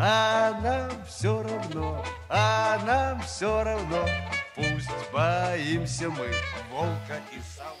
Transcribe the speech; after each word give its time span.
А 0.00 0.52
нам 0.62 1.04
все 1.06 1.42
равно, 1.42 2.04
а 2.28 2.78
нам 2.86 3.20
все 3.22 3.64
равно, 3.64 4.06
пусть 4.54 4.88
боимся 5.12 6.08
мы 6.08 6.32
волка 6.70 7.20
и 7.32 7.40
сам. 7.56 7.74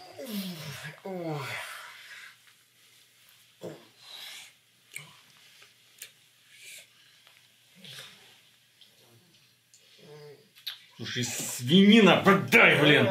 Слушай, 10.96 11.22
свинина, 11.22 12.16
подай, 12.16 12.80
блин. 12.80 13.08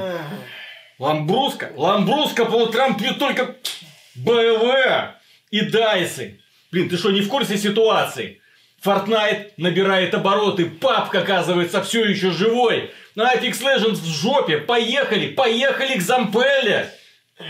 Ламбруска, 1.00 1.72
ламбруска 1.78 2.44
по 2.44 2.56
утрам 2.56 2.98
пьют 2.98 3.20
только 3.20 3.56
БВ 4.16 5.16
и 5.52 5.62
Дайсы. 5.62 6.42
Блин, 6.74 6.90
ты 6.90 6.98
что, 6.98 7.12
не 7.12 7.22
в 7.22 7.30
курсе 7.30 7.58
ситуации? 7.58 8.42
Fortnite 8.84 9.54
набирает 9.58 10.14
обороты, 10.14 10.66
папка, 10.66 11.20
оказывается, 11.20 11.82
все 11.82 12.06
еще 12.06 12.32
живой. 12.32 12.92
Apex 13.16 13.62
Legends 13.62 13.96
в 13.96 14.06
жопе. 14.06 14.58
Поехали, 14.58 15.34
поехали 15.34 15.98
к 15.98 16.02
Зампелле. 16.02 16.92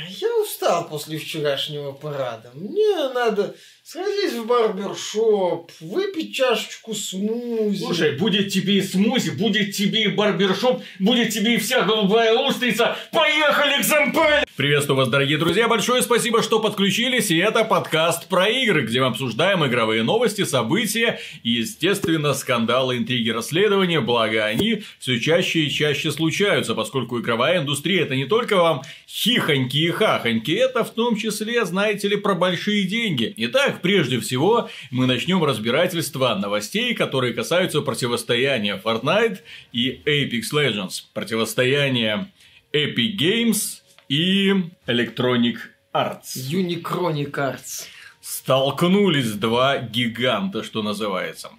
Я 0.10 0.38
устал 0.42 0.88
после 0.88 1.18
вчерашнего 1.18 1.92
парада. 1.92 2.52
Мне 2.54 3.10
надо 3.14 3.56
сходить 3.90 4.34
в 4.34 4.46
барбершоп, 4.46 5.72
выпить 5.80 6.36
чашечку 6.36 6.94
смузи. 6.94 7.80
Слушай, 7.80 8.18
будет 8.18 8.50
тебе 8.50 8.80
и 8.80 8.82
смузи, 8.82 9.30
будет 9.30 9.74
тебе 9.74 10.04
и 10.04 10.08
барбершоп, 10.10 10.84
будет 11.00 11.30
тебе 11.30 11.56
и 11.56 11.58
вся 11.58 11.84
голубая 11.84 12.34
устрица. 12.34 12.98
Поехали 13.14 13.82
к 13.82 13.86
Зампелле! 13.86 14.44
Приветствую 14.58 14.98
вас, 14.98 15.08
дорогие 15.08 15.38
друзья. 15.38 15.68
Большое 15.68 16.02
спасибо, 16.02 16.42
что 16.42 16.60
подключились. 16.60 17.30
И 17.30 17.38
это 17.38 17.64
подкаст 17.64 18.28
про 18.28 18.50
игры, 18.50 18.82
где 18.82 19.00
мы 19.00 19.06
обсуждаем 19.06 19.64
игровые 19.64 20.02
новости, 20.02 20.46
события 20.46 21.20
и, 21.44 21.52
естественно, 21.52 22.34
скандалы, 22.34 22.98
интриги, 22.98 23.30
расследования. 23.30 24.02
Благо, 24.02 24.44
они 24.44 24.82
все 24.98 25.20
чаще 25.20 25.60
и 25.60 25.70
чаще 25.70 26.12
случаются, 26.12 26.74
поскольку 26.74 27.20
игровая 27.20 27.60
индустрия 27.60 28.02
это 28.02 28.16
не 28.16 28.26
только 28.26 28.58
вам 28.58 28.82
хихоньки 29.08 29.78
и 29.78 29.92
хахоньки, 29.92 30.52
это 30.52 30.84
в 30.84 30.90
том 30.90 31.16
числе, 31.16 31.64
знаете 31.64 32.08
ли, 32.08 32.18
про 32.18 32.34
большие 32.34 32.86
деньги. 32.86 33.32
Итак, 33.38 33.77
прежде 33.82 34.20
всего, 34.20 34.70
мы 34.92 35.08
начнем 35.08 35.44
разбирательство 35.44 36.36
новостей, 36.36 36.94
которые 36.94 37.34
касаются 37.34 37.82
противостояния 37.82 38.82
Fortnite 38.84 39.40
и 39.72 40.02
Apex 40.06 40.54
Legends. 40.54 41.04
Противостояние 41.14 42.32
Epic 42.74 43.18
Games 43.18 43.82
и 44.10 44.52
Electronic 44.86 45.58
Arts. 45.94 46.36
Unicronic 46.52 47.32
Arts. 47.32 47.86
Столкнулись 48.22 49.32
два 49.34 49.78
гиганта, 49.78 50.64
что 50.64 50.82
называется. 50.84 51.50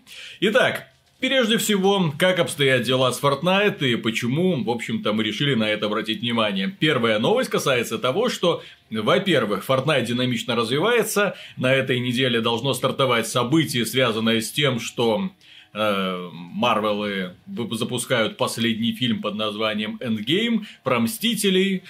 Итак, 0.41 0.88
Прежде 1.21 1.59
всего, 1.59 2.15
как 2.17 2.39
обстоят 2.39 2.83
дела 2.83 3.11
с 3.11 3.21
Fortnite 3.21 3.85
и 3.85 3.97
почему, 3.97 4.63
в 4.63 4.71
общем-то, 4.71 5.13
мы 5.13 5.25
решили 5.25 5.55
на 5.55 5.69
это 5.69 5.87
обратить 5.87 6.21
внимание. 6.21 6.73
Первая 6.79 7.19
новость 7.19 7.51
касается 7.51 7.99
того, 7.99 8.29
что, 8.29 8.63
во-первых, 8.89 9.65
Fortnite 9.69 10.07
динамично 10.07 10.55
развивается. 10.55 11.35
На 11.57 11.75
этой 11.75 11.99
неделе 11.99 12.41
должно 12.41 12.73
стартовать 12.73 13.27
событие, 13.27 13.85
связанное 13.85 14.41
с 14.41 14.53
тем, 14.53 14.79
что 14.79 15.31
э, 15.75 16.29
Марвелы 16.33 17.35
запускают 17.73 18.37
последний 18.37 18.93
фильм 18.93 19.21
под 19.21 19.35
названием 19.35 19.99
Endgame 20.01 20.67
про 20.85 21.01
Мстителей, 21.01 21.83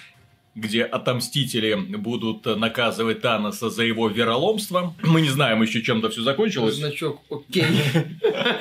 где 0.59 0.83
отомстители 0.83 1.75
будут 1.75 2.45
наказывать 2.45 3.21
Таноса 3.21 3.69
за 3.69 3.83
его 3.83 4.07
вероломство. 4.07 4.95
Мы 5.03 5.21
не 5.21 5.29
знаем 5.29 5.61
еще, 5.61 5.81
чем-то 5.81 6.09
все 6.09 6.21
закончилось. 6.21 6.75
Значок 6.75 7.21
окей. 7.29 7.65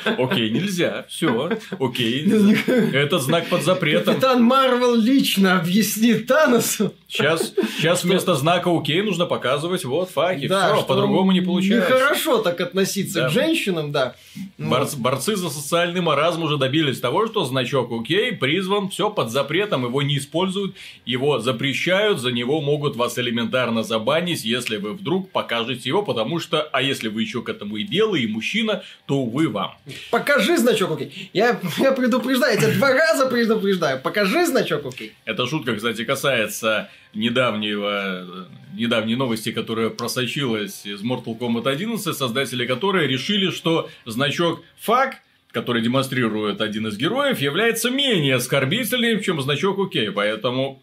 Окей, 0.19 0.50
нельзя. 0.50 1.06
Все. 1.08 1.50
Окей. 1.78 2.26
Это 2.92 3.19
знак 3.19 3.48
под 3.48 3.62
запретом. 3.62 4.14
Капитан 4.14 4.42
Марвел 4.42 4.94
лично 4.94 5.58
объяснит 5.58 6.26
Таносу. 6.26 6.94
Сейчас, 7.08 7.54
сейчас 7.78 8.04
вместо 8.04 8.34
знака 8.34 8.69
окей 8.70 9.00
нужно 9.00 9.24
показывать 9.24 9.82
вот 9.86 10.10
факи. 10.10 10.46
Да, 10.46 10.74
Все, 10.74 10.84
по-другому 10.84 11.32
не 11.32 11.41
получается. 11.41 11.88
Нехорошо 11.94 12.38
так 12.38 12.60
относиться 12.60 13.22
Да. 13.22 13.28
к 13.28 13.32
женщинам, 13.32 13.92
да. 13.92 14.14
Ну, 14.58 14.70
Борц- 14.70 14.94
борцы 14.94 15.34
за 15.34 15.48
социальный 15.48 16.02
маразм 16.02 16.42
уже 16.42 16.58
добились 16.58 17.00
того, 17.00 17.26
что 17.26 17.44
значок 17.46 17.91
окей 17.98 18.32
призван, 18.32 18.91
все 18.91 19.08
под 19.08 19.30
запретом, 19.30 19.84
его 19.84 20.02
не 20.02 20.19
используют, 20.19 20.76
его 21.06 21.38
запрещают, 21.41 22.20
за 22.20 22.30
него 22.30 22.60
могут 22.60 22.94
вас 22.94 23.19
элементарно 23.19 23.82
забанить, 23.84 24.44
если 24.44 24.76
вы 24.76 24.92
вдруг 24.92 25.30
покажете 25.30 25.88
его, 25.88 26.02
потому 26.02 26.38
что, 26.38 26.60
а 26.60 26.82
если 26.82 27.08
вы 27.08 27.22
еще 27.22 27.40
к 27.42 27.48
этому 27.48 27.78
и 27.78 27.84
белый, 27.84 28.25
и 28.25 28.26
мужчина, 28.26 28.82
то 29.06 29.14
увы 29.20 29.48
вам. 29.48 29.72
Покажи 30.10 30.58
значок 30.58 30.90
окей. 30.92 31.30
Я, 31.32 31.58
я 31.78 31.92
предупреждаю, 31.92 32.54
я 32.54 32.60
тебя 32.60 32.75
два 32.75 32.92
раза 32.92 33.26
предупреждаю. 33.26 33.98
Покажи 34.02 34.44
значок 34.44 34.84
окей. 34.84 35.14
Эта 35.25 35.46
шутка, 35.46 35.75
кстати, 35.75 36.04
касается 36.04 36.90
недавнего, 37.14 38.48
недавней 38.74 39.16
новости, 39.16 39.52
которая 39.52 39.91
просочилась 39.91 40.86
из 40.86 41.02
Mortal 41.02 41.38
Kombat 41.38 41.69
11, 41.69 42.16
создатели 42.16 42.66
которой 42.66 43.06
решили, 43.06 43.50
что 43.50 43.88
значок 44.04 44.62
фак 44.76 45.16
который 45.50 45.82
демонстрирует 45.82 46.60
один 46.60 46.86
из 46.88 46.98
героев, 46.98 47.41
является 47.41 47.91
менее 47.91 48.36
оскорбительным, 48.36 49.22
чем 49.22 49.41
значок 49.41 49.78
ОК. 49.78 49.94
Поэтому 50.14 50.82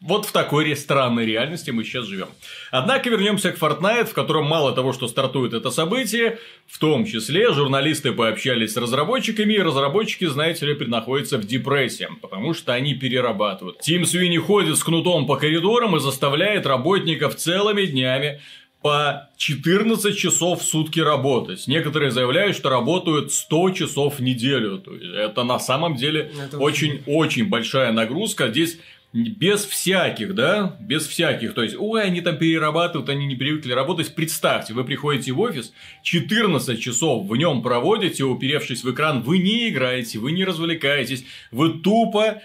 вот 0.00 0.26
в 0.26 0.32
такой 0.32 0.64
ре- 0.66 0.76
странной 0.76 1.24
реальности 1.26 1.70
мы 1.70 1.82
сейчас 1.82 2.06
живем. 2.06 2.28
Однако 2.70 3.08
вернемся 3.10 3.50
к 3.50 3.58
Fortnite, 3.58 4.04
в 4.06 4.12
котором 4.12 4.44
мало 4.44 4.72
того, 4.72 4.92
что 4.92 5.08
стартует 5.08 5.54
это 5.54 5.70
событие, 5.70 6.38
в 6.66 6.78
том 6.78 7.06
числе 7.06 7.52
журналисты 7.52 8.12
пообщались 8.12 8.74
с 8.74 8.76
разработчиками, 8.76 9.54
и 9.54 9.58
разработчики, 9.60 10.26
знаете 10.26 10.66
ли, 10.66 10.74
находятся 10.86 11.38
в 11.38 11.46
депрессии, 11.46 12.08
потому 12.20 12.52
что 12.54 12.72
они 12.74 12.94
перерабатывают. 12.94 13.80
Тим 13.80 14.04
Свини 14.04 14.38
ходит 14.38 14.76
с 14.76 14.84
кнутом 14.84 15.26
по 15.26 15.36
коридорам 15.36 15.96
и 15.96 16.00
заставляет 16.00 16.66
работников 16.66 17.34
целыми 17.36 17.86
днями 17.86 18.40
по 18.82 19.28
14 19.38 20.16
часов 20.16 20.60
в 20.60 20.64
сутки 20.64 21.00
работать. 21.00 21.66
Некоторые 21.66 22.10
заявляют, 22.12 22.56
что 22.56 22.68
работают 22.68 23.32
100 23.32 23.70
часов 23.70 24.18
в 24.18 24.22
неделю. 24.22 24.80
Это 25.16 25.42
на 25.42 25.58
самом 25.58 25.96
деле 25.96 26.30
очень-очень 26.62 27.48
большая 27.48 27.90
нагрузка. 27.92 28.48
Здесь 28.48 28.78
без 29.16 29.64
всяких, 29.64 30.34
да, 30.34 30.76
без 30.78 31.06
всяких, 31.06 31.54
то 31.54 31.62
есть, 31.62 31.74
ой, 31.78 32.02
они 32.02 32.20
там 32.20 32.36
перерабатывают, 32.36 33.08
они 33.08 33.24
не 33.26 33.34
привыкли 33.34 33.72
работать. 33.72 34.14
Представьте, 34.14 34.74
вы 34.74 34.84
приходите 34.84 35.32
в 35.32 35.40
офис, 35.40 35.72
14 36.02 36.78
часов 36.78 37.26
в 37.26 37.34
нем 37.34 37.62
проводите, 37.62 38.24
уперевшись 38.24 38.84
в 38.84 38.92
экран, 38.92 39.22
вы 39.22 39.38
не 39.38 39.70
играете, 39.70 40.18
вы 40.18 40.32
не 40.32 40.44
развлекаетесь, 40.44 41.24
вы 41.50 41.78
тупо 41.78 42.42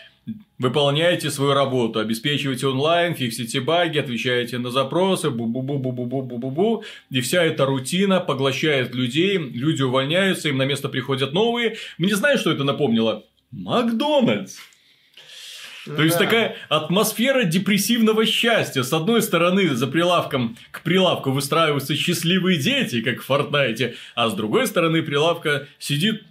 выполняете 0.59 1.30
свою 1.30 1.54
работу, 1.54 2.00
обеспечиваете 2.00 2.68
онлайн, 2.68 3.16
фиксите 3.16 3.59
баги, 3.59 3.98
отвечаете 3.98 4.58
на 4.58 4.70
запросы, 4.70 5.30
бу-бу-бу-бу-бу-бу-бу-бу, 5.30 6.84
и 7.09 7.20
вся 7.20 7.44
эта 7.44 7.66
рутина 7.66 8.22
поглощает 8.22 8.96
людей, 8.96 9.38
люди 9.38 9.82
увольняются, 9.82 10.48
им 10.48 10.58
на 10.58 10.66
место 10.66 10.88
приходят 10.88 11.34
новые. 11.34 11.76
Мне 11.98 12.16
знаешь, 12.16 12.40
что 12.40 12.52
это 12.52 12.64
напомнило? 12.64 13.26
Макдональдс. 13.52 14.71
То 15.86 16.03
есть 16.03 16.18
такая 16.18 16.56
атмосфера 16.69 17.44
депрессивного 17.44 18.25
счастья. 18.25 18.84
С 18.84 18.94
одной 18.94 19.22
стороны, 19.22 19.69
за 19.75 19.88
прилавком 19.88 20.58
к 20.72 20.81
прилавку 20.81 21.31
выстраиваются 21.31 21.96
счастливые 21.96 22.59
дети, 22.59 23.02
как 23.02 23.22
в 23.22 23.25
Фортнайте, 23.25 23.96
а 24.16 24.30
с 24.30 24.34
другой 24.34 24.68
стороны 24.68 25.02
прилавка 25.02 25.68
сидит 25.80 26.24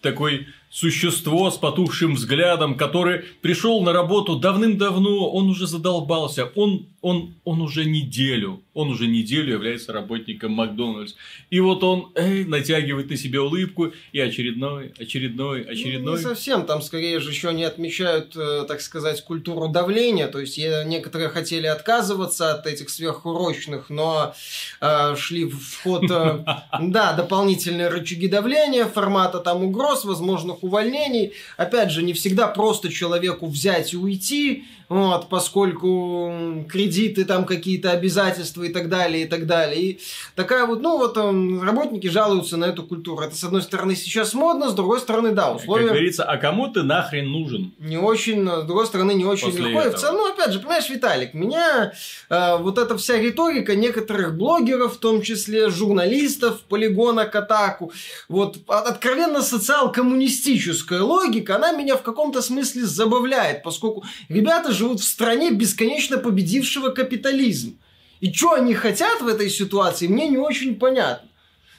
такой 0.00 0.48
существо 0.70 1.50
с 1.50 1.58
потухшим 1.58 2.14
взглядом, 2.14 2.76
который 2.76 3.24
пришел 3.42 3.82
на 3.82 3.92
работу 3.92 4.36
давным-давно, 4.36 5.30
он 5.30 5.50
уже 5.50 5.66
задолбался, 5.66 6.46
он, 6.54 6.86
он, 7.02 7.34
он 7.44 7.62
уже 7.62 7.84
неделю, 7.84 8.62
он 8.74 8.90
уже 8.90 9.06
неделю 9.06 9.54
является 9.54 9.92
работником 9.92 10.52
Макдональдс. 10.52 11.14
И 11.48 11.58
вот 11.60 11.82
он 11.82 12.12
эй, 12.14 12.44
натягивает 12.44 13.08
на 13.08 13.16
себе 13.16 13.40
улыбку, 13.40 13.92
и 14.12 14.20
очередной, 14.20 14.92
очередной, 14.98 15.64
Ну, 15.64 15.70
очередной. 15.70 16.16
Не 16.18 16.22
совсем, 16.22 16.66
там 16.66 16.82
скорее 16.82 17.20
же 17.20 17.30
еще 17.30 17.48
они 17.48 17.64
отмечают, 17.64 18.36
э, 18.36 18.64
так 18.68 18.80
сказать, 18.82 19.24
культуру 19.24 19.68
давления, 19.68 20.28
то 20.28 20.40
есть 20.40 20.58
э, 20.58 20.84
некоторые 20.86 21.30
хотели 21.30 21.66
отказываться 21.66 22.54
от 22.54 22.66
этих 22.66 22.90
сверхурочных, 22.90 23.88
но 23.88 24.34
э, 24.80 25.16
шли 25.16 25.46
в 25.46 25.82
ход, 25.82 26.04
э, 26.10 26.44
да, 26.80 27.12
дополнительные 27.14 27.88
рычаги 27.88 28.28
давления, 28.28 28.84
формата 28.84 29.38
там 29.38 29.64
угроз, 29.64 30.04
возможных 30.04 30.62
увольнений. 30.62 31.32
Опять 31.56 31.90
же, 31.90 32.02
не 32.02 32.12
всегда 32.12 32.46
просто 32.48 32.90
человеку 32.90 33.46
взять 33.46 33.94
и 33.94 33.96
уйти, 33.96 34.64
вот, 34.90 35.28
поскольку 35.28 36.66
кредиты, 36.68 37.24
там 37.24 37.44
какие-то 37.44 37.92
обязательства 37.92 38.64
и 38.64 38.70
так 38.70 38.88
далее, 38.88 39.24
и 39.24 39.26
так 39.26 39.46
далее. 39.46 39.80
И 39.80 40.00
такая 40.34 40.66
вот, 40.66 40.82
ну 40.82 40.98
вот 40.98 41.16
um, 41.16 41.62
работники 41.64 42.08
жалуются 42.08 42.56
на 42.56 42.64
эту 42.64 42.82
культуру. 42.82 43.22
Это, 43.22 43.36
с 43.36 43.44
одной 43.44 43.62
стороны, 43.62 43.94
сейчас 43.94 44.34
модно, 44.34 44.68
с 44.68 44.74
другой 44.74 44.98
стороны, 44.98 45.30
да, 45.30 45.52
условия... 45.52 45.84
Как 45.84 45.92
говорится, 45.94 46.24
а 46.24 46.36
кому 46.38 46.66
ты 46.66 46.82
нахрен 46.82 47.30
нужен? 47.30 47.72
Не 47.78 47.98
очень, 47.98 48.44
с 48.44 48.64
другой 48.64 48.84
стороны, 48.86 49.12
не 49.12 49.24
очень 49.24 49.46
После 49.46 49.62
легко. 49.62 49.80
И 49.80 49.84
в 49.84 49.86
этого. 49.86 50.00
целом, 50.00 50.16
ну, 50.16 50.32
опять 50.32 50.52
же, 50.52 50.58
понимаешь, 50.58 50.90
Виталик, 50.90 51.34
меня 51.34 51.92
э, 52.28 52.56
вот 52.58 52.76
эта 52.76 52.98
вся 52.98 53.16
риторика 53.16 53.76
некоторых 53.76 54.36
блогеров, 54.36 54.96
в 54.96 54.98
том 54.98 55.22
числе 55.22 55.70
журналистов, 55.70 56.62
полигона 56.62 57.26
к 57.26 57.36
атаку, 57.36 57.92
вот 58.28 58.58
от- 58.66 58.86
откровенно 58.88 59.40
социал-коммунистическая 59.40 61.00
логика, 61.00 61.54
она 61.56 61.70
меня 61.70 61.96
в 61.96 62.02
каком-то 62.02 62.42
смысле 62.42 62.86
забавляет, 62.86 63.62
поскольку 63.62 64.02
ребята 64.28 64.72
живут 64.80 65.00
в 65.00 65.04
стране 65.04 65.50
бесконечно 65.50 66.18
победившего 66.18 66.90
капитализм. 66.90 67.78
И 68.20 68.32
что 68.32 68.52
они 68.52 68.74
хотят 68.74 69.20
в 69.20 69.28
этой 69.28 69.48
ситуации, 69.50 70.06
мне 70.06 70.28
не 70.28 70.38
очень 70.38 70.74
понятно. 70.76 71.28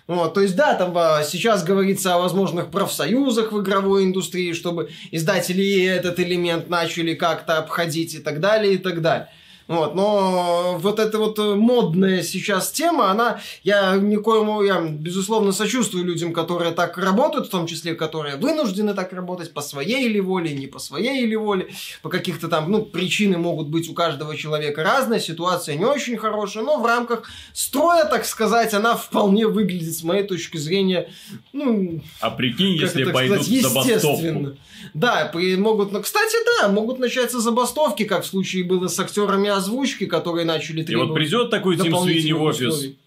Вот, 0.07 0.33
то 0.33 0.41
есть, 0.41 0.55
да, 0.55 0.75
там 0.75 0.97
а, 0.97 1.23
сейчас 1.23 1.63
говорится 1.63 2.15
о 2.15 2.19
возможных 2.19 2.69
профсоюзах 2.69 3.51
в 3.51 3.61
игровой 3.61 4.03
индустрии, 4.03 4.53
чтобы 4.53 4.89
издатели 5.11 5.85
этот 5.85 6.19
элемент 6.19 6.69
начали 6.69 7.13
как-то 7.13 7.57
обходить 7.57 8.15
и 8.15 8.19
так 8.19 8.39
далее, 8.39 8.73
и 8.73 8.77
так 8.77 9.01
далее. 9.01 9.29
Вот, 9.67 9.95
но 9.95 10.77
вот 10.79 10.99
эта 10.99 11.17
вот 11.17 11.39
э, 11.39 11.55
модная 11.55 12.23
сейчас 12.23 12.71
тема, 12.71 13.09
она, 13.11 13.39
я 13.63 13.95
никоему, 13.95 14.63
я, 14.63 14.81
безусловно, 14.81 15.51
сочувствую 15.51 16.03
людям, 16.03 16.33
которые 16.33 16.71
так 16.71 16.97
работают, 16.97 17.47
в 17.47 17.51
том 17.51 17.67
числе, 17.67 17.95
которые 17.95 18.35
вынуждены 18.35 18.93
так 18.93 19.13
работать 19.13 19.53
по 19.53 19.61
своей 19.61 20.05
или 20.05 20.19
воле, 20.19 20.53
не 20.53 20.67
по 20.67 20.79
своей 20.79 21.23
или 21.23 21.35
воле, 21.35 21.69
по 22.01 22.09
каких-то 22.09 22.47
там, 22.47 22.71
ну, 22.71 22.83
причины 22.83 23.37
могут 23.37 23.69
быть 23.69 23.89
у 23.89 23.93
каждого 23.93 24.35
человека 24.35 24.83
разные, 24.83 25.19
ситуация 25.19 25.75
не 25.75 25.85
очень 25.85 26.17
хорошая, 26.17 26.63
но 26.63 26.79
в 26.79 26.85
рамках 26.85 27.29
строя, 27.53 28.05
так 28.05 28.25
сказать, 28.25 28.73
она 28.73 28.95
вполне 28.95 29.47
выглядит, 29.47 29.95
с 29.95 30.03
моей 30.03 30.23
точки 30.23 30.57
зрения, 30.57 31.09
ну, 31.53 32.01
А 32.19 32.29
прикинь, 32.31 32.75
если 32.75 33.05
пойдут 33.05 33.43
сказать, 33.43 33.61
забастовку. 33.61 34.57
Да, 34.93 35.31
могут, 35.57 35.91
ну, 35.91 36.01
кстати, 36.01 36.35
да, 36.59 36.67
могут 36.69 36.99
начаться 36.99 37.39
забастовки, 37.39 38.03
как 38.03 38.23
в 38.23 38.27
случае 38.27 38.63
было 38.63 38.87
с 38.87 38.99
актерами 38.99 39.49
озвучки, 39.49 40.05
которые 40.05 40.45
начали 40.45 40.81
И 40.81 40.83
требовать 40.83 41.09
вот 41.09 41.15
придет 41.15 41.49
такой 41.49 41.77
Тим 41.77 41.95
Свини 41.97 42.33
в 42.33 42.41
офис, 42.41 42.67
условий. 42.73 42.97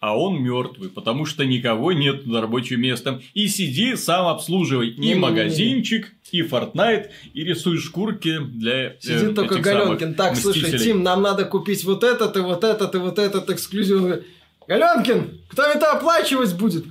а 0.00 0.16
он 0.16 0.42
мертвый, 0.42 0.90
потому 0.90 1.26
что 1.26 1.44
никого 1.44 1.92
нет 1.92 2.26
на 2.26 2.40
рабочем 2.40 2.80
месте. 2.80 3.20
И 3.34 3.48
сиди, 3.48 3.96
сам 3.96 4.28
обслуживай 4.28 4.88
и 4.88 5.14
магазинчик, 5.14 6.12
и 6.30 6.42
Fortnite, 6.42 7.10
и 7.32 7.44
рисуй 7.44 7.78
шкурки 7.78 8.38
для 8.38 8.86
э, 8.88 8.96
Сидит 9.00 9.34
только 9.34 9.54
этих 9.54 9.64
самых 9.66 9.98
Галенкин. 9.98 10.14
Так, 10.14 10.36
слушай, 10.36 10.62
мстителей. 10.62 10.84
Тим, 10.84 11.02
нам 11.02 11.22
надо 11.22 11.44
купить 11.44 11.84
вот 11.84 12.04
этот, 12.04 12.36
и 12.36 12.40
вот 12.40 12.64
этот, 12.64 12.94
и 12.94 12.98
вот 12.98 13.18
этот 13.18 13.50
эксклюзив. 13.50 14.24
Галенкин, 14.66 15.40
кто 15.48 15.62
это 15.62 15.92
оплачивать 15.92 16.54
будет? 16.54 16.84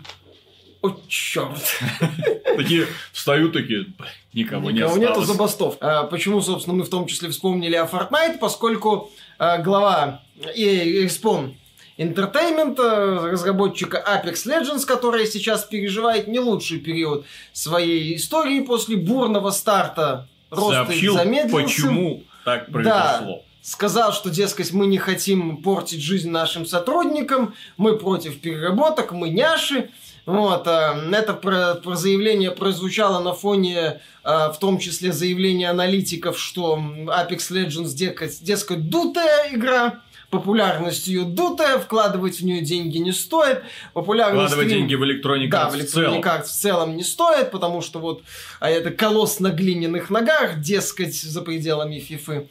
О, 0.83 0.91
черт. 1.07 1.79
Такие 2.57 2.87
встают 3.13 3.53
такие, 3.53 3.83
«Блин, 3.83 4.11
никого, 4.33 4.69
Никого 4.69 4.95
не 4.95 5.01
нету 5.01 5.11
осталось. 5.21 5.27
забастов. 5.29 5.77
А, 5.79 6.03
почему, 6.03 6.41
собственно, 6.41 6.75
мы 6.77 6.83
в 6.83 6.89
том 6.89 7.07
числе 7.07 7.29
вспомнили 7.29 7.75
о 7.75 7.85
Fortnite, 7.85 8.37
поскольку 8.37 9.09
а, 9.39 9.57
глава 9.59 10.21
EA 10.55 11.05
Respawn 11.05 11.53
Entertainment, 11.97 12.75
а, 12.79 13.31
разработчика 13.31 14.03
Apex 14.05 14.45
Legends, 14.45 14.85
которая 14.85 15.25
сейчас 15.25 15.63
переживает 15.63 16.27
не 16.27 16.39
лучший 16.39 16.79
период 16.79 17.25
своей 17.53 18.15
истории 18.17 18.59
после 18.61 18.97
бурного 18.97 19.51
старта 19.51 20.27
роста 20.51 20.85
Сообщил, 20.85 21.13
замедлился. 21.15 21.55
почему 21.55 22.23
так 22.45 22.69
произошло. 22.71 23.43
Сказал, 23.61 24.11
что, 24.11 24.29
дескать, 24.29 24.73
мы 24.73 24.87
не 24.87 24.97
хотим 24.97 25.63
портить 25.63 26.01
жизнь 26.01 26.29
нашим 26.29 26.65
сотрудникам, 26.65 27.53
мы 27.77 27.97
против 27.97 28.41
переработок, 28.41 29.13
мы 29.13 29.29
няши. 29.29 29.89
Вот, 30.25 30.67
а, 30.67 30.97
это 31.11 31.33
про, 31.33 31.75
про 31.75 31.95
заявление 31.95 32.51
прозвучало 32.51 33.21
на 33.21 33.33
фоне, 33.33 33.99
а, 34.23 34.51
в 34.51 34.59
том 34.59 34.79
числе, 34.79 35.11
заявления 35.11 35.69
аналитиков, 35.69 36.39
что 36.39 36.77
Apex 36.77 37.51
Legends, 37.51 37.93
дескать, 37.93 38.41
дескать, 38.41 38.89
дутая 38.89 39.53
игра, 39.53 40.01
популярность 40.29 41.07
ее 41.07 41.23
дутая, 41.25 41.77
вкладывать 41.77 42.39
в 42.39 42.45
нее 42.45 42.61
деньги 42.61 42.97
не 42.97 43.11
стоит. 43.11 43.63
Популярность 43.93 44.53
Вкладывать 44.53 44.67
стрим- 44.67 44.77
деньги 44.87 44.95
в 44.95 45.03
Electronic 45.03 45.49
да, 45.49 45.67
Arts 45.67 45.71
в. 45.71 45.97
Electronic 45.97 46.23
Arts 46.23 46.45
в 46.45 46.51
целом 46.51 46.97
не 46.97 47.03
стоит, 47.03 47.51
потому 47.51 47.81
что 47.81 47.99
вот 47.99 48.23
а 48.59 48.69
это 48.69 48.91
колосс 48.91 49.39
на 49.39 49.49
глиняных 49.49 50.09
ногах, 50.09 50.59
дескать, 50.59 51.13
за 51.13 51.41
пределами 51.41 51.99
фифы. 51.99 52.47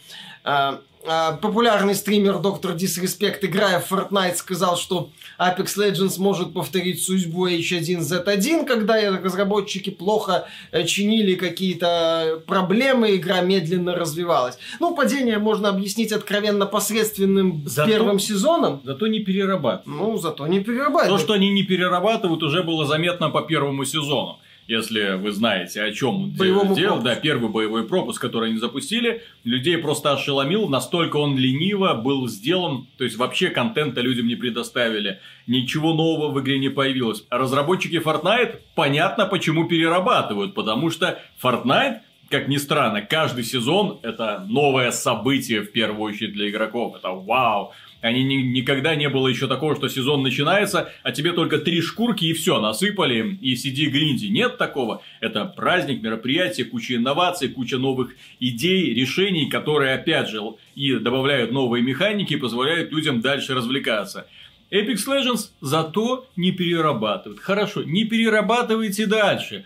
А, 1.05 1.33
популярный 1.33 1.95
стример 1.97 2.39
Доктор 2.39 2.73
Disrespect, 2.73 3.39
играя 3.43 3.81
в 3.81 3.91
Fortnite, 3.91 4.37
сказал, 4.37 4.77
что 4.77 5.11
Apex 5.39 5.77
Legends 5.77 6.15
может 6.19 6.55
повторить 6.55 7.03
судьбу 7.03 7.49
H1Z1, 7.49 8.65
когда 8.67 8.95
разработчики 9.11 9.91
плохо 9.91 10.47
э, 10.71 10.85
чинили 10.85 11.35
какие-то 11.35 12.41
проблемы, 12.47 13.17
игра 13.17 13.41
медленно 13.41 13.95
развивалась. 13.97 14.59
Ну, 14.79 14.95
падение 14.95 15.39
можно 15.39 15.71
объяснить 15.71 16.13
откровенно 16.13 16.67
посредственным 16.67 17.65
Зато- 17.67 17.91
первым 17.91 18.21
сезоном. 18.21 18.81
Зато 18.85 19.09
не 19.09 19.21
перерабатывают. 19.21 19.87
Ну, 20.01 20.17
зато 20.19 20.47
не 20.47 20.61
перерабатывать. 20.61 21.09
То, 21.09 21.19
что 21.19 21.33
они 21.33 21.51
не 21.51 21.65
перерабатывают, 21.65 22.43
уже 22.45 22.63
было 22.63 22.87
заметно 22.87 23.29
по 23.31 23.43
первому 23.43 23.85
сезону. 23.85 24.39
Если 24.69 25.17
вы 25.17 25.33
знаете, 25.33 25.83
о 25.83 25.93
чем 25.93 26.31
Боевому 26.31 26.75
дело, 26.75 26.95
пропуску. 26.95 27.05
да, 27.05 27.17
первый 27.17 27.51
боевой 27.51 27.87
пропуск, 27.87 28.21
который 28.21 28.51
они 28.51 28.59
запустили, 28.59 29.23
людей 29.45 29.77
просто 29.77 30.13
ошеломил, 30.13 30.69
настолько 30.69 31.17
он 31.17 31.37
лениво 31.37 31.95
был 31.95 32.29
сделан, 32.29 32.87
то 32.97 33.05
есть 33.05 33.17
вообще 33.17 33.51
контента 33.51 34.01
людям 34.01 34.27
не 34.29 34.37
предоставили, 34.37 35.21
ничего 35.47 35.95
нового 35.95 36.33
в 36.33 36.41
игре 36.41 36.59
не 36.59 36.69
появилось. 36.69 37.25
Разработчики 37.29 37.97
Fortnite, 37.97 38.61
понятно, 38.75 39.27
почему 39.27 39.67
перерабатывают, 39.67 40.55
потому 40.55 40.91
что 40.91 41.21
Fortnite 41.43 42.01
как 42.33 42.49
ни 42.49 42.57
странно, 42.57 43.03
каждый 43.03 43.45
сезон 43.45 44.01
это 44.03 44.45
новое 44.49 44.91
событие 44.91 45.61
в 45.61 45.71
первую 45.71 46.01
очередь 46.15 46.33
для 46.33 46.49
игроков. 46.49 46.97
Это 46.97 47.11
вау. 47.11 47.73
Они 48.03 48.25
ни- 48.25 48.43
никогда 48.43 48.97
не 48.97 49.09
было 49.09 49.29
еще 49.29 49.47
такого, 49.47 49.77
что 49.77 49.89
сезон 49.89 50.23
начинается, 50.23 50.93
а 51.05 51.13
тебе 51.13 51.33
только 51.33 51.59
три 51.59 51.81
шкурки 51.81 52.25
и 52.25 52.33
все, 52.33 52.61
насыпали, 52.61 53.39
и 53.41 53.55
сиди 53.55 53.87
гринди. 53.87 54.27
Нет 54.27 54.59
такого. 54.59 55.03
Это 55.21 55.45
праздник, 55.45 56.03
мероприятие, 56.03 56.67
куча 56.67 56.97
инноваций, 56.97 57.49
куча 57.49 57.79
новых 57.79 58.15
идей, 58.41 58.93
решений, 58.93 59.49
которые, 59.49 59.95
опять 59.95 60.29
же, 60.29 60.41
и 60.75 60.95
добавляют 60.97 61.53
новые 61.53 61.83
механики 61.83 62.35
и 62.35 62.39
позволяют 62.39 62.91
людям 62.91 63.21
дальше 63.21 63.55
развлекаться. 63.55 64.27
Apex 64.73 65.07
Legends 65.07 65.51
зато 65.61 66.27
не 66.35 66.51
перерабатывает. 66.51 67.39
Хорошо, 67.41 67.85
не 67.85 68.05
перерабатывайте 68.05 69.07
дальше. 69.07 69.65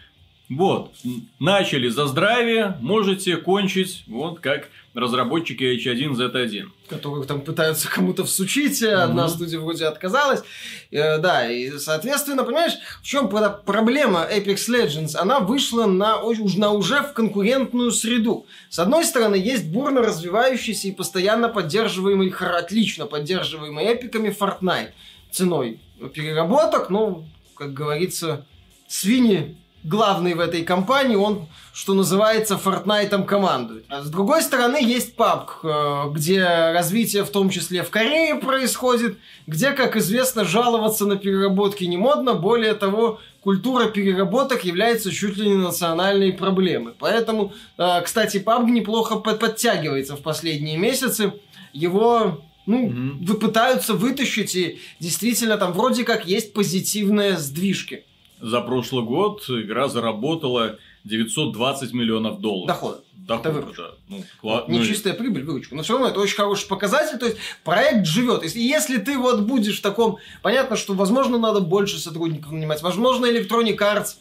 Вот, 0.49 0.93
начали 1.41 1.88
за 1.88 2.06
здравие, 2.06 2.77
можете 2.81 3.37
кончить, 3.37 4.05
вот 4.06 4.41
как 4.41 4.69
разработчики 4.94 5.65
H1Z1. 5.65 6.67
Которых 6.87 7.27
там 7.27 7.41
пытаются 7.41 7.88
кому-то 7.91 8.25
всучить, 8.25 8.83
э, 8.83 8.94
одна 8.94 9.29
студия 9.29 9.59
вроде 9.59 9.87
отказалась. 9.87 10.43
Э, 10.91 11.19
да, 11.19 11.50
и, 11.50 11.79
соответственно, 11.79 12.44
понимаешь, 12.44 12.75
в 13.03 13.05
чем 13.05 13.29
проблема 13.29 14.27
Apex 14.31 14.69
Legends? 14.69 15.17
Она 15.17 15.40
вышла 15.40 15.87
на, 15.87 16.21
на 16.23 16.71
уже 16.73 17.02
в 17.02 17.12
конкурентную 17.12 17.90
среду. 17.90 18.47
С 18.71 18.78
одной 18.78 19.05
стороны, 19.05 19.37
есть 19.37 19.66
бурно 19.66 20.02
развивающийся 20.02 20.88
и 20.88 20.93
постоянно 20.93 21.49
поддерживаемый, 21.49 22.31
отлично 22.31 23.07
поддерживаемый 23.07 23.85
эпиками 23.85 24.28
Fortnite. 24.28 24.90
Ценой 25.31 25.81
переработок, 26.14 26.90
ну, 26.90 27.26
как 27.57 27.73
говорится, 27.73 28.47
свиньи 28.88 29.57
главный 29.87 30.35
в 30.35 30.40
этой 30.40 30.62
компании, 30.62 31.16
он, 31.16 31.47
что 31.73 31.95
называется, 31.95 32.59
Fortnite 32.62 33.25
командует. 33.25 33.85
А 33.88 34.02
с 34.02 34.11
другой 34.11 34.43
стороны, 34.43 34.78
есть 34.83 35.14
PUBG, 35.16 35.49
э, 35.62 36.11
где 36.12 36.45
развитие 36.73 37.25
в 37.25 37.31
том 37.31 37.50
числе 37.50 37.83
в 37.83 37.90
Корее 37.90 38.35
происходит, 38.35 39.19
где, 39.47 39.71
как 39.71 39.97
известно, 39.97 40.45
жаловаться 40.45 41.07
на 41.07 41.16
переработки 41.16 41.85
не 41.85 41.97
модно, 41.97 42.35
более 42.35 42.75
того, 42.75 43.21
культура 43.43 43.87
переработок 43.87 44.64
является 44.64 45.12
чуть 45.12 45.37
ли 45.37 45.49
не 45.49 45.57
национальной 45.57 46.33
проблемой. 46.33 46.95
Поэтому, 46.99 47.52
э, 47.78 48.00
кстати, 48.02 48.38
PUBG 48.38 48.71
неплохо 48.71 49.16
под- 49.16 49.38
подтягивается 49.38 50.16
в 50.16 50.21
последние 50.23 50.76
месяцы. 50.76 51.33
Его 51.73 52.43
ну, 52.66 52.88
Мгм. 52.88 53.25
вы 53.25 53.35
пытаются 53.35 53.95
вытащить, 53.95 54.57
и 54.57 54.81
действительно 54.99 55.57
там 55.57 55.73
вроде 55.73 56.02
как 56.02 56.26
есть 56.26 56.52
позитивные 56.52 57.37
сдвижки 57.37 58.05
За 58.40 58.61
прошлый 58.61 59.05
год 59.05 59.45
игра 59.49 59.88
заработала 59.88 60.76
920 61.05 61.93
миллионов 61.93 62.40
долларов. 62.40 62.66
дохода. 62.69 63.00
Доход, 63.26 63.47
Это 63.47 63.55
выручка. 63.55 63.83
да. 63.83 63.90
Ну, 64.09 64.25
кла- 64.40 64.64
Не 64.71 64.78
ну, 64.78 64.85
чистая 64.85 65.12
прибыль, 65.14 65.43
выручка. 65.43 65.75
Но 65.75 65.83
все 65.83 65.95
равно 65.95 66.09
это 66.11 66.21
очень 66.21 66.37
хороший 66.37 66.69
показатель. 66.69 67.19
То 67.19 67.26
есть 67.26 67.38
проект 67.64 68.07
живет. 68.07 68.45
Если, 68.45 68.61
если 68.61 68.99
ты 68.99 69.19
вот 69.19 69.40
будешь 69.40 69.78
в 69.78 69.83
таком... 69.83 70.19
Понятно, 70.43 70.76
что, 70.76 70.95
возможно, 70.95 71.37
надо 71.37 71.61
больше 71.61 71.99
сотрудников 71.99 72.52
нанимать. 72.52 72.83
Возможно, 72.83 73.26
Electronic 73.26 73.78
Arts 73.78 74.16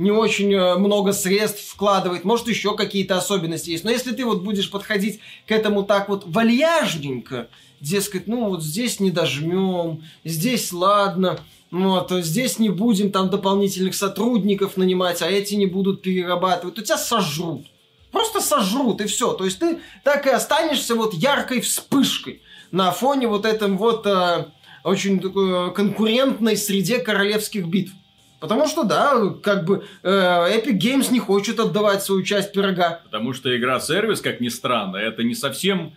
не 0.00 0.10
очень 0.10 0.52
э, 0.54 0.76
много 0.76 1.12
средств 1.12 1.60
вкладывает, 1.60 2.24
может 2.24 2.48
еще 2.48 2.74
какие-то 2.74 3.18
особенности 3.18 3.68
есть. 3.68 3.84
Но 3.84 3.90
если 3.90 4.12
ты 4.12 4.24
вот 4.24 4.42
будешь 4.42 4.70
подходить 4.70 5.20
к 5.46 5.52
этому 5.52 5.82
так 5.82 6.08
вот 6.08 6.24
вальяжненько, 6.26 7.48
дескать, 7.80 8.26
ну 8.26 8.48
вот 8.48 8.64
здесь 8.64 8.98
не 8.98 9.10
дожмем, 9.10 10.02
здесь 10.24 10.72
ладно, 10.72 11.38
вот, 11.70 12.10
здесь 12.10 12.58
не 12.58 12.70
будем 12.70 13.12
там 13.12 13.28
дополнительных 13.28 13.94
сотрудников 13.94 14.78
нанимать, 14.78 15.20
а 15.20 15.28
эти 15.28 15.54
не 15.54 15.66
будут 15.66 16.00
перерабатывать, 16.00 16.76
то 16.76 16.82
тебя 16.82 16.96
сожрут. 16.96 17.66
Просто 18.10 18.40
сожрут, 18.40 19.02
и 19.02 19.06
все. 19.06 19.34
То 19.34 19.44
есть 19.44 19.58
ты 19.58 19.80
так 20.02 20.26
и 20.26 20.30
останешься 20.30 20.94
вот 20.94 21.12
яркой 21.12 21.60
вспышкой 21.60 22.40
на 22.70 22.90
фоне 22.90 23.28
вот 23.28 23.44
этом 23.44 23.76
вот 23.76 24.06
э, 24.06 24.46
очень 24.82 25.20
такой 25.20 25.74
конкурентной 25.74 26.56
среде 26.56 27.00
королевских 27.00 27.66
битв. 27.66 27.92
Потому 28.40 28.66
что, 28.66 28.84
да, 28.84 29.34
как 29.42 29.64
бы 29.64 29.84
э, 30.02 30.10
Epic 30.10 30.78
Games 30.78 31.12
не 31.12 31.20
хочет 31.20 31.60
отдавать 31.60 32.02
свою 32.02 32.22
часть 32.22 32.52
пирога. 32.52 33.02
Потому 33.04 33.34
что 33.34 33.54
игра-сервис, 33.54 34.22
как 34.22 34.40
ни 34.40 34.48
странно, 34.48 34.96
это 34.96 35.22
не 35.22 35.34
совсем 35.34 35.92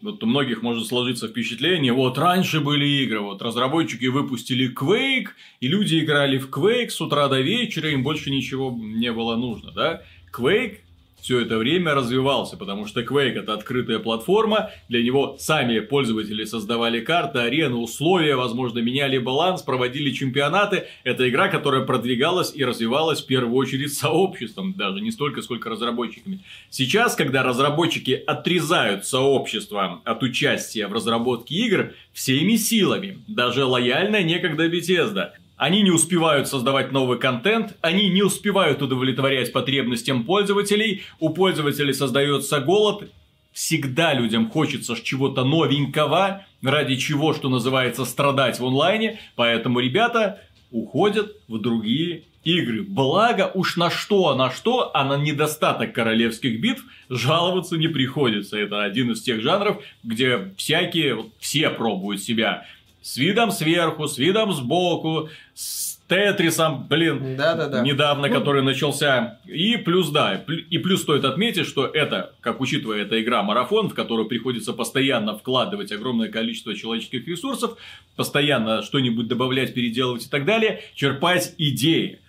вот 0.00 0.22
у 0.22 0.26
многих 0.26 0.62
может 0.62 0.86
сложиться 0.86 1.28
впечатление, 1.28 1.92
вот 1.92 2.18
раньше 2.18 2.60
были 2.60 2.86
игры, 3.02 3.20
вот 3.20 3.42
разработчики 3.42 4.06
выпустили 4.06 4.72
Quake, 4.72 5.30
и 5.60 5.68
люди 5.68 5.98
играли 5.98 6.38
в 6.38 6.50
Quake 6.50 6.90
с 6.90 7.00
утра 7.00 7.26
до 7.28 7.40
вечера, 7.40 7.90
им 7.90 8.02
больше 8.02 8.30
ничего 8.30 8.70
не 8.70 9.12
было 9.12 9.34
нужно, 9.34 9.72
да? 9.72 10.02
Quake 10.32 10.78
все 11.20 11.40
это 11.40 11.58
время 11.58 11.94
развивался, 11.94 12.56
потому 12.56 12.86
что 12.86 13.00
Quake 13.02 13.40
это 13.40 13.54
открытая 13.54 13.98
платформа, 13.98 14.70
для 14.88 15.02
него 15.02 15.36
сами 15.38 15.80
пользователи 15.80 16.44
создавали 16.44 17.00
карты, 17.00 17.40
арены, 17.40 17.76
условия, 17.76 18.36
возможно, 18.36 18.78
меняли 18.78 19.18
баланс, 19.18 19.62
проводили 19.62 20.10
чемпионаты. 20.10 20.84
Это 21.04 21.28
игра, 21.28 21.48
которая 21.48 21.84
продвигалась 21.84 22.52
и 22.54 22.64
развивалась 22.64 23.22
в 23.22 23.26
первую 23.26 23.54
очередь 23.54 23.92
сообществом, 23.94 24.74
даже 24.74 25.00
не 25.00 25.10
столько, 25.10 25.42
сколько 25.42 25.70
разработчиками. 25.70 26.40
Сейчас, 26.70 27.14
когда 27.14 27.42
разработчики 27.42 28.12
отрезают 28.12 29.06
сообщество 29.06 30.00
от 30.04 30.22
участия 30.22 30.86
в 30.86 30.92
разработке 30.92 31.54
игр 31.54 31.92
всеми 32.12 32.56
силами, 32.56 33.18
даже 33.26 33.64
лояльная 33.64 34.22
некогда 34.22 34.68
Bethesda– 34.68 35.32
они 35.58 35.82
не 35.82 35.90
успевают 35.90 36.48
создавать 36.48 36.92
новый 36.92 37.18
контент, 37.18 37.76
они 37.82 38.08
не 38.08 38.22
успевают 38.22 38.80
удовлетворять 38.80 39.52
потребностям 39.52 40.24
пользователей, 40.24 41.02
у 41.18 41.30
пользователей 41.30 41.92
создается 41.92 42.60
голод, 42.60 43.10
всегда 43.52 44.14
людям 44.14 44.48
хочется 44.50 44.94
чего-то 45.02 45.44
новенького, 45.44 46.46
ради 46.62 46.96
чего, 46.96 47.34
что 47.34 47.48
называется, 47.48 48.04
страдать 48.04 48.60
в 48.60 48.66
онлайне, 48.66 49.18
поэтому 49.34 49.80
ребята 49.80 50.40
уходят 50.70 51.34
в 51.48 51.58
другие 51.58 52.22
игры. 52.44 52.82
Благо 52.82 53.50
уж 53.52 53.76
на 53.76 53.90
что, 53.90 54.34
на 54.36 54.52
что, 54.52 54.92
а 54.94 55.04
на 55.04 55.16
недостаток 55.16 55.92
королевских 55.92 56.60
битв 56.60 56.84
жаловаться 57.08 57.76
не 57.76 57.88
приходится. 57.88 58.56
Это 58.56 58.84
один 58.84 59.10
из 59.10 59.22
тех 59.22 59.40
жанров, 59.40 59.82
где 60.04 60.54
всякие, 60.56 61.26
все 61.40 61.70
пробуют 61.70 62.22
себя 62.22 62.64
с 63.08 63.16
видом 63.16 63.50
сверху, 63.50 64.06
с 64.06 64.18
видом 64.18 64.52
сбоку, 64.52 65.30
с 65.54 65.98
Тетрисом, 66.08 66.86
блин, 66.88 67.36
да, 67.36 67.54
да, 67.54 67.68
да. 67.68 67.82
недавно, 67.82 68.28
ну, 68.28 68.34
который 68.34 68.62
начался. 68.62 69.40
И 69.46 69.78
плюс, 69.78 70.10
да, 70.10 70.42
и 70.46 70.78
плюс 70.78 71.02
стоит 71.02 71.24
отметить, 71.24 71.66
что 71.66 71.86
это, 71.86 72.34
как 72.40 72.60
учитывая 72.60 73.02
эта 73.02 73.22
игра 73.22 73.42
марафон, 73.42 73.88
в 73.88 73.94
которую 73.94 74.28
приходится 74.28 74.74
постоянно 74.74 75.36
вкладывать 75.36 75.90
огромное 75.90 76.28
количество 76.28 76.74
человеческих 76.74 77.26
ресурсов, 77.26 77.78
постоянно 78.16 78.82
что-нибудь 78.82 79.26
добавлять, 79.26 79.72
переделывать 79.72 80.26
и 80.26 80.28
так 80.28 80.44
далее, 80.44 80.82
черпать 80.94 81.54
идеи. 81.56 82.20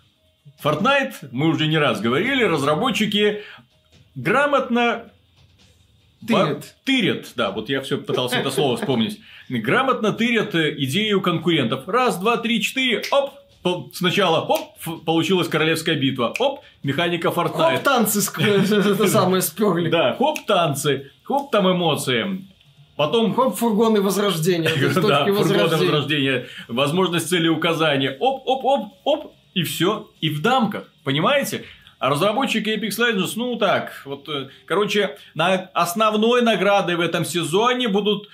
Fortnite, 0.63 1.29
мы 1.31 1.48
уже 1.48 1.67
не 1.67 1.77
раз 1.77 2.00
говорили, 2.01 2.43
разработчики 2.43 3.43
грамотно 4.15 5.12
Тырят. 6.28 6.76
Тырят, 6.84 7.32
да, 7.36 7.52
вот 7.52 7.70
я 7.70 7.82
все 7.82 7.98
пытался 7.98 8.38
это 8.38 8.52
слово 8.52 8.78
вспомнить. 8.78 9.20
Грамотно 9.50 10.12
тырят 10.12 10.54
э, 10.54 10.76
идею 10.84 11.22
конкурентов. 11.22 11.88
Раз, 11.88 12.18
два, 12.20 12.38
три, 12.38 12.62
четыре, 12.62 13.02
оп, 13.12 13.32
Сначала, 13.94 14.42
оп, 14.42 14.80
получилась 15.06 15.50
королевская 15.50 15.96
битва. 15.96 16.34
Оп, 16.40 16.64
механика 16.82 17.28
Fortnite. 17.28 17.76
Хоп, 17.76 17.84
танцы, 17.84 18.20
это 18.40 19.08
самое 19.08 19.42
сперли. 19.42 19.90
Да, 19.90 20.16
хоп, 20.18 20.46
танцы, 20.46 21.12
хоп, 21.24 21.52
там 21.52 21.70
эмоции. 21.70 22.46
Потом... 22.96 23.34
Хоп, 23.34 23.56
фургоны 23.58 24.02
возрождения. 24.02 24.70
Да, 24.96 25.26
фургоны 25.26 25.68
возрождения. 25.68 26.48
Возможность 26.68 27.30
целеуказания. 27.29 28.15
Оп, 28.20 28.44
оп, 28.46 28.64
оп, 28.64 28.94
оп, 29.04 29.34
и 29.54 29.64
все. 29.64 30.10
И 30.22 30.30
в 30.30 30.42
дамках. 30.42 30.92
Понимаете? 31.04 31.66
А 32.00 32.10
разработчики 32.10 32.70
Apex 32.70 32.98
Legends, 32.98 33.34
ну 33.36 33.58
так, 33.58 34.01
вот, 34.06 34.27
э, 34.29 34.50
короче, 34.65 35.18
на 35.36 35.70
основной 35.74 36.41
наградой 36.41 36.96
в 36.96 37.01
этом 37.01 37.25
сезоне 37.25 37.89
будут 37.89 38.29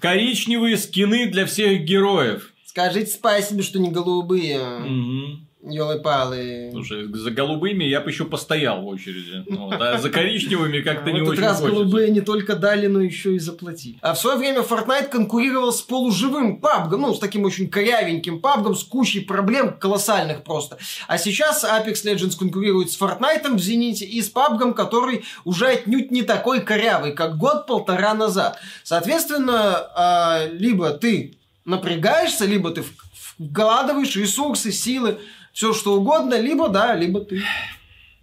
коричневые 0.00 0.78
скины 0.78 1.26
для 1.26 1.44
всех 1.44 1.82
героев. 1.82 2.54
Скажите 2.64 3.10
спасибо, 3.10 3.62
что 3.62 3.78
не 3.78 3.90
голубые. 3.90 4.58
Угу. 4.58 5.49
Ёлы-палы. 5.62 6.70
Слушай, 6.72 7.06
за 7.12 7.30
голубыми 7.30 7.84
я 7.84 8.00
бы 8.00 8.10
еще 8.10 8.24
постоял 8.24 8.80
в 8.80 8.86
очереди. 8.86 9.44
Вот, 9.46 9.74
а 9.78 9.98
за 9.98 10.08
коричневыми 10.08 10.80
как-то 10.80 11.12
не 11.12 11.20
очень 11.20 11.42
хочется. 11.42 11.48
раз 11.48 11.60
голубые 11.60 12.10
не 12.10 12.22
только 12.22 12.56
дали, 12.56 12.86
но 12.86 13.02
еще 13.02 13.34
и 13.34 13.38
заплатили. 13.38 13.98
А 14.00 14.14
в 14.14 14.18
свое 14.18 14.38
время 14.38 14.60
Fortnite 14.60 15.08
конкурировал 15.08 15.72
с 15.72 15.82
полуживым 15.82 16.60
пабгом, 16.60 17.02
ну, 17.02 17.14
с 17.14 17.18
таким 17.18 17.44
очень 17.44 17.68
корявеньким 17.68 18.40
пабгом, 18.40 18.74
с 18.74 18.82
кучей 18.82 19.20
проблем 19.20 19.76
колоссальных 19.78 20.44
просто. 20.44 20.78
А 21.06 21.18
сейчас 21.18 21.62
Apex 21.62 22.04
Legends 22.06 22.38
конкурирует 22.38 22.90
с 22.90 22.98
Fortnite 22.98 23.54
в 23.54 23.60
Зените 23.60 24.06
и 24.06 24.22
с 24.22 24.30
пабгом, 24.30 24.72
который 24.72 25.24
уже 25.44 25.66
отнюдь 25.66 26.10
не 26.10 26.22
такой 26.22 26.62
корявый, 26.62 27.12
как 27.12 27.36
год-полтора 27.36 28.14
назад. 28.14 28.58
Соответственно, 28.82 29.90
а, 29.94 30.46
либо 30.50 30.90
ты 30.90 31.36
напрягаешься, 31.64 32.46
либо 32.46 32.70
ты 32.70 32.82
вкладываешь 33.38 34.16
ресурсы, 34.16 34.72
силы, 34.72 35.18
все 35.52 35.72
что 35.72 35.94
угодно, 35.94 36.40
либо 36.40 36.68
да, 36.68 36.94
либо 36.94 37.20
ты. 37.20 37.42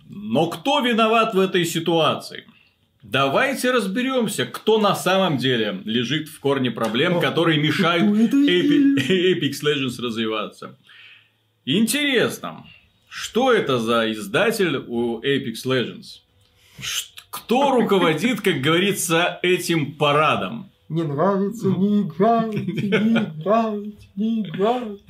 Но 0.09 0.47
кто 0.47 0.79
виноват 0.79 1.33
в 1.33 1.39
этой 1.39 1.65
ситуации? 1.65 2.45
Давайте 3.03 3.71
разберемся, 3.71 4.45
кто 4.45 4.79
на 4.79 4.95
самом 4.95 5.37
деле 5.37 5.81
лежит 5.85 6.27
в 6.27 6.39
корне 6.39 6.71
проблем, 6.71 7.17
О, 7.17 7.21
которые 7.21 7.59
мешают 7.59 8.05
Apex 8.33 9.51
Legends 9.63 10.01
развиваться. 10.01 10.77
Интересно, 11.65 12.65
что 13.07 13.53
это 13.53 13.79
за 13.79 14.11
издатель 14.11 14.77
у 14.87 15.21
Apex 15.21 15.65
Legends? 15.65 16.21
Кто 17.29 17.71
руководит, 17.71 18.41
как 18.41 18.61
говорится, 18.61 19.39
этим 19.41 19.93
парадом? 19.93 20.69
Не 20.89 21.03
нравится, 21.03 21.67
не 21.67 22.01
играйте, 22.03 22.59
не 22.59 23.13
играйте, 23.13 24.07
не 24.15 24.41
играйте. 24.41 25.03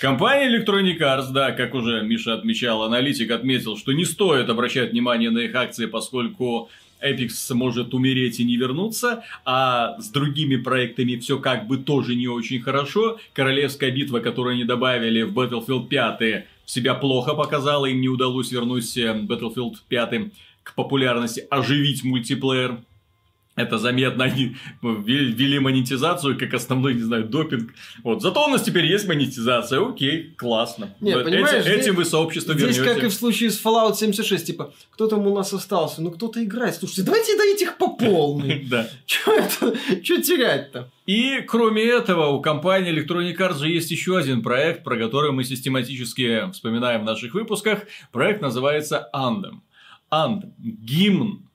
Компания 0.00 0.58
Electronic 0.58 0.98
Arts, 0.98 1.30
да, 1.32 1.52
как 1.52 1.74
уже 1.74 2.02
Миша 2.02 2.34
отмечал, 2.34 2.82
аналитик 2.82 3.30
отметил, 3.30 3.76
что 3.76 3.92
не 3.92 4.04
стоит 4.04 4.48
обращать 4.48 4.90
внимание 4.90 5.30
на 5.30 5.38
их 5.38 5.54
акции, 5.54 5.86
поскольку 5.86 6.68
Epic 7.00 7.30
может 7.54 7.94
умереть 7.94 8.40
и 8.40 8.44
не 8.44 8.56
вернуться, 8.56 9.22
а 9.44 9.96
с 10.00 10.10
другими 10.10 10.56
проектами 10.56 11.16
все 11.16 11.38
как 11.38 11.68
бы 11.68 11.78
тоже 11.78 12.16
не 12.16 12.26
очень 12.26 12.60
хорошо. 12.60 13.18
Королевская 13.34 13.90
битва, 13.90 14.18
которую 14.18 14.54
они 14.54 14.64
добавили 14.64 15.22
в 15.22 15.38
Battlefield 15.38 15.86
5, 15.86 16.44
себя 16.66 16.94
плохо 16.94 17.34
показала, 17.34 17.86
им 17.86 18.00
не 18.00 18.08
удалось 18.08 18.50
вернуть 18.50 18.96
э, 18.96 19.14
Battlefield 19.14 19.76
5 19.88 20.32
к 20.64 20.74
популярности, 20.74 21.46
оживить 21.50 22.04
мультиплеер. 22.04 22.78
Это 23.58 23.76
заметно, 23.78 24.24
они 24.24 24.56
ввели 24.82 25.58
монетизацию 25.58 26.38
как 26.38 26.54
основной, 26.54 26.94
не 26.94 27.02
знаю, 27.02 27.24
допинг. 27.24 27.72
Вот. 28.04 28.22
Зато 28.22 28.44
у 28.44 28.48
нас 28.48 28.62
теперь 28.62 28.86
есть 28.86 29.08
монетизация. 29.08 29.84
Окей, 29.84 30.32
классно. 30.36 30.94
Нет, 31.00 31.24
понимаешь, 31.24 31.66
этим, 31.66 31.80
этим 31.80 31.94
вы 31.96 32.04
сообщество 32.04 32.54
здесь, 32.54 32.76
вернете. 32.76 32.94
как 32.94 33.04
и 33.04 33.08
в 33.08 33.12
случае 33.12 33.50
с 33.50 33.60
Fallout 33.60 33.96
76, 33.96 34.46
типа, 34.46 34.72
кто 34.92 35.08
там 35.08 35.26
у 35.26 35.34
нас 35.34 35.52
остался? 35.52 36.02
Ну, 36.02 36.12
кто-то 36.12 36.42
играет. 36.42 36.76
Слушайте, 36.76 37.02
давайте 37.02 37.36
дайте 37.36 37.64
их 37.64 37.76
по 37.76 37.88
полной. 37.88 38.66
Да. 38.68 38.86
Что 39.06 40.22
терять-то? 40.22 40.90
И 41.06 41.40
кроме 41.40 41.82
этого, 41.82 42.26
у 42.28 42.40
компании 42.40 42.92
Electronic 42.92 43.36
Arts 43.38 43.58
же 43.58 43.68
есть 43.68 43.90
еще 43.90 44.18
один 44.18 44.42
проект, 44.42 44.84
про 44.84 44.96
который 44.96 45.32
мы 45.32 45.42
систематически 45.42 46.50
вспоминаем 46.52 47.00
в 47.00 47.04
наших 47.04 47.34
выпусках. 47.34 47.84
Проект 48.12 48.42
называется 48.42 49.08
Anthem. 49.14 49.60
Anthem. 50.12 50.52
Гимн 50.58 51.47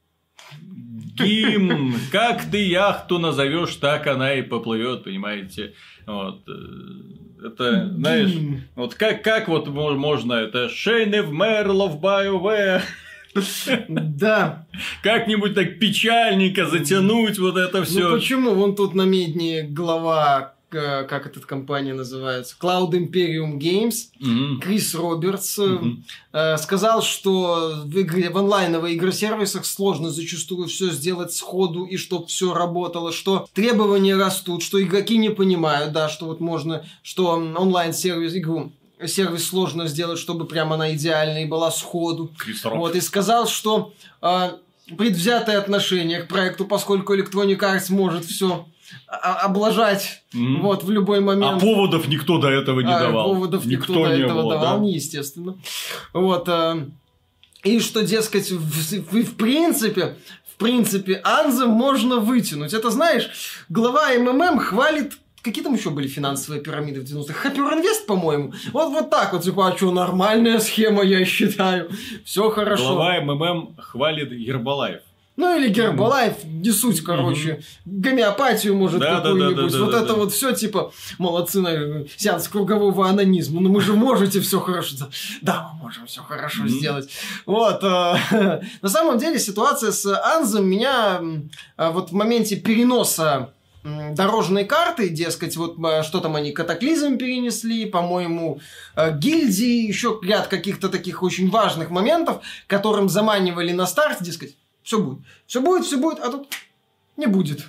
гимн, 1.15 1.95
как 2.11 2.49
ты 2.49 2.65
яхту 2.65 3.19
назовешь, 3.19 3.75
так 3.75 4.07
она 4.07 4.33
и 4.33 4.41
поплывет, 4.41 5.03
понимаете. 5.03 5.73
Вот. 6.05 6.43
Э, 6.47 7.47
это, 7.47 7.89
знаешь, 7.95 8.31
вот 8.75 8.95
как, 8.95 9.23
как 9.23 9.47
вот 9.47 9.67
можно, 9.67 10.33
это 10.33 10.69
Шейны 10.69 11.21
в 11.23 11.31
Мерлов 11.31 11.99
BioWare. 12.01 12.81
Да. 13.87 14.67
Как-нибудь 15.01 15.55
так 15.55 15.79
печальненько 15.79 16.67
затянуть 16.67 17.39
вот 17.39 17.57
это 17.57 17.83
все. 17.83 18.09
Ну 18.09 18.15
почему? 18.15 18.53
Вон 18.53 18.75
тут 18.75 18.93
на 18.93 19.03
медне 19.03 19.63
глава 19.63 20.53
как 20.73 21.25
эта 21.25 21.39
компания 21.41 21.93
называется, 21.93 22.55
Cloud 22.59 22.91
Imperium 22.91 23.57
Games, 23.57 24.09
Мгм. 24.19 24.59
Крис 24.59 24.95
Робертс, 24.95 25.59
э, 25.59 25.77
э, 26.31 26.57
сказал, 26.57 27.01
что 27.01 27.83
в, 27.85 28.01
игре, 28.01 28.29
в 28.29 28.37
онлайновых 28.37 28.93
игросервисах 28.93 29.65
сложно 29.65 30.09
зачастую 30.09 30.67
все 30.67 30.89
сделать 30.91 31.33
сходу 31.33 31.85
и 31.85 31.97
чтобы 31.97 32.27
все 32.27 32.53
работало, 32.53 33.11
что 33.11 33.47
требования 33.53 34.15
растут, 34.15 34.63
что 34.63 34.81
игроки 34.81 35.17
не 35.17 35.29
понимают, 35.29 35.93
да, 35.93 36.09
что 36.09 36.25
вот 36.25 36.39
можно, 36.39 36.85
что 37.01 37.31
онлайн-сервис, 37.31 38.35
игру, 38.35 38.71
сервис 39.05 39.47
сложно 39.47 39.87
сделать, 39.87 40.19
чтобы 40.19 40.45
прямо 40.45 40.75
она 40.75 40.93
идеальной 40.95 41.45
была 41.45 41.71
сходу. 41.71 42.31
Крис. 42.37 42.63
Вот, 42.63 42.95
и 42.95 43.01
сказал, 43.01 43.47
что 43.47 43.93
э, 44.21 44.51
предвзятое 44.97 45.57
отношение 45.57 46.21
к 46.21 46.27
проекту, 46.27 46.65
поскольку 46.65 47.15
Electronic 47.15 47.59
Arts 47.59 47.85
может 47.91 48.25
все 48.25 48.65
облажать 49.07 50.23
Мгм. 50.33 50.61
вот 50.61 50.83
в 50.83 50.91
любой 50.91 51.19
момент. 51.19 51.57
А 51.57 51.59
поводов 51.59 52.07
никто 52.07 52.37
до 52.37 52.49
этого 52.49 52.79
не 52.81 52.93
А, 52.93 52.99
давал. 52.99 53.33
Поводов 53.33 53.65
никто, 53.65 53.93
до 53.93 54.15
не 54.15 54.21
этого 54.23 54.41
было, 54.41 54.53
давал, 54.55 54.77
да? 54.77 54.83
не 54.83 54.93
естественно. 54.93 55.55
Вот. 56.13 56.47
э, 56.47 56.85
и 57.63 57.79
что, 57.79 58.03
дескать, 58.03 58.51
в, 58.51 58.59
в- 58.59 59.23
в 59.23 59.35
принципе, 59.35 60.17
в 60.51 60.57
принципе, 60.57 61.21
Анзем 61.23 61.69
можно 61.69 62.17
вытянуть. 62.17 62.73
Это, 62.73 62.89
знаешь, 62.89 63.29
глава 63.69 64.09
МММ 64.17 64.59
хвалит 64.59 65.13
Какие 65.41 65.61
там 65.61 65.73
еще 65.73 65.89
были 65.89 66.07
финансовые 66.07 66.61
пирамиды 66.63 67.01
в 67.01 67.03
90-х? 67.03 67.33
Хаппер 67.33 67.63
Инвест, 67.73 68.05
по-моему. 68.07 68.53
Вот, 68.71 68.91
вот 68.93 69.09
так 69.09 69.33
вот, 69.33 69.43
типа, 69.43 69.67
а 69.67 69.75
что, 69.75 69.91
нормальная 69.91 70.57
схема, 70.59 71.03
я 71.03 71.25
считаю. 71.25 71.89
Все 72.23 72.49
хорошо. 72.49 72.95
Глава 72.95 73.19
МММ 73.19 73.75
хвалит 73.77 74.31
Ербалаев. 74.31 75.01
Ну 75.35 75.57
или 75.57 75.67
Гербалайф, 75.69 76.43
не 76.43 76.71
суть, 76.71 77.01
короче. 77.01 77.63
Гомеопатию, 77.85 78.75
может, 78.75 78.99
Да, 78.99 79.17
какую-нибудь. 79.17 79.71
да, 79.71 79.77
да, 79.77 79.83
вот 79.83 79.91
да, 79.91 79.97
это 79.99 80.07
да. 80.07 80.13
вот 80.13 80.31
все 80.31 80.51
типа 80.53 80.93
молодцы, 81.17 81.59
наверное, 81.59 82.05
сеанс 82.17 82.47
кругового 82.47 83.09
анонизма. 83.09 83.59
Ну 83.59 83.69
мы 83.69 83.81
же 83.81 83.93
можете 83.93 84.41
все 84.41 84.59
хорошо. 84.59 84.95
Да, 84.99 85.07
Да, 85.41 85.71
мы 85.73 85.83
можем 85.83 86.05
все 86.05 86.21
хорошо 86.21 86.67
сделать. 86.67 87.09
Вот. 87.47 87.83
э, 87.83 88.61
На 88.81 88.89
самом 88.89 89.17
деле 89.17 89.39
ситуация 89.39 89.91
с 89.91 90.05
Анзом 90.05 90.65
меня 90.67 91.19
а, 91.77 91.91
вот 91.91 92.11
в 92.11 92.13
моменте 92.13 92.55
переноса 92.55 93.49
дорожной 93.83 94.65
карты, 94.65 95.09
дескать, 95.09 95.57
вот 95.57 95.77
э, 95.83 96.03
что 96.03 96.19
там 96.21 96.35
они, 96.35 96.51
катаклизм 96.51 97.17
перенесли, 97.17 97.85
по-моему, 97.85 98.61
э, 98.95 99.17
гильдии, 99.17 99.85
еще 99.87 100.19
ряд 100.23 100.47
каких-то 100.47 100.87
таких 100.89 101.21
очень 101.21 101.49
важных 101.49 101.89
моментов, 101.89 102.41
которым 102.67 103.09
заманивали 103.09 103.73
на 103.73 103.85
старт, 103.85 104.19
дескать, 104.21 104.55
все 104.83 104.99
будет. 104.99 105.25
Все 105.47 105.61
будет, 105.61 105.85
все 105.85 105.97
будет, 105.97 106.19
а 106.19 106.29
тут 106.29 106.47
не 107.17 107.27
будет. 107.27 107.61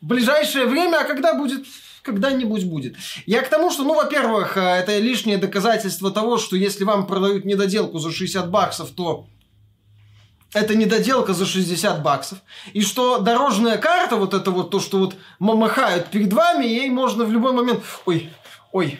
В 0.00 0.06
ближайшее 0.06 0.66
время, 0.66 0.98
а 1.00 1.04
когда 1.04 1.34
будет? 1.34 1.66
Когда-нибудь 2.02 2.64
будет. 2.64 2.96
Я 3.26 3.42
к 3.42 3.48
тому, 3.48 3.70
что, 3.70 3.82
ну, 3.84 3.94
во-первых, 3.94 4.56
э, 4.56 4.60
это 4.60 4.98
лишнее 4.98 5.36
доказательство 5.36 6.10
того, 6.10 6.38
что 6.38 6.56
если 6.56 6.84
вам 6.84 7.06
продают 7.06 7.44
недоделку 7.44 7.98
за 7.98 8.10
60 8.10 8.50
баксов, 8.50 8.90
то 8.90 9.26
это 10.54 10.74
недоделка 10.74 11.34
за 11.34 11.44
60 11.44 12.02
баксов. 12.02 12.38
И 12.72 12.80
что 12.80 13.18
дорожная 13.18 13.76
карта, 13.76 14.16
вот 14.16 14.32
это 14.32 14.50
вот 14.50 14.70
то, 14.70 14.80
что 14.80 14.98
вот 14.98 15.16
махают 15.38 16.08
перед 16.08 16.32
вами, 16.32 16.64
ей 16.64 16.88
можно 16.88 17.24
в 17.24 17.32
любой 17.32 17.52
момент... 17.52 17.82
Ой, 18.06 18.30
Ой, 18.72 18.98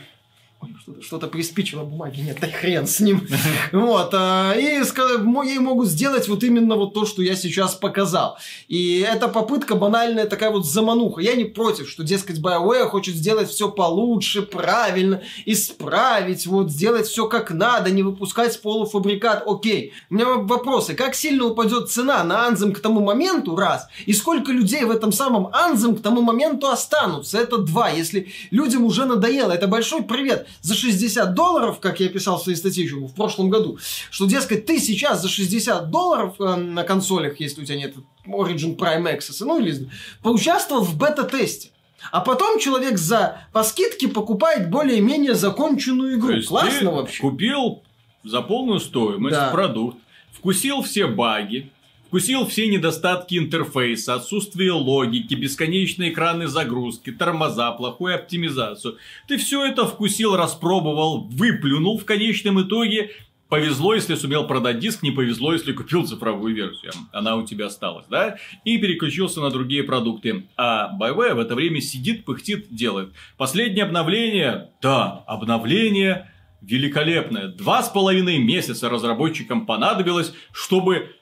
что-то, 0.81 1.03
что-то 1.03 1.27
приспичило 1.29 1.85
бумаги, 1.85 2.21
нет, 2.21 2.39
да 2.41 2.49
хрен 2.49 2.87
с 2.87 3.01
ним. 3.01 3.27
Вот, 3.73 4.11
а, 4.13 4.55
и 4.55 4.63
ей 4.63 5.59
могут 5.59 5.89
сделать 5.89 6.29
вот 6.29 6.43
именно 6.43 6.77
вот 6.77 6.95
то, 6.95 7.07
что 7.07 7.23
я 7.23 7.37
сейчас 7.37 7.75
показал. 7.75 8.39
И 8.67 9.01
эта 9.01 9.29
попытка 9.29 9.75
банальная 9.75 10.27
такая 10.27 10.51
вот 10.51 10.67
замануха. 10.67 11.21
Я 11.21 11.35
не 11.35 11.45
против, 11.45 11.89
что, 11.89 12.03
дескать, 12.03 12.39
BioWare 12.39 12.89
хочет 12.89 13.15
сделать 13.15 13.49
все 13.49 13.71
получше, 13.71 14.43
правильно, 14.43 15.23
исправить, 15.45 16.47
вот, 16.47 16.71
сделать 16.71 17.07
все 17.07 17.29
как 17.29 17.51
надо, 17.51 17.91
не 17.91 18.03
выпускать 18.03 18.61
полуфабрикат, 18.61 19.45
окей. 19.47 19.93
У 20.11 20.15
меня 20.15 20.27
вопросы, 20.27 20.95
как 20.95 21.15
сильно 21.15 21.45
упадет 21.45 21.91
цена 21.91 22.25
на 22.25 22.47
Анзем 22.47 22.73
к 22.73 22.81
тому 22.81 23.01
моменту, 23.01 23.57
раз, 23.57 23.89
и 24.07 24.13
сколько 24.13 24.53
людей 24.53 24.85
в 24.85 24.91
этом 24.91 25.13
самом 25.13 25.49
Анзем 25.53 25.97
к 25.97 26.03
тому 26.03 26.23
моменту 26.23 26.69
останутся, 26.69 27.39
это 27.39 27.59
два, 27.59 27.91
если 27.91 28.29
людям 28.51 28.85
уже 28.85 29.05
надоело, 29.05 29.53
это 29.53 29.67
большой 29.67 30.03
привет 30.03 30.48
за 30.61 30.75
60 30.75 31.35
долларов, 31.35 31.81
как 31.81 32.01
я 32.01 32.09
писал 32.09 32.39
в 32.39 32.43
своей 32.43 32.57
статье 32.57 32.85
еще 32.85 32.97
в 32.97 33.15
прошлом 33.15 33.51
году, 33.51 33.79
что, 34.11 34.27
дескать, 34.27 34.67
ты 34.67 34.79
сейчас 34.79 35.23
за 35.23 35.29
60 35.29 35.91
долларов 35.91 36.35
э, 36.41 36.55
на 36.57 36.85
консолях, 36.85 37.41
если 37.41 37.63
у 37.63 37.65
тебя 37.65 37.77
нет 37.79 37.95
Origin 38.27 38.77
Prime 38.77 39.05
Access, 39.17 39.37
ну 39.41 39.59
или 39.61 39.89
поучаствовал 40.23 40.83
в 40.83 40.97
бета-тесте. 40.97 41.71
А 42.13 42.21
потом 42.21 42.59
человек 42.61 42.97
за 42.97 43.43
по 43.53 43.63
скидке 43.65 44.09
покупает 44.09 44.71
более-менее 44.71 45.35
законченную 45.35 46.17
игру. 46.19 46.41
Классно 46.47 46.93
вообще. 46.93 47.21
Купил 47.21 47.83
за 48.25 48.41
полную 48.43 48.79
стоимость 48.81 49.35
Да. 49.35 49.51
продукт, 49.51 49.97
вкусил 50.33 50.83
все 50.83 51.07
баги, 51.07 51.71
вкусил 52.09 52.47
все 52.47 52.69
недостатки 52.69 53.37
интерфейса, 53.37 54.15
отсутствие 54.15 54.73
логики, 54.73 55.35
бесконечные 55.35 56.11
экраны 56.11 56.49
загрузки, 56.49 57.13
тормоза, 57.13 57.71
плохую 57.73 58.15
оптимизацию. 58.15 58.97
Ты 59.29 59.37
все 59.37 59.65
это 59.67 59.87
вкусил, 59.87 60.35
распробовал, 60.35 61.29
выплюнул 61.29 61.99
в 61.99 62.07
конечном 62.07 62.63
итоге. 62.63 63.11
Повезло, 63.51 63.95
если 63.95 64.15
сумел 64.15 64.47
продать 64.47 64.79
диск, 64.79 65.03
не 65.03 65.11
повезло, 65.11 65.53
если 65.53 65.73
купил 65.73 66.07
цифровую 66.07 66.55
версию. 66.55 66.93
Она 67.13 67.37
у 67.37 67.47
тебя 67.47 67.67
осталась, 67.67 68.07
да? 68.09 68.37
И 68.65 68.79
переключился 68.79 69.41
на 69.41 69.51
другие 69.51 69.83
продукты. 69.83 70.47
А 70.57 70.91
BioWare 70.99 71.35
в 71.35 71.39
это 71.39 71.55
время 71.55 71.81
сидит, 71.81 72.25
пыхтит, 72.25 72.75
делает. 72.75 73.13
Последнее 73.37 73.85
обновление, 73.85 74.71
да, 74.81 75.25
обновление 75.27 76.31
великолепное. 76.61 77.49
Два 77.49 77.83
с 77.83 77.89
половиной 77.89 78.39
месяца 78.39 78.89
разработчикам 78.91 79.65
понадобилось, 79.65 80.33
чтобы 80.53 81.15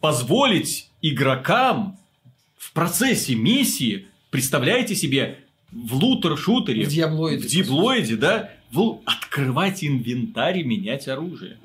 позволить 0.00 0.90
игрокам 1.02 1.96
в 2.56 2.72
процессе 2.72 3.34
миссии, 3.34 4.06
представляете 4.30 4.94
себе, 4.94 5.40
в 5.70 5.94
лутер-шутере, 5.94 6.84
В 6.84 6.88
Диаблоиде. 6.88 7.42
в 7.42 7.46
диблоиде, 7.50 8.16
да, 8.16 8.50
в- 8.72 9.00
открывать 9.04 9.84
инвентарь 9.84 10.58
и 10.60 10.64
менять 10.64 11.08
оружие. 11.08 11.58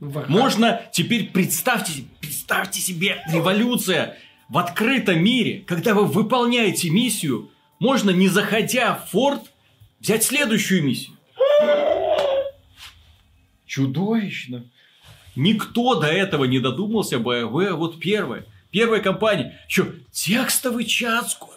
В- 0.00 0.28
Можно 0.30 0.80
теперь 0.92 1.30
представьте, 1.30 2.04
представьте 2.20 2.80
себе 2.80 3.22
революция 3.32 4.16
в 4.48 4.56
открытом 4.58 5.22
мире, 5.22 5.64
когда 5.66 5.92
вы 5.94 6.06
выполняете 6.06 6.88
миссию, 6.90 7.50
можно 7.78 8.10
не 8.10 8.28
заходя 8.28 8.94
в 8.94 9.10
форт 9.10 9.42
взять 10.00 10.22
следующую 10.24 10.84
миссию. 10.84 11.16
Чудовищно. 13.66 14.64
Никто 15.36 15.94
до 16.00 16.06
этого 16.06 16.44
не 16.44 16.58
додумался 16.60 17.16
BioWare, 17.16 17.72
вот 17.74 17.98
первое. 18.00 18.44
Первая 18.70 19.00
компания. 19.00 19.58
Еще 19.68 19.92
текстовый 20.12 20.84
чат 20.84 21.30
скоро. 21.30 21.52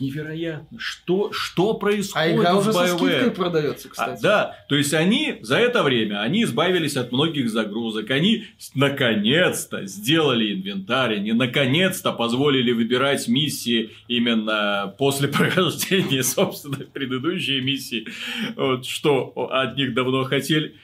Невероятно. 0.00 0.76
Что, 0.80 1.32
что 1.32 1.74
происходит 1.74 2.16
А 2.16 2.34
игра 2.34 2.54
с 2.54 2.56
уже 2.58 2.72
со 2.72 2.78
BioWare? 2.96 3.30
продается, 3.30 3.86
А, 3.86 3.90
кстати. 3.92 4.22
да, 4.22 4.56
то 4.68 4.74
есть 4.74 4.92
они 4.92 5.36
за 5.42 5.56
это 5.58 5.84
время, 5.84 6.20
они 6.20 6.42
избавились 6.42 6.96
от 6.96 7.12
многих 7.12 7.48
загрузок, 7.48 8.10
они 8.10 8.44
с- 8.58 8.74
наконец-то 8.74 9.86
сделали 9.86 10.52
инвентарь, 10.52 11.14
они 11.14 11.30
наконец-то 11.32 12.10
позволили 12.12 12.72
выбирать 12.72 13.28
миссии 13.28 13.90
именно 14.08 14.92
после 14.98 15.28
прохождения, 15.28 16.24
собственно, 16.24 16.78
предыдущей 16.92 17.60
миссии, 17.60 18.08
вот, 18.56 18.86
что 18.86 19.32
от 19.52 19.76
них 19.76 19.94
давно 19.94 20.24
хотели. 20.24 20.74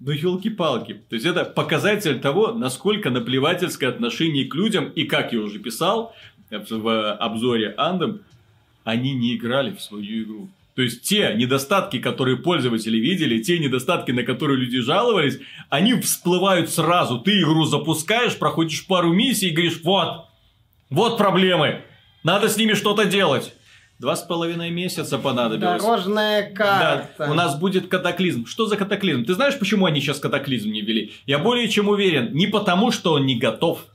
Ну, 0.00 0.10
елки-палки. 0.10 1.00
То 1.08 1.14
есть, 1.14 1.26
это 1.26 1.44
показатель 1.44 2.20
того, 2.20 2.52
насколько 2.52 3.10
наплевательское 3.10 3.88
отношение 3.88 4.44
к 4.46 4.54
людям, 4.54 4.90
и 4.90 5.04
как 5.04 5.32
я 5.32 5.40
уже 5.40 5.58
писал 5.58 6.14
в 6.50 7.12
обзоре 7.14 7.74
Андом, 7.76 8.20
они 8.84 9.12
не 9.12 9.36
играли 9.36 9.74
в 9.74 9.80
свою 9.80 10.24
игру. 10.24 10.48
То 10.74 10.82
есть 10.82 11.02
те 11.02 11.32
недостатки, 11.34 12.00
которые 12.00 12.36
пользователи 12.36 12.98
видели, 12.98 13.42
те 13.42 13.58
недостатки, 13.58 14.10
на 14.10 14.24
которые 14.24 14.58
люди 14.58 14.80
жаловались, 14.80 15.38
они 15.70 15.94
всплывают 15.94 16.68
сразу. 16.68 17.20
Ты 17.20 17.40
игру 17.40 17.64
запускаешь, 17.64 18.36
проходишь 18.36 18.86
пару 18.86 19.12
миссий 19.12 19.48
и 19.48 19.52
говоришь, 19.52 19.80
вот, 19.84 20.26
вот 20.90 21.16
проблемы, 21.16 21.82
надо 22.24 22.48
с 22.48 22.56
ними 22.56 22.74
что-то 22.74 23.04
делать. 23.04 23.54
Два 24.00 24.16
с 24.16 24.22
половиной 24.22 24.70
месяца 24.70 25.18
понадобилось. 25.18 25.80
Дорожная 25.82 26.50
Да, 26.50 27.06
карта. 27.16 27.30
у 27.30 27.34
нас 27.34 27.56
будет 27.58 27.88
катаклизм. 27.88 28.44
Что 28.46 28.66
за 28.66 28.76
катаклизм? 28.76 29.24
Ты 29.24 29.34
знаешь, 29.34 29.58
почему 29.58 29.86
они 29.86 30.00
сейчас 30.00 30.18
катаклизм 30.18 30.70
не 30.72 30.80
ввели? 30.82 31.12
Я 31.26 31.38
более 31.38 31.68
чем 31.68 31.88
уверен, 31.88 32.34
не 32.34 32.46
потому, 32.48 32.90
что 32.90 33.12
он 33.12 33.24
не 33.26 33.36
готов, 33.38 33.86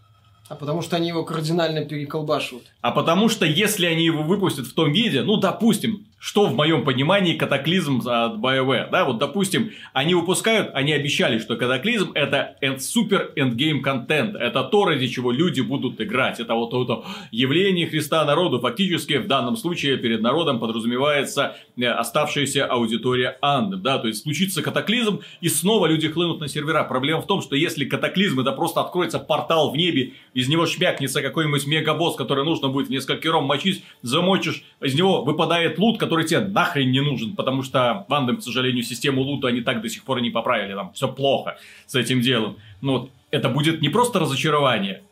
А 0.47 0.55
потому 0.55 0.81
что 0.81 0.95
они 0.95 1.09
его 1.09 1.23
кардинально 1.25 1.83
переколбашивают. 1.85 2.65
а 2.81 2.91
потому 2.91 3.27
что 3.29 3.45
если 3.45 3.85
они 3.85 4.05
его 4.05 4.23
выпустят 4.23 4.65
в 4.67 4.73
том 4.73 4.91
виде, 4.93 5.21
ну, 5.21 5.35
допустим, 5.37 6.05
что 6.19 6.45
в 6.47 6.55
моем 6.55 6.83
понимании 6.83 7.33
катаклизм 7.33 8.01
от 8.05 8.35
BioWare. 8.35 8.89
Да, 8.91 9.05
вот, 9.05 9.17
допустим, 9.17 9.71
они 9.93 10.13
выпускают, 10.13 10.71
они 10.73 10.91
обещали, 10.91 11.39
что 11.39 11.55
катаклизм 11.55 12.11
это 12.13 12.55
супер 12.79 13.31
эндгейм 13.35 13.81
контент. 13.81 14.35
Это 14.35 14.63
то, 14.63 14.85
ради 14.85 15.07
чего 15.07 15.31
люди 15.31 15.61
будут 15.61 15.99
играть. 16.01 16.39
Это 16.39 16.55
вот 16.55 16.73
это 16.73 17.03
явление 17.31 17.87
Христа 17.87 18.25
народу. 18.25 18.59
Фактически 18.59 19.17
в 19.17 19.27
данном 19.27 19.55
случае 19.55 19.97
перед 19.97 20.21
народом 20.21 20.59
подразумевается 20.59 21.55
э, 21.77 21.85
оставшаяся 21.85 22.65
аудитория 22.65 23.37
Анны. 23.41 23.77
Да, 23.77 23.97
то 23.97 24.07
есть 24.07 24.23
случится 24.23 24.61
катаклизм, 24.61 25.21
и 25.39 25.47
снова 25.47 25.85
люди 25.85 26.09
хлынут 26.09 26.41
на 26.41 26.49
сервера. 26.49 26.83
Проблема 26.83 27.21
в 27.21 27.27
том, 27.27 27.41
что 27.41 27.55
если 27.55 27.85
катаклизм 27.85 28.41
это 28.41 28.51
просто 28.51 28.81
откроется 28.81 29.19
портал 29.19 29.71
в 29.71 29.77
небе, 29.77 30.13
из 30.33 30.49
него 30.49 30.65
шмякнется 30.65 31.21
какой-нибудь 31.21 31.65
мегабосс, 31.65 32.15
который 32.15 32.43
нужно 32.43 32.67
будет 32.67 32.87
в 32.87 32.91
несколько 32.91 33.31
ром 33.31 33.45
мочить, 33.45 33.83
замочишь, 34.01 34.63
из 34.81 34.95
него 34.95 35.23
выпадает 35.23 35.79
лут, 35.79 35.97
который 36.09 36.25
тебе 36.25 36.39
нахрен 36.39 36.91
не 36.91 37.01
нужен, 37.01 37.35
потому 37.35 37.61
что 37.61 38.05
Вандам, 38.07 38.37
к 38.37 38.41
сожалению, 38.41 38.83
систему 38.83 39.21
лута 39.21 39.49
они 39.49 39.61
так 39.61 39.79
до 39.83 39.89
сих 39.89 40.03
пор 40.03 40.21
не 40.21 40.31
поправили, 40.31 40.73
там 40.73 40.91
все 40.93 41.07
плохо 41.07 41.59
с 41.85 41.93
этим 41.93 42.21
делом. 42.21 42.57
Но 42.81 43.09
это 43.29 43.49
будет 43.49 43.81
не 43.81 43.89
просто 43.89 44.17
разочарование, 44.17 45.03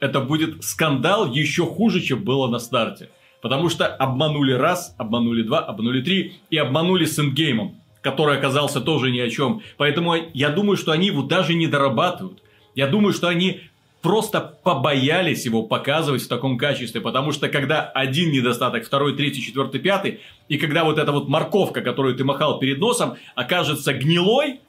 это 0.00 0.20
будет 0.20 0.64
скандал 0.64 1.30
еще 1.30 1.66
хуже, 1.66 2.00
чем 2.00 2.24
было 2.24 2.48
на 2.48 2.58
старте. 2.58 3.10
Потому 3.42 3.68
что 3.68 3.86
обманули 3.86 4.52
раз, 4.52 4.94
обманули 4.96 5.42
два, 5.42 5.58
обманули 5.58 6.00
три 6.00 6.40
и 6.48 6.56
обманули 6.56 7.04
с 7.04 7.18
индгеймом, 7.18 7.74
который 8.00 8.38
оказался 8.38 8.80
тоже 8.80 9.10
ни 9.10 9.18
о 9.18 9.28
чем. 9.28 9.60
Поэтому 9.76 10.14
я 10.32 10.48
думаю, 10.48 10.78
что 10.78 10.92
они 10.92 11.08
его 11.08 11.22
даже 11.22 11.52
не 11.52 11.66
дорабатывают. 11.66 12.42
Я 12.74 12.86
думаю, 12.86 13.12
что 13.12 13.28
они 13.28 13.60
просто 14.02 14.40
побоялись 14.40 15.44
его 15.44 15.62
показывать 15.62 16.22
в 16.22 16.28
таком 16.28 16.58
качестве, 16.58 17.00
потому 17.00 17.32
что 17.32 17.48
когда 17.48 17.82
один 17.82 18.30
недостаток, 18.30 18.84
второй, 18.84 19.16
третий, 19.16 19.42
четвертый, 19.42 19.80
пятый, 19.80 20.20
и 20.48 20.58
когда 20.58 20.84
вот 20.84 20.98
эта 20.98 21.12
вот 21.12 21.28
морковка, 21.28 21.80
которую 21.80 22.14
ты 22.14 22.24
махал 22.24 22.58
перед 22.58 22.78
носом, 22.78 23.16
окажется 23.34 23.92
гнилой, 23.92 24.60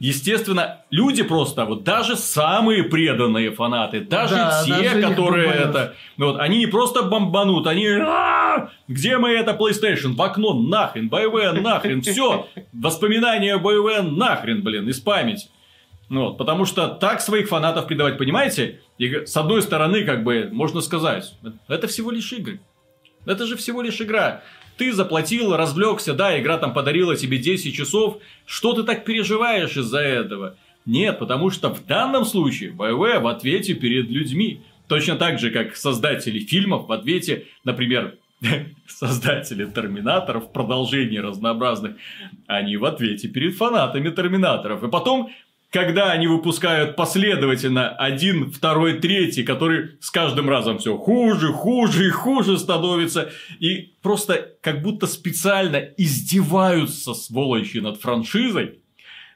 Естественно, 0.00 0.80
люди 0.90 1.22
просто, 1.22 1.64
вот 1.64 1.84
даже 1.84 2.16
самые 2.16 2.82
преданные 2.82 3.52
фанаты, 3.52 4.00
даже 4.00 4.34
да, 4.34 4.62
те, 4.64 4.72
даже 4.72 5.00
которые 5.00 5.48
это, 5.48 5.94
ну 6.16 6.32
вот, 6.32 6.40
они 6.40 6.58
не 6.58 6.66
просто 6.66 7.04
бомбанут, 7.04 7.68
они, 7.68 7.86
где 8.88 9.18
мы 9.18 9.30
это 9.30 9.52
PlayStation, 9.52 10.14
в 10.14 10.20
окно 10.20 10.52
нахрен, 10.52 11.08
BioWare 11.08 11.60
нахрен, 11.60 12.02
все, 12.02 12.48
воспоминания 12.72 13.56
BioWare 13.56 14.02
нахрен, 14.02 14.62
блин, 14.62 14.88
из 14.88 14.98
памяти. 14.98 15.46
Ну, 16.08 16.24
вот, 16.26 16.38
потому 16.38 16.64
что 16.64 16.88
так 16.88 17.20
своих 17.20 17.48
фанатов 17.48 17.86
предавать, 17.86 18.18
понимаете? 18.18 18.80
И 18.98 19.24
с 19.24 19.36
одной 19.36 19.62
стороны, 19.62 20.04
как 20.04 20.22
бы, 20.22 20.48
можно 20.52 20.80
сказать, 20.80 21.34
это 21.68 21.86
всего 21.88 22.10
лишь 22.10 22.32
игры. 22.32 22.60
Это 23.26 23.46
же 23.46 23.56
всего 23.56 23.82
лишь 23.82 24.00
игра. 24.00 24.42
Ты 24.76 24.92
заплатил, 24.92 25.56
развлекся, 25.56 26.14
да, 26.14 26.38
игра 26.38 26.58
там 26.58 26.74
подарила 26.74 27.16
тебе 27.16 27.38
10 27.38 27.74
часов. 27.74 28.18
Что 28.44 28.74
ты 28.74 28.82
так 28.82 29.04
переживаешь 29.04 29.76
из-за 29.76 30.00
этого? 30.00 30.56
Нет, 30.84 31.18
потому 31.18 31.50
что 31.50 31.72
в 31.72 31.86
данном 31.86 32.24
случае 32.24 32.70
BioWare 32.70 33.20
в 33.20 33.26
ответе 33.26 33.74
перед 33.74 34.10
людьми. 34.10 34.62
Точно 34.88 35.16
так 35.16 35.38
же, 35.38 35.50
как 35.50 35.76
создатели 35.76 36.40
фильмов 36.40 36.88
в 36.88 36.92
ответе, 36.92 37.46
например, 37.64 38.18
создатели 38.86 39.64
Терминаторов, 39.64 40.52
продолжений 40.52 41.20
разнообразных, 41.20 41.96
они 42.46 42.76
в 42.76 42.84
ответе 42.84 43.28
перед 43.28 43.54
фанатами 43.54 44.10
Терминаторов. 44.10 44.82
И 44.82 44.88
потом 44.88 45.30
когда 45.74 46.12
они 46.12 46.28
выпускают 46.28 46.94
последовательно 46.94 47.88
один, 47.88 48.52
второй, 48.52 49.00
третий, 49.00 49.42
который 49.42 49.98
с 50.00 50.08
каждым 50.08 50.48
разом 50.48 50.78
все 50.78 50.96
хуже, 50.96 51.52
хуже 51.52 52.06
и 52.06 52.10
хуже 52.10 52.58
становится, 52.58 53.32
и 53.58 53.92
просто 54.00 54.52
как 54.62 54.82
будто 54.82 55.08
специально 55.08 55.78
издеваются 55.96 57.12
сволочи 57.12 57.78
над 57.78 58.00
франшизой, 58.00 58.78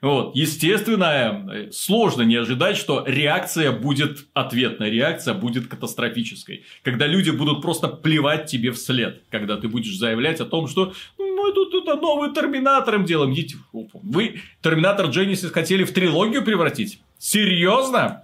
вот, 0.01 0.37
естественно, 0.37 1.69
сложно 1.73 2.23
не 2.23 2.37
ожидать, 2.37 2.77
что 2.77 3.03
реакция 3.05 3.73
будет 3.73 4.27
ответная, 4.33 4.91
реакция 4.91 5.35
будет 5.35 5.67
катастрофической. 5.67 6.65
Когда 6.85 7.09
люди 7.09 7.31
будут 7.31 7.63
просто 7.63 7.89
плевать 7.89 8.47
тебе 8.47 8.71
вслед, 8.71 9.23
когда 9.29 9.57
ты 9.57 9.67
будешь 9.67 9.97
заявлять 9.97 10.41
о 10.41 10.45
том, 10.45 10.69
что 10.69 10.93
«Ну, 11.89 11.95
мы 11.95 11.97
тут 11.97 11.97
это 11.97 12.01
новый 12.03 12.35
Терминатором 12.35 13.05
делаем. 13.05 13.35
Вы 14.03 14.41
Терминатор 14.63 15.07
Genesis 15.07 15.51
хотели 15.51 15.85
в 15.85 15.93
трилогию 15.93 16.45
превратить? 16.45 17.01
Серьезно? 17.19 18.23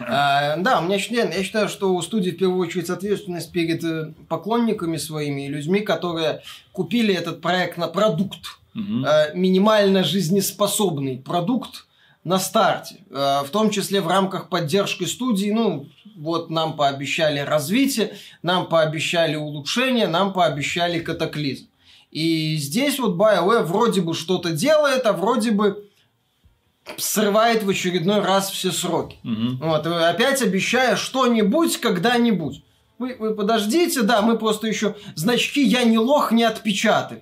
А, 0.00 0.56
да, 0.56 0.80
у 0.80 0.84
меня 0.84 0.98
считаю, 0.98 1.30
я 1.30 1.44
считаю, 1.44 1.68
что 1.68 1.94
у 1.94 2.02
студии 2.02 2.30
в 2.30 2.36
первую 2.36 2.60
очередь 2.66 2.90
ответственность 2.90 3.52
перед 3.52 3.84
э, 3.84 4.12
поклонниками 4.28 4.96
своими 4.96 5.46
и 5.46 5.48
людьми, 5.48 5.80
которые 5.80 6.42
купили 6.72 7.14
этот 7.14 7.40
проект 7.40 7.78
на 7.78 7.86
продукт 7.86 8.58
угу. 8.74 9.06
минимально 9.34 10.02
жизнеспособный 10.02 11.18
продукт 11.18 11.86
на 12.24 12.38
старте, 12.38 12.96
э, 13.10 13.42
в 13.46 13.50
том 13.50 13.70
числе 13.70 14.00
в 14.00 14.08
рамках 14.08 14.48
поддержки 14.48 15.04
студии, 15.04 15.50
ну, 15.50 15.86
вот 16.16 16.50
нам 16.50 16.76
пообещали 16.76 17.38
развитие, 17.40 18.14
нам 18.42 18.68
пообещали 18.68 19.36
улучшение, 19.36 20.08
нам 20.08 20.32
пообещали 20.32 20.98
катаклизм. 20.98 21.68
И 22.14 22.56
здесь 22.56 23.00
вот 23.00 23.16
BioWare 23.16 23.64
вроде 23.64 24.00
бы 24.00 24.14
что-то 24.14 24.52
делает, 24.52 25.04
а 25.04 25.12
вроде 25.12 25.50
бы 25.50 25.90
срывает 26.96 27.64
в 27.64 27.68
очередной 27.68 28.20
раз 28.20 28.50
все 28.50 28.70
сроки. 28.70 29.16
Угу. 29.24 29.66
Вот, 29.66 29.84
опять 29.84 30.40
обещая 30.40 30.94
что-нибудь 30.94 31.78
когда-нибудь. 31.78 32.62
Вы, 33.00 33.16
вы 33.18 33.34
подождите, 33.34 34.02
да, 34.02 34.22
мы 34.22 34.38
просто 34.38 34.68
еще 34.68 34.94
значки 35.16 35.60
«Я 35.60 35.82
не 35.82 35.98
лох» 35.98 36.30
не 36.30 36.44
отпечатали. 36.44 37.20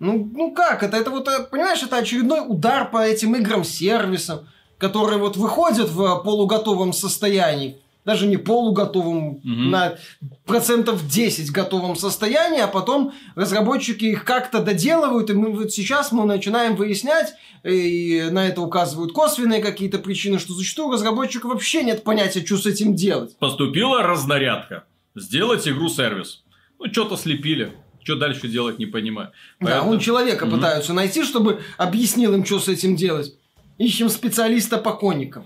Ну, 0.00 0.28
ну 0.34 0.50
как 0.50 0.82
это? 0.82 0.96
Это 0.96 1.10
вот, 1.10 1.28
э, 1.28 1.44
понимаешь, 1.44 1.82
это 1.84 1.98
очередной 1.98 2.40
удар 2.44 2.90
по 2.90 2.98
этим 2.98 3.36
играм-сервисам, 3.36 4.48
которые 4.78 5.18
вот 5.20 5.36
выходят 5.36 5.90
в 5.90 6.22
полуготовом 6.24 6.92
состоянии, 6.92 7.80
даже 8.08 8.26
не 8.26 8.38
полуготовом, 8.38 9.28
угу. 9.28 9.42
на 9.44 9.98
процентов 10.46 11.06
10 11.06 11.52
готовом 11.52 11.94
состоянии, 11.94 12.62
а 12.62 12.66
потом 12.66 13.12
разработчики 13.34 14.06
их 14.06 14.24
как-то 14.24 14.62
доделывают, 14.62 15.28
и 15.28 15.34
мы 15.34 15.52
вот 15.52 15.72
сейчас 15.72 16.10
мы 16.10 16.24
начинаем 16.24 16.74
выяснять, 16.74 17.34
и 17.64 18.28
на 18.30 18.48
это 18.48 18.62
указывают 18.62 19.12
косвенные 19.12 19.60
какие-то 19.60 19.98
причины, 19.98 20.38
что 20.38 20.54
зачастую 20.54 20.88
у 20.88 20.92
разработчика 20.92 21.48
вообще 21.48 21.82
нет 21.82 22.02
понятия, 22.02 22.42
что 22.46 22.56
с 22.56 22.64
этим 22.64 22.96
делать. 22.96 23.36
Поступила 23.36 24.02
разнарядка. 24.02 24.84
Сделать 25.14 25.68
игру-сервис. 25.68 26.44
Ну, 26.78 26.90
что-то 26.90 27.18
слепили. 27.18 27.74
Что 28.02 28.16
дальше 28.16 28.48
делать, 28.48 28.78
не 28.78 28.86
понимаю. 28.86 29.32
Поэтому... 29.60 29.84
Да, 29.84 29.90
он 29.90 29.98
человека 29.98 30.44
угу. 30.44 30.52
пытаются 30.52 30.94
найти, 30.94 31.24
чтобы 31.24 31.60
объяснил 31.76 32.32
им, 32.32 32.46
что 32.46 32.58
с 32.58 32.68
этим 32.68 32.96
делать. 32.96 33.34
Ищем 33.76 34.08
специалиста 34.08 34.78
по 34.78 34.94
коникам. 34.94 35.44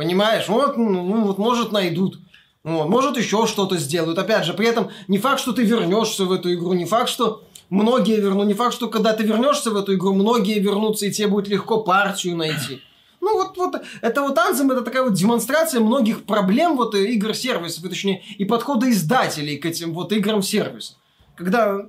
Понимаешь? 0.00 0.48
Вот, 0.48 0.78
ну, 0.78 0.88
ну, 0.88 1.24
вот 1.24 1.36
может, 1.36 1.72
найдут. 1.72 2.20
Вот, 2.64 2.88
может, 2.88 3.18
еще 3.18 3.46
что-то 3.46 3.76
сделают. 3.76 4.18
Опять 4.18 4.46
же, 4.46 4.54
при 4.54 4.66
этом 4.66 4.88
не 5.08 5.18
факт, 5.18 5.40
что 5.40 5.52
ты 5.52 5.62
вернешься 5.62 6.24
в 6.24 6.32
эту 6.32 6.54
игру, 6.54 6.72
не 6.72 6.86
факт, 6.86 7.10
что 7.10 7.44
многие 7.68 8.18
вернут, 8.18 8.46
не 8.46 8.54
факт, 8.54 8.72
что 8.72 8.88
когда 8.88 9.12
ты 9.12 9.24
вернешься 9.24 9.70
в 9.70 9.76
эту 9.76 9.94
игру, 9.96 10.14
многие 10.14 10.58
вернутся, 10.58 11.04
и 11.04 11.10
тебе 11.10 11.28
будет 11.28 11.48
легко 11.48 11.82
партию 11.82 12.34
найти. 12.34 12.80
Ну, 13.22 13.34
вот, 13.34 13.58
вот 13.58 13.82
это 14.00 14.22
вот 14.22 14.38
Anthem, 14.38 14.72
это 14.72 14.80
такая 14.80 15.02
вот 15.02 15.12
демонстрация 15.12 15.82
многих 15.82 16.24
проблем 16.24 16.78
вот 16.78 16.94
игр-сервисов, 16.94 17.86
точнее, 17.86 18.22
и 18.38 18.46
подхода 18.46 18.90
издателей 18.90 19.58
к 19.58 19.66
этим 19.66 19.92
вот 19.92 20.10
играм-сервисам. 20.12 20.96
Когда 21.36 21.84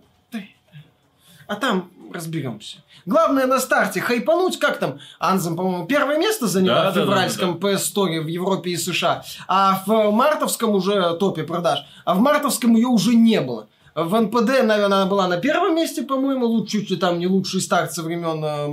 а 1.47 1.55
там 1.55 1.89
разберемся. 2.13 2.77
Главное 3.05 3.47
на 3.47 3.59
старте 3.59 4.01
хайпануть, 4.01 4.59
как 4.59 4.77
там 4.77 4.99
Анзам, 5.19 5.55
по-моему, 5.55 5.85
первое 5.87 6.17
место 6.17 6.47
заняла 6.47 6.83
да, 6.83 6.91
в 6.91 6.93
февральском 6.93 7.53
да, 7.53 7.59
да, 7.59 7.67
да. 7.67 7.73
PS 7.73 7.93
Store 7.93 8.21
в 8.21 8.27
Европе 8.27 8.71
и 8.71 8.77
США, 8.77 9.23
а 9.47 9.83
в 9.85 10.11
мартовском 10.11 10.71
уже 10.71 11.15
топе 11.17 11.43
продаж, 11.43 11.85
а 12.05 12.13
в 12.13 12.19
мартовском 12.19 12.75
ее 12.75 12.87
уже 12.87 13.15
не 13.15 13.41
было. 13.41 13.67
В 13.93 14.21
НПД, 14.21 14.63
наверное, 14.63 14.85
она 14.85 15.05
была 15.05 15.27
на 15.27 15.37
первом 15.37 15.75
месте, 15.75 16.03
по-моему, 16.03 16.45
лучше, 16.45 16.79
чуть 16.79 16.91
ли 16.91 16.95
там 16.95 17.19
не 17.19 17.27
лучший 17.27 17.59
старт 17.59 17.91
со 17.91 18.03
времен... 18.03 18.41
Э, 18.43 18.67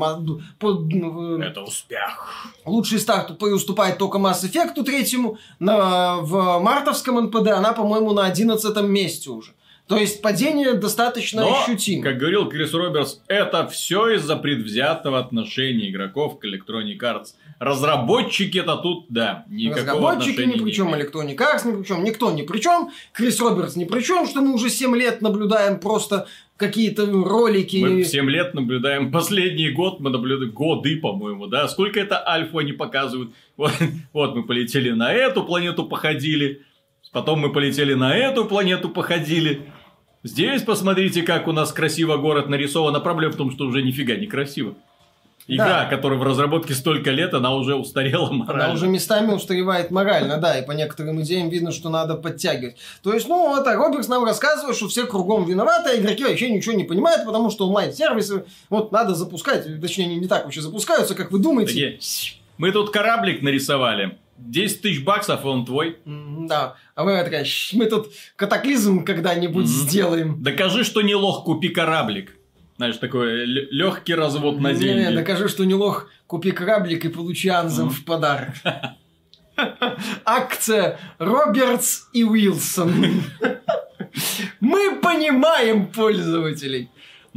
Это 1.43 1.63
успех. 1.63 2.47
Лучший 2.65 3.01
старт 3.01 3.43
уступает 3.43 3.99
только 3.99 4.19
Mass 4.19 4.45
Effect 4.45 4.81
третьему. 4.85 5.39
На, 5.59 6.19
в 6.19 6.61
мартовском 6.61 7.21
НПД 7.25 7.49
она, 7.49 7.73
по-моему, 7.73 8.13
на 8.13 8.27
одиннадцатом 8.27 8.93
месте 8.93 9.31
уже. 9.31 9.55
То 9.89 9.97
есть 9.97 10.21
падение 10.21 10.75
достаточно 10.75 11.41
Но, 11.41 11.63
ощутимо. 11.63 12.03
как 12.03 12.19
говорил 12.19 12.47
Крис 12.47 12.75
Робертс, 12.75 13.21
это 13.27 13.67
все 13.69 14.11
из-за 14.17 14.37
предвзятого 14.37 15.19
отношения 15.19 15.89
игроков 15.89 16.39
к 16.39 16.45
Electronic 16.45 16.99
Arts. 16.99 17.29
Разработчики 17.59 18.59
это 18.59 18.77
тут, 18.77 19.07
да, 19.09 19.47
никакого 19.49 20.13
Разработчики 20.13 20.43
ни 20.43 20.63
при 20.63 20.73
чем, 20.73 20.95
Electronic 20.95 21.37
Arts 21.37 21.67
ни 21.67 21.77
при 21.77 21.89
чем, 21.89 22.05
никто 22.05 22.31
ни 22.31 22.43
при 22.43 22.59
чем, 22.61 22.91
Крис 23.13 23.41
Робертс 23.41 23.77
ни 23.77 23.85
при 23.85 24.03
чем, 24.03 24.27
что 24.27 24.43
мы 24.43 24.53
уже 24.53 24.69
7 24.69 24.95
лет 24.95 25.23
наблюдаем 25.23 25.81
просто 25.81 26.29
какие-то 26.59 27.07
ролики. 27.07 27.79
Мы 27.79 28.05
7 28.05 28.29
лет 28.29 28.53
наблюдаем, 28.53 29.11
последний 29.13 29.71
год 29.71 30.01
мы 30.01 30.11
наблюдаем, 30.11 30.53
годы, 30.53 30.99
по-моему, 30.99 31.47
да, 31.47 31.67
сколько 31.67 31.99
это 31.99 32.29
альфа 32.29 32.59
они 32.59 32.73
показывают. 32.73 33.33
Вот, 33.57 33.73
вот 34.13 34.37
мы 34.37 34.45
полетели 34.45 34.91
на 34.91 35.15
эту 35.15 35.45
планету, 35.45 35.85
походили, 35.85 36.61
потом 37.11 37.41
мы 37.41 37.53
полетели 37.53 37.95
на 37.95 38.15
эту 38.15 38.45
планету, 38.45 38.91
походили. 38.91 39.63
Здесь 40.29 40.63
посмотрите, 40.63 41.23
как 41.23 41.49
у 41.49 41.53
нас 41.53 41.73
красиво 41.73 42.17
город 42.19 42.49
нарисован. 42.49 42.95
А 42.95 43.01
проблема 43.01 43.33
в 43.33 43.37
том, 43.37 43.51
что 43.51 43.65
уже 43.67 43.83
нифига 43.83 44.15
не 44.15 44.27
красиво. 44.27 44.75
Игра, 45.51 45.85
Да. 45.85 45.85
которая 45.87 46.19
в 46.19 46.23
разработке 46.23 46.75
столько 46.75 47.11
лет, 47.11 47.33
она 47.33 47.55
уже 47.55 47.75
устарела 47.75 48.31
морально. 48.31 48.65
Она 48.67 48.75
уже 48.75 48.87
местами 48.87 49.33
устаревает 49.33 49.91
морально, 49.91 50.37
да, 50.37 50.59
и 50.59 50.67
по 50.67 50.73
некоторым 50.73 51.23
идеям 51.23 51.49
видно, 51.49 51.73
что 51.73 51.89
надо 51.89 52.17
подтягивать. 52.17 52.77
То 53.03 53.15
есть, 53.15 53.27
ну, 53.29 53.49
вот, 53.49 53.67
а 53.67 53.75
Роберс 53.75 54.09
нам 54.09 54.25
рассказывает, 54.25 54.77
что 54.77 54.89
все 54.89 55.07
кругом 55.07 55.47
виноваты, 55.47 55.89
а 55.89 55.97
игроки 55.97 56.23
вообще 56.23 56.51
ничего 56.51 56.75
не 56.75 56.85
понимают, 56.85 57.25
потому 57.25 57.51
что 57.51 57.67
онлайн-сервисы, 57.67 58.45
вот, 58.69 58.93
надо 58.93 59.15
запускать, 59.15 59.81
точнее, 59.81 60.05
они 60.05 60.17
не 60.17 60.29
так 60.29 60.45
вообще 60.45 60.61
запускаются, 60.61 61.15
как 61.15 61.31
вы 61.33 61.39
думаете. 61.39 61.73
Такие, 61.73 61.99
Мы 62.59 62.71
тут 62.71 62.91
кораблик 62.91 63.41
нарисовали. 63.41 64.19
10 64.39 64.83
тысяч 64.83 65.05
баксов, 65.05 65.45
и 65.45 65.49
он 65.49 65.65
твой. 65.67 65.99
Да, 66.05 66.77
а 66.95 67.05
вы 67.05 67.23
такая, 67.23 67.45
«Щ, 67.45 67.77
мы 67.77 67.87
тут 67.87 68.09
катаклизм 68.37 69.05
когда-нибудь 69.05 69.65
Мгм. 69.67 69.73
сделаем. 69.73 70.43
Докажи, 70.43 70.85
что 70.85 71.03
не 71.03 71.15
лох, 71.15 71.45
купи 71.45 71.69
кораблик. 71.69 72.35
Знаешь, 72.77 72.97
такой 72.99 73.45
легкий 73.45 74.15
развод 74.15 74.61
на 74.61 74.73
Не, 74.73 74.79
деньги. 74.79 75.15
докажи, 75.15 75.49
что 75.49 75.65
не 75.65 75.75
лох, 75.75 76.09
купи 76.29 76.53
кораблик 76.53 77.05
и 77.05 77.09
получи 77.09 77.49
Анзем 77.49 77.87
Мгм. 77.87 77.95
в 77.95 78.05
подарок. 78.05 78.55
Акция 80.25 80.99
Робертс 81.19 82.09
и 82.13 82.23
Уилсон. 82.25 83.23
Мы 84.61 84.97
понимаем 85.01 85.87
пользователей. 85.89 86.89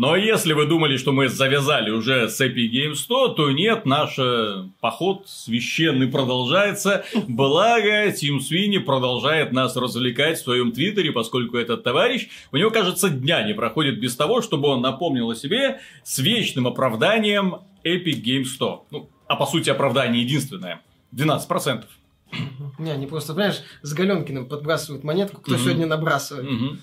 Но 0.01 0.15
если 0.15 0.53
вы 0.53 0.65
думали, 0.65 0.97
что 0.97 1.11
мы 1.11 1.29
завязали 1.29 1.91
уже 1.91 2.27
с 2.27 2.41
Epic 2.41 2.71
Games 2.71 2.95
100, 2.95 3.27
то 3.35 3.51
нет, 3.51 3.85
наш 3.85 4.15
э, 4.17 4.63
поход 4.79 5.25
священный 5.27 6.07
продолжается. 6.07 7.05
Благо, 7.27 8.11
Тим 8.11 8.41
Свини 8.41 8.79
продолжает 8.79 9.51
нас 9.51 9.75
развлекать 9.75 10.39
в 10.39 10.43
своем 10.43 10.71
твиттере, 10.71 11.11
поскольку 11.11 11.55
этот 11.55 11.83
товарищ, 11.83 12.29
у 12.51 12.57
него, 12.57 12.71
кажется, 12.71 13.09
дня 13.11 13.43
не 13.43 13.53
проходит 13.53 13.99
без 13.99 14.15
того, 14.15 14.41
чтобы 14.41 14.69
он 14.69 14.81
напомнил 14.81 15.29
о 15.29 15.35
себе 15.35 15.81
с 16.03 16.17
вечным 16.17 16.65
оправданием 16.65 17.57
Epic 17.83 18.23
Games 18.23 18.45
100. 18.45 18.87
Ну, 18.89 19.07
а 19.27 19.35
по 19.35 19.45
сути 19.45 19.69
оправдание 19.69 20.23
единственное. 20.23 20.81
12%. 21.15 21.83
Не, 22.79 22.89
они 22.89 23.05
просто, 23.05 23.33
понимаешь, 23.33 23.61
с 23.83 23.93
Галенкиным 23.93 24.47
подбрасывают 24.47 25.03
монетку, 25.03 25.41
кто 25.41 25.51
Мгм. 25.51 25.61
сегодня 25.61 25.85
набрасывает. 25.85 26.49
Мгм. 26.49 26.79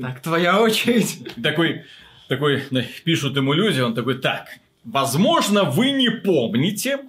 Так, 0.00 0.20
твоя 0.20 0.60
очередь. 0.60 1.20
такой, 1.42 1.84
такой, 2.28 2.62
пишут 3.04 3.36
ему 3.36 3.52
люди, 3.52 3.80
он 3.80 3.94
такой, 3.94 4.18
так, 4.18 4.48
возможно, 4.84 5.64
вы 5.64 5.90
не 5.90 6.10
помните, 6.10 7.00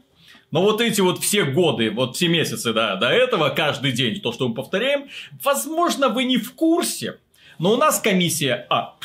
но 0.51 0.61
вот 0.61 0.81
эти 0.81 1.01
вот 1.01 1.21
все 1.21 1.43
годы, 1.43 1.91
вот 1.91 2.15
все 2.15 2.27
месяцы 2.27 2.73
да, 2.73 2.95
до 2.95 3.09
этого, 3.09 3.49
каждый 3.49 3.91
день, 3.91 4.21
то, 4.21 4.31
что 4.31 4.47
мы 4.47 4.55
повторяем, 4.55 5.09
возможно, 5.43 6.09
вы 6.09 6.25
не 6.25 6.37
в 6.37 6.53
курсе, 6.53 7.19
но 7.59 7.73
у 7.73 7.77
нас 7.77 7.99
комиссия... 7.99 8.65
А, 8.69 8.95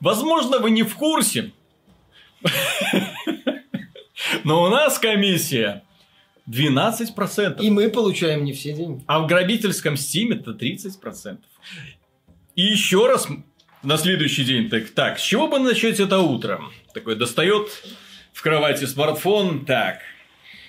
возможно, 0.00 0.58
вы 0.58 0.70
не 0.70 0.82
в 0.82 0.94
курсе, 0.94 1.52
но 4.44 4.62
у 4.62 4.68
нас 4.68 4.98
комиссия 4.98 5.82
12%. 6.50 7.60
И 7.60 7.70
мы 7.70 7.88
получаем 7.88 8.44
не 8.44 8.52
все 8.52 8.72
деньги. 8.72 9.02
А 9.06 9.20
в 9.20 9.26
грабительском 9.26 9.96
стиме 9.96 10.36
это 10.36 10.52
30%. 10.52 11.38
И 12.54 12.62
еще 12.62 13.06
раз 13.06 13.28
на 13.82 13.98
следующий 13.98 14.44
день, 14.44 14.68
так, 14.68 14.88
так, 14.90 15.18
с 15.18 15.22
чего 15.22 15.48
бы 15.48 15.58
начать 15.58 16.00
это 16.00 16.20
утро? 16.20 16.60
Такой 16.94 17.16
достает 17.16 17.68
в 18.32 18.42
кровати 18.42 18.84
смартфон, 18.84 19.64
так, 19.64 19.98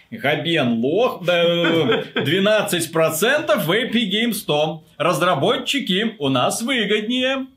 Габен 0.09 0.83
лох, 0.83 1.23
да, 1.23 1.43
12% 1.43 3.65
в 3.65 3.71
Epic 3.71 4.09
Games 4.09 4.33
100. 4.33 4.83
Разработчики 4.97 6.15
у 6.19 6.29
нас 6.29 6.61
выгоднее. 6.61 7.47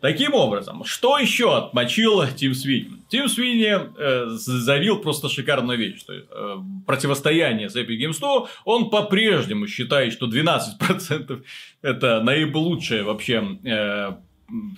Таким 0.00 0.34
образом, 0.34 0.84
что 0.84 1.18
еще 1.18 1.56
отмочил 1.56 2.26
Тим 2.28 2.54
Свини? 2.54 3.03
Тим 3.14 3.28
Свини 3.28 3.68
э, 3.96 4.26
завил 4.30 4.98
просто 4.98 5.28
шикарную 5.28 5.78
вещь, 5.78 6.00
что 6.00 6.14
э, 6.14 6.56
противостояние 6.84 7.70
с 7.70 7.76
Epic 7.76 7.96
Games 7.96 8.14
100, 8.14 8.48
он 8.64 8.90
по-прежнему 8.90 9.68
считает, 9.68 10.12
что 10.12 10.26
12% 10.26 11.44
это 11.82 12.20
наилучшая 12.22 13.04
вообще 13.04 13.56
э, 13.62 14.16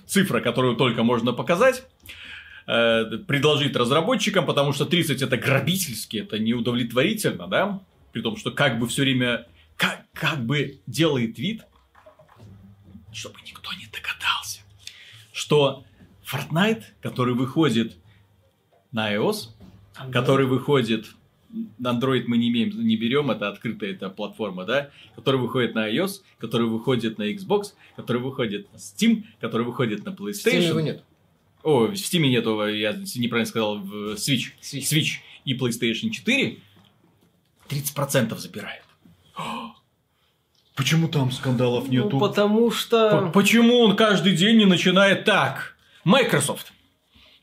цифра, 0.05 0.41
которую 0.41 0.75
только 0.75 1.01
можно 1.01 1.33
показать 1.33 1.87
э, 2.67 3.05
предложить 3.27 3.75
разработчикам, 3.75 4.45
потому 4.45 4.71
что 4.71 4.85
30 4.85 5.19
это 5.23 5.35
грабительски, 5.35 6.17
это 6.17 6.37
неудовлетворительно, 6.37 7.47
да? 7.47 7.81
При 8.11 8.21
том, 8.21 8.37
что 8.37 8.51
как 8.51 8.77
бы 8.77 8.87
все 8.87 9.01
время, 9.01 9.47
как, 9.77 10.05
как 10.13 10.45
бы 10.45 10.79
делает 10.85 11.39
вид, 11.39 11.63
чтобы 13.11 13.37
никто 13.47 13.73
не 13.73 13.87
догадался, 13.87 14.59
что 15.33 15.85
Fortnite, 16.23 16.83
который 17.01 17.33
выходит 17.33 17.97
на 18.91 19.13
iOS, 19.13 19.49
который 20.11 20.45
выходит 20.45 21.07
на 21.77 21.93
Android 21.93 22.25
мы 22.27 22.37
не 22.37 22.49
имеем, 22.49 22.69
не 22.85 22.97
берем, 22.97 23.31
это 23.31 23.47
открытая 23.49 23.91
эта 23.91 24.09
платформа, 24.09 24.65
да, 24.65 24.89
который 25.15 25.39
выходит 25.39 25.75
на 25.75 25.89
iOS, 25.89 26.21
который 26.39 26.67
выходит 26.67 27.17
на 27.17 27.31
Xbox, 27.31 27.73
который 27.95 28.21
выходит 28.21 28.71
на 28.73 28.77
Steam, 28.77 29.23
который 29.39 29.65
выходит 29.65 30.05
на 30.05 30.11
В 30.11 30.19
Steam 30.19 30.61
его 30.61 30.79
PlayStation. 30.79 30.81
нет. 30.81 31.03
О, 31.63 31.87
в 31.87 31.93
Steam 31.93 32.27
нету, 32.27 32.65
я 32.67 32.93
неправильно 33.15 33.45
сказал, 33.45 33.79
в 33.79 34.13
Switch. 34.13 34.53
Switch. 34.61 34.81
Switch 34.81 35.07
и 35.45 35.57
PlayStation 35.57 36.09
4 36.09 36.59
30% 37.69 38.37
забирает. 38.37 38.83
Почему 40.75 41.07
там 41.07 41.31
скандалов 41.31 41.89
нету? 41.89 42.11
Ну, 42.13 42.19
потому 42.19 42.71
что... 42.71 43.31
Почему 43.33 43.79
он 43.79 43.95
каждый 43.95 44.35
день 44.35 44.57
не 44.57 44.65
начинает 44.65 45.25
так? 45.25 45.75
Microsoft. 46.03 46.71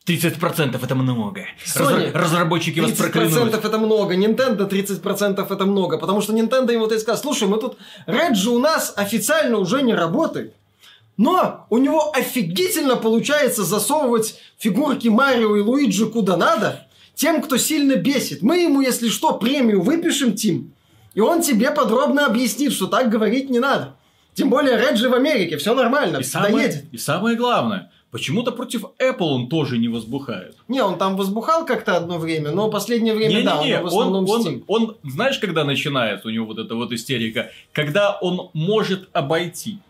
30% 0.06 0.78
это 0.82 0.94
много. 0.94 1.46
Sony. 1.64 2.12
Разра- 2.12 2.12
разработчики 2.12 2.80
вас 2.80 2.90
30% 2.90 2.96
проклянут. 2.96 3.54
это 3.54 3.78
много, 3.78 4.14
Nintendo 4.14 4.68
30% 4.68 5.46
это 5.52 5.64
много, 5.66 5.98
потому 5.98 6.20
что 6.20 6.32
Nintendo 6.34 6.72
им 6.74 6.80
вот 6.80 6.92
и 6.92 6.98
сказал, 6.98 7.20
слушай, 7.20 7.48
мы 7.48 7.58
тут, 7.58 7.78
Реджи 8.06 8.50
у 8.50 8.58
нас 8.58 8.92
официально 8.96 9.56
уже 9.58 9.80
не 9.82 9.94
работает, 9.94 10.54
но 11.16 11.66
у 11.70 11.78
него 11.78 12.12
офигительно 12.14 12.96
получается 12.96 13.64
засовывать 13.64 14.38
фигурки 14.58 15.08
Марио 15.08 15.56
и 15.56 15.60
Луиджи 15.60 16.06
куда 16.06 16.36
надо, 16.36 16.86
тем, 17.14 17.40
кто 17.40 17.56
сильно 17.56 17.94
бесит. 17.96 18.42
Мы 18.42 18.58
ему, 18.58 18.80
если 18.82 19.08
что, 19.08 19.34
премию 19.34 19.80
выпишем, 19.80 20.34
Тим, 20.34 20.72
и 21.14 21.20
он 21.20 21.40
тебе 21.40 21.70
подробно 21.70 22.26
объяснит, 22.26 22.72
что 22.72 22.88
так 22.88 23.08
говорить 23.08 23.48
не 23.48 23.60
надо. 23.60 23.94
Тем 24.34 24.50
более 24.50 24.76
Реджи 24.76 25.08
в 25.08 25.14
Америке, 25.14 25.56
все 25.56 25.74
нормально, 25.74 26.18
И 26.18 26.24
самое, 26.24 26.54
доедет. 26.68 26.84
и 26.92 26.98
самое 26.98 27.36
главное, 27.36 27.92
почему-то 28.14 28.52
против 28.52 28.84
Apple 29.00 29.26
он 29.26 29.48
тоже 29.48 29.76
не 29.76 29.88
возбухает. 29.88 30.54
Не, 30.68 30.80
он 30.82 30.98
там 30.98 31.16
возбухал 31.16 31.66
как-то 31.66 31.96
одно 31.96 32.18
время, 32.18 32.52
но 32.52 32.70
последнее 32.70 33.12
время, 33.12 33.42
да, 33.42 33.56
он 33.56 33.66
Не-не-не, 33.66 33.80
в 33.80 33.84
он, 33.86 33.88
основном 33.88 34.28
он, 34.30 34.42
Steam. 34.46 34.64
он, 34.68 34.96
знаешь, 35.02 35.38
когда 35.40 35.64
начинается 35.64 36.28
у 36.28 36.30
него 36.30 36.46
вот 36.46 36.60
эта 36.60 36.76
вот 36.76 36.92
истерика? 36.92 37.50
Когда 37.72 38.16
он 38.20 38.50
может 38.52 39.08
обойти. 39.12 39.80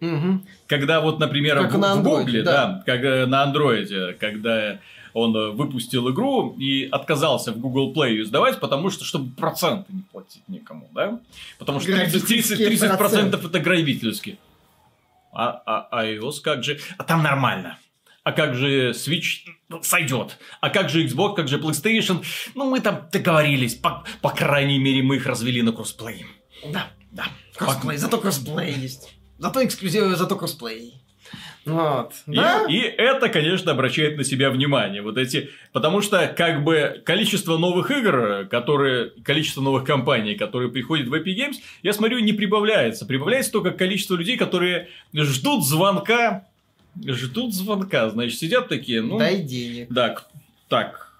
Мгм. 0.00 0.46
Когда 0.66 1.02
вот, 1.02 1.18
например, 1.18 1.58
Как 1.58 1.74
в, 1.74 1.78
на 1.78 1.94
в 1.94 1.98
андроиде, 1.98 2.24
Гугле, 2.24 2.42
да. 2.42 2.52
да, 2.52 2.82
как 2.86 3.04
э, 3.04 3.26
на 3.26 3.42
андроиде, 3.42 4.16
когда 4.18 4.78
он 5.12 5.32
выпустил 5.54 6.10
игру 6.10 6.56
и 6.58 6.88
отказался 6.90 7.52
в 7.52 7.58
Google 7.58 7.92
Play 7.92 8.12
ее 8.12 8.24
сдавать, 8.24 8.60
потому 8.60 8.88
что, 8.88 9.04
чтобы 9.04 9.30
проценты 9.30 9.92
не 9.92 10.02
платить 10.10 10.42
никому, 10.48 10.88
да? 10.94 11.20
Потому 11.58 11.80
что 11.80 11.92
30, 11.92 12.26
30, 12.26 12.60
30% 12.60 12.96
проценты. 12.96 13.36
это 13.36 13.60
грабительски. 13.60 14.38
А, 15.34 15.62
а, 15.66 15.88
а 15.90 16.06
iOS 16.06 16.40
как 16.42 16.64
же? 16.64 16.78
А 16.98 17.04
там 17.04 17.22
нормально. 17.22 17.78
А 18.22 18.32
как 18.32 18.54
же 18.54 18.92
Switch 18.92 19.46
Ну, 19.68 19.82
сойдет? 19.82 20.38
А 20.60 20.70
как 20.70 20.88
же 20.88 21.06
Xbox, 21.06 21.34
как 21.36 21.48
же 21.48 21.58
PlayStation? 21.58 22.24
Ну, 22.54 22.70
мы 22.70 22.80
там 22.80 23.08
договорились. 23.12 23.74
По, 23.74 24.04
по 24.22 24.30
крайней 24.30 24.78
мере, 24.78 25.02
мы 25.02 25.16
их 25.16 25.26
развели 25.26 25.60
на 25.62 25.72
кроссплей. 25.72 26.24
Да. 26.72 26.86
Да. 27.12 27.26
Кроссплей, 27.54 27.98
зато 27.98 28.18
кроссплей 28.18 28.72
есть. 28.72 29.14
Зато 29.38 29.64
эксклюзивы, 29.64 30.16
зато 30.16 30.36
кроссплей. 30.36 31.03
Вот. 31.66 32.12
И, 32.26 32.34
Да? 32.36 32.66
и 32.68 32.76
это, 32.78 33.28
конечно, 33.28 33.72
обращает 33.72 34.16
на 34.18 34.24
себя 34.24 34.50
внимание. 34.50 35.00
Вот 35.02 35.16
эти, 35.16 35.48
потому 35.72 36.02
что 36.02 36.26
как 36.36 36.62
бы 36.62 37.02
количество 37.04 37.56
новых 37.56 37.90
игр, 37.90 38.46
которые, 38.50 39.10
количество 39.24 39.62
новых 39.62 39.84
компаний, 39.84 40.34
которые 40.34 40.70
приходят 40.70 41.08
в 41.08 41.14
Epic 41.14 41.36
Games, 41.36 41.54
я 41.82 41.92
смотрю, 41.92 42.18
не 42.18 42.32
прибавляется. 42.32 43.06
Прибавляется 43.06 43.52
только 43.52 43.70
количество 43.70 44.14
людей, 44.16 44.36
которые 44.36 44.88
ждут 45.14 45.64
звонка, 45.66 46.46
ждут 47.04 47.54
звонка, 47.54 48.10
значит, 48.10 48.38
сидят 48.38 48.68
такие, 48.68 49.00
ну, 49.02 49.18
Дай 49.18 49.38
денег. 49.42 49.88
да, 49.90 50.10
к- 50.10 50.26
так, 50.68 51.12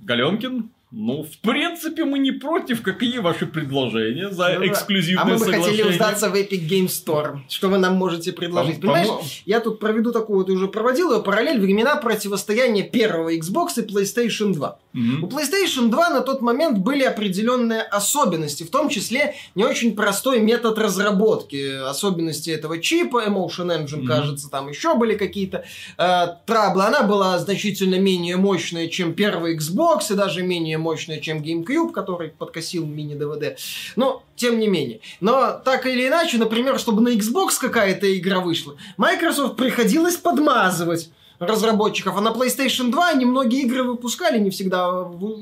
Галенкин, 0.00 0.70
Ну, 0.98 1.24
в 1.24 1.38
принципе, 1.42 2.06
мы 2.06 2.18
не 2.18 2.32
против. 2.32 2.80
Какие 2.80 3.18
ваши 3.18 3.44
предложения 3.46 4.30
за 4.30 4.54
Ну 4.58 4.66
эксклюзивное 4.66 5.22
А 5.24 5.26
мы 5.26 5.32
бы 5.34 5.44
соглашение? 5.44 5.82
хотели 5.84 5.92
сдаться 5.94 6.30
в 6.30 6.34
Epic 6.34 6.66
Game 6.66 6.86
Store. 6.86 7.36
Что 7.50 7.68
вы 7.68 7.76
нам 7.76 7.96
можете 7.96 8.32
предложить? 8.32 8.76
Пом- 8.78 8.80
Понимаешь, 8.80 9.06
помо- 9.08 9.22
я 9.44 9.60
тут 9.60 9.78
проведу 9.78 10.10
такую, 10.12 10.46
ты 10.46 10.52
уже 10.52 10.68
проводил 10.68 11.12
ее 11.14 11.22
параллель 11.22 11.60
времена 11.60 11.96
противостояния 11.96 12.82
первого 12.82 13.34
Xbox 13.36 13.76
и 13.76 13.82
PlayStation 13.82 14.54
2. 14.54 14.78
Мгм. 14.96 15.24
У 15.24 15.26
PlayStation 15.28 15.88
2 15.90 16.08
на 16.10 16.20
тот 16.22 16.40
момент 16.40 16.78
были 16.78 17.02
определенные 17.04 17.82
особенности, 17.82 18.62
в 18.64 18.70
том 18.70 18.88
числе 18.88 19.34
не 19.54 19.62
очень 19.64 19.94
простой 19.94 20.40
метод 20.40 20.78
разработки. 20.78 21.86
Особенности 21.86 22.48
этого 22.48 22.80
чипа, 22.80 23.24
Emotion 23.26 23.66
Engine, 23.68 23.98
Мгм. 23.98 24.06
кажется, 24.06 24.48
там 24.50 24.70
еще 24.70 24.94
были 24.94 25.14
какие-то 25.16 25.64
э, 25.98 26.26
траблы. 26.46 26.84
Она 26.84 27.02
была 27.02 27.38
значительно 27.38 27.96
менее 27.96 28.36
мощная, 28.38 28.88
чем 28.88 29.12
первый 29.12 29.56
Xbox, 29.58 30.10
и 30.10 30.14
даже 30.14 30.42
менее 30.42 30.78
мощная, 30.78 31.20
чем 31.20 31.42
GameCube, 31.42 31.92
который 31.92 32.30
подкосил 32.30 32.86
мини-DVD. 32.86 33.56
Но, 33.96 34.22
тем 34.34 34.58
не 34.58 34.66
менее. 34.66 35.00
Но, 35.20 35.60
так 35.64 35.86
или 35.86 36.08
иначе, 36.08 36.38
например, 36.38 36.78
чтобы 36.78 37.02
на 37.02 37.08
Xbox 37.10 37.58
какая-то 37.60 38.06
игра 38.18 38.40
вышла, 38.40 38.76
Microsoft 38.96 39.56
приходилось 39.56 40.16
подмазывать 40.16 41.10
разработчиков. 41.38 42.16
А 42.16 42.20
на 42.20 42.28
PlayStation 42.28 42.90
2 42.90 43.08
они 43.10 43.24
многие 43.24 43.62
игры 43.62 43.82
выпускали, 43.82 44.38
не 44.38 44.50
всегда, 44.50 44.86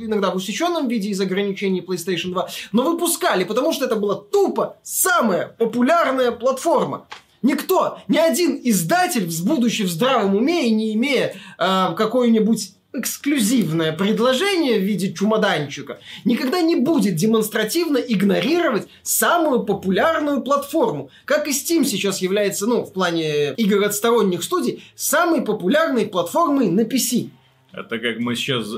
иногда 0.01 0.31
в 0.31 0.37
усеченном 0.37 0.89
виде 0.89 1.09
из 1.11 1.21
ограничений 1.21 1.81
PlayStation 1.81 2.31
2, 2.33 2.49
но 2.73 2.83
выпускали, 2.83 3.45
потому 3.45 3.73
что 3.73 3.85
это 3.85 3.97
была 3.97 4.15
тупо 4.17 4.77
самая 4.83 5.49
популярная 5.59 6.31
платформа. 6.33 7.07
Никто, 7.43 7.99
ни 8.09 8.17
один 8.17 8.59
издатель, 8.65 9.27
в- 9.29 9.45
будучи 9.45 9.83
в 9.83 9.91
здравом 9.91 10.35
уме 10.35 10.67
и 10.69 10.71
не 10.71 10.95
имея 10.95 11.35
э, 11.59 11.95
какое-нибудь 11.97 12.71
эксклюзивное 12.95 13.93
предложение 13.93 14.79
в 14.79 14.83
виде 14.83 15.13
чумоданчика, 15.13 15.99
никогда 16.25 16.63
не 16.63 16.77
будет 16.77 17.17
демонстративно 17.17 17.99
игнорировать 17.99 18.89
самую 19.03 19.65
популярную 19.65 20.43
платформу. 20.43 21.11
Как 21.25 21.49
и 21.49 21.51
Steam 21.51 21.85
сейчас 21.85 22.23
является, 22.23 22.67
ну, 22.67 22.85
в 22.85 22.93
плане 22.93 23.53
игр 23.55 23.83
от 23.85 23.95
сторонних 23.95 24.43
студий, 24.43 24.85
самой 24.95 25.43
популярной 25.43 26.07
платформой 26.07 26.71
на 26.71 26.83
PC. 26.83 27.31
Это 27.73 27.99
как 27.99 28.21
мы 28.21 28.37
сейчас 28.37 28.69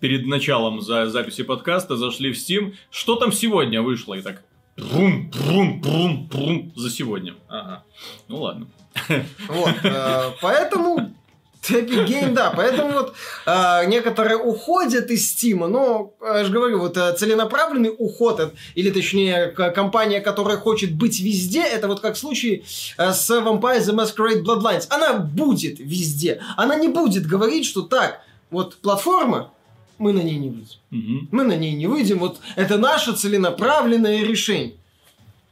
перед 0.00 0.26
началом 0.26 0.80
за 0.80 1.06
записи 1.06 1.42
подкаста 1.42 1.96
зашли 1.96 2.32
в 2.32 2.36
Steam. 2.36 2.74
Что 2.90 3.16
там 3.16 3.30
сегодня 3.30 3.82
вышло? 3.82 4.14
И 4.14 4.22
так... 4.22 4.42
Прум, 4.76 5.30
прум, 5.30 5.80
прум, 5.80 6.28
прум 6.28 6.72
за 6.76 6.90
сегодня. 6.90 7.34
Ага. 7.48 7.84
Ну 8.28 8.42
ладно. 8.42 8.66
Вот, 9.48 9.74
э, 9.84 10.32
поэтому 10.42 11.14
Epic 11.70 12.06
Game, 12.06 12.32
да, 12.32 12.52
поэтому 12.54 12.92
вот 12.92 13.14
э, 13.46 13.86
некоторые 13.86 14.36
уходят 14.36 15.10
из 15.10 15.34
Steam, 15.34 15.66
но, 15.66 16.14
я 16.22 16.44
же 16.44 16.52
говорю, 16.52 16.80
вот 16.80 16.96
э, 16.96 17.14
целенаправленный 17.16 17.94
уход, 17.96 18.54
или 18.74 18.90
точнее, 18.90 19.48
компания, 19.48 20.20
которая 20.20 20.56
хочет 20.56 20.94
быть 20.94 21.20
везде, 21.20 21.62
это 21.62 21.88
вот 21.88 22.00
как 22.00 22.14
в 22.14 22.18
случае 22.18 22.62
э, 22.98 23.12
с 23.12 23.30
Vampire 23.30 23.80
the 23.80 23.94
Masquerade 23.94 24.42
Bloodlines. 24.42 24.86
Она 24.90 25.14
будет 25.14 25.78
везде, 25.78 26.40
она 26.56 26.76
не 26.76 26.88
будет 26.88 27.26
говорить, 27.26 27.66
что 27.66 27.82
так, 27.82 28.20
вот 28.50 28.76
платформа, 28.76 29.52
мы 29.98 30.12
на 30.12 30.20
ней 30.20 30.36
не 30.36 30.50
выйдем. 30.50 30.76
Мгм. 30.90 31.28
Мы 31.32 31.44
на 31.44 31.56
ней 31.56 31.74
не 31.74 31.86
выйдем, 31.86 32.18
вот 32.18 32.38
это 32.54 32.78
наше 32.78 33.14
целенаправленное 33.14 34.22
решение. 34.22 34.74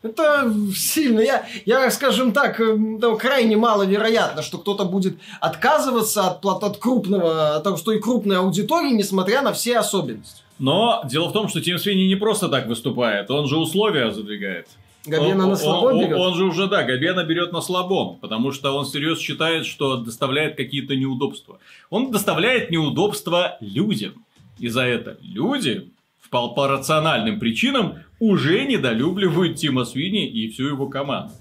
Это 0.05 0.53
сильно. 0.77 1.21
Я, 1.21 1.47
я, 1.64 1.90
скажем 1.90 2.33
так, 2.33 2.61
э, 2.61 2.75
ну, 2.77 3.17
крайне 3.17 3.57
маловероятно, 3.57 4.43
что 4.43 4.59
кто-то 4.59 4.85
будет 4.85 5.17
отказываться 5.40 6.27
от, 6.27 6.43
плат- 6.43 6.62
от 6.62 6.77
крупного, 6.77 7.57
от 7.57 7.88
и 7.88 7.99
крупной 7.99 8.37
аудитории, 8.37 8.90
несмотря 8.93 9.40
на 9.40 9.55
все 9.55 9.79
особенности. 9.79 10.43
Но 10.59 11.03
дело 11.07 11.29
в 11.29 11.33
том, 11.33 11.49
что 11.49 11.62
Тим 11.62 11.79
Свини 11.79 12.07
не 12.07 12.17
просто 12.17 12.49
так 12.49 12.67
выступает, 12.67 13.31
он 13.31 13.49
же 13.49 13.57
условия 13.57 14.11
задвигает. 14.11 14.69
Габена 15.07 15.45
Он- 15.45 15.51
на 15.51 15.57
слабо 15.57 15.87
он, 15.87 15.99
берет. 16.01 16.19
Он, 16.19 16.21
он 16.29 16.35
же 16.35 16.45
уже, 16.45 16.67
да, 16.67 16.83
Габена 16.83 17.25
берет 17.25 17.53
на 17.53 17.62
слабом, 17.62 18.19
потому 18.21 18.53
что 18.53 18.77
он 18.77 18.85
всерьез 18.85 19.19
считает, 19.19 19.64
что 19.64 19.97
доставляет 19.97 20.57
какие-то 20.57 20.97
неудобства. 20.97 21.59
Он 21.90 22.11
доставляет 22.11 22.71
неудобства 22.71 23.57
людям. 23.61 24.25
И 24.59 24.69
за 24.69 24.83
это 24.83 25.19
люди, 25.21 25.90
по, 26.31 26.67
рациональным 26.69 27.39
причинам, 27.39 27.99
уже 28.19 28.65
недолюбливают 28.65 29.57
Тима 29.57 29.85
Свини 29.85 30.27
и 30.29 30.49
всю 30.51 30.67
его 30.69 30.89
команду. 30.89 31.33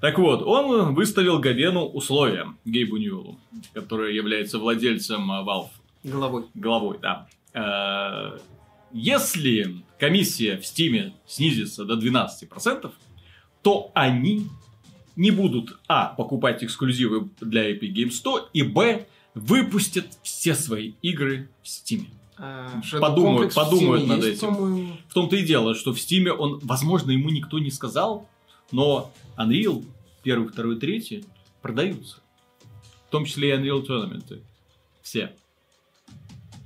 Так 0.00 0.18
вот, 0.18 0.42
он 0.42 0.94
выставил 0.94 1.38
Габену 1.38 1.84
условия 1.84 2.46
Гейбу 2.64 2.96
Ньюэллу, 2.96 3.38
который 3.72 4.16
является 4.16 4.58
владельцем 4.58 5.30
а, 5.30 5.42
Valve 5.44 5.70
Головой. 6.02 6.44
головой, 6.54 6.98
да. 7.00 7.28
Э, 7.54 8.38
Если 8.92 9.76
комиссия 10.00 10.58
в 10.58 10.66
Стиме 10.66 11.14
снизится 11.26 11.84
до 11.84 11.94
12%, 11.94 12.90
то 13.62 13.92
они 13.94 14.48
не 15.14 15.30
будут, 15.30 15.78
а, 15.86 16.06
покупать 16.06 16.64
эксклюзивы 16.64 17.28
для 17.40 17.70
Epic 17.70 17.92
Games 17.94 18.10
100, 18.12 18.48
и, 18.52 18.62
б, 18.62 19.06
выпустят 19.34 20.06
все 20.22 20.54
свои 20.54 20.94
игры 21.02 21.48
в 21.62 21.68
Стиме. 21.68 22.06
Shadow 22.42 23.00
Подумают- 23.00 23.54
подумают 23.54 24.06
над 24.08 24.24
есть, 24.24 24.38
этим. 24.42 24.54
по-моему. 24.54 24.96
В 25.08 25.14
том-то 25.14 25.36
и 25.36 25.44
дело, 25.44 25.74
что 25.76 25.92
в 25.92 26.00
Стиме 26.00 26.32
он, 26.32 26.58
возможно, 26.62 27.12
ему 27.12 27.30
никто 27.30 27.58
не 27.60 27.70
сказал, 27.70 28.28
но 28.72 29.12
Unreal, 29.36 29.84
первый, 30.24 30.48
второй, 30.48 30.76
третий 30.80 31.24
продаются. 31.60 32.16
В 33.06 33.10
том 33.12 33.24
числе 33.26 33.50
и 33.50 33.58
Unreal 33.58 33.86
Tournament. 33.86 34.40
Все. 35.02 35.32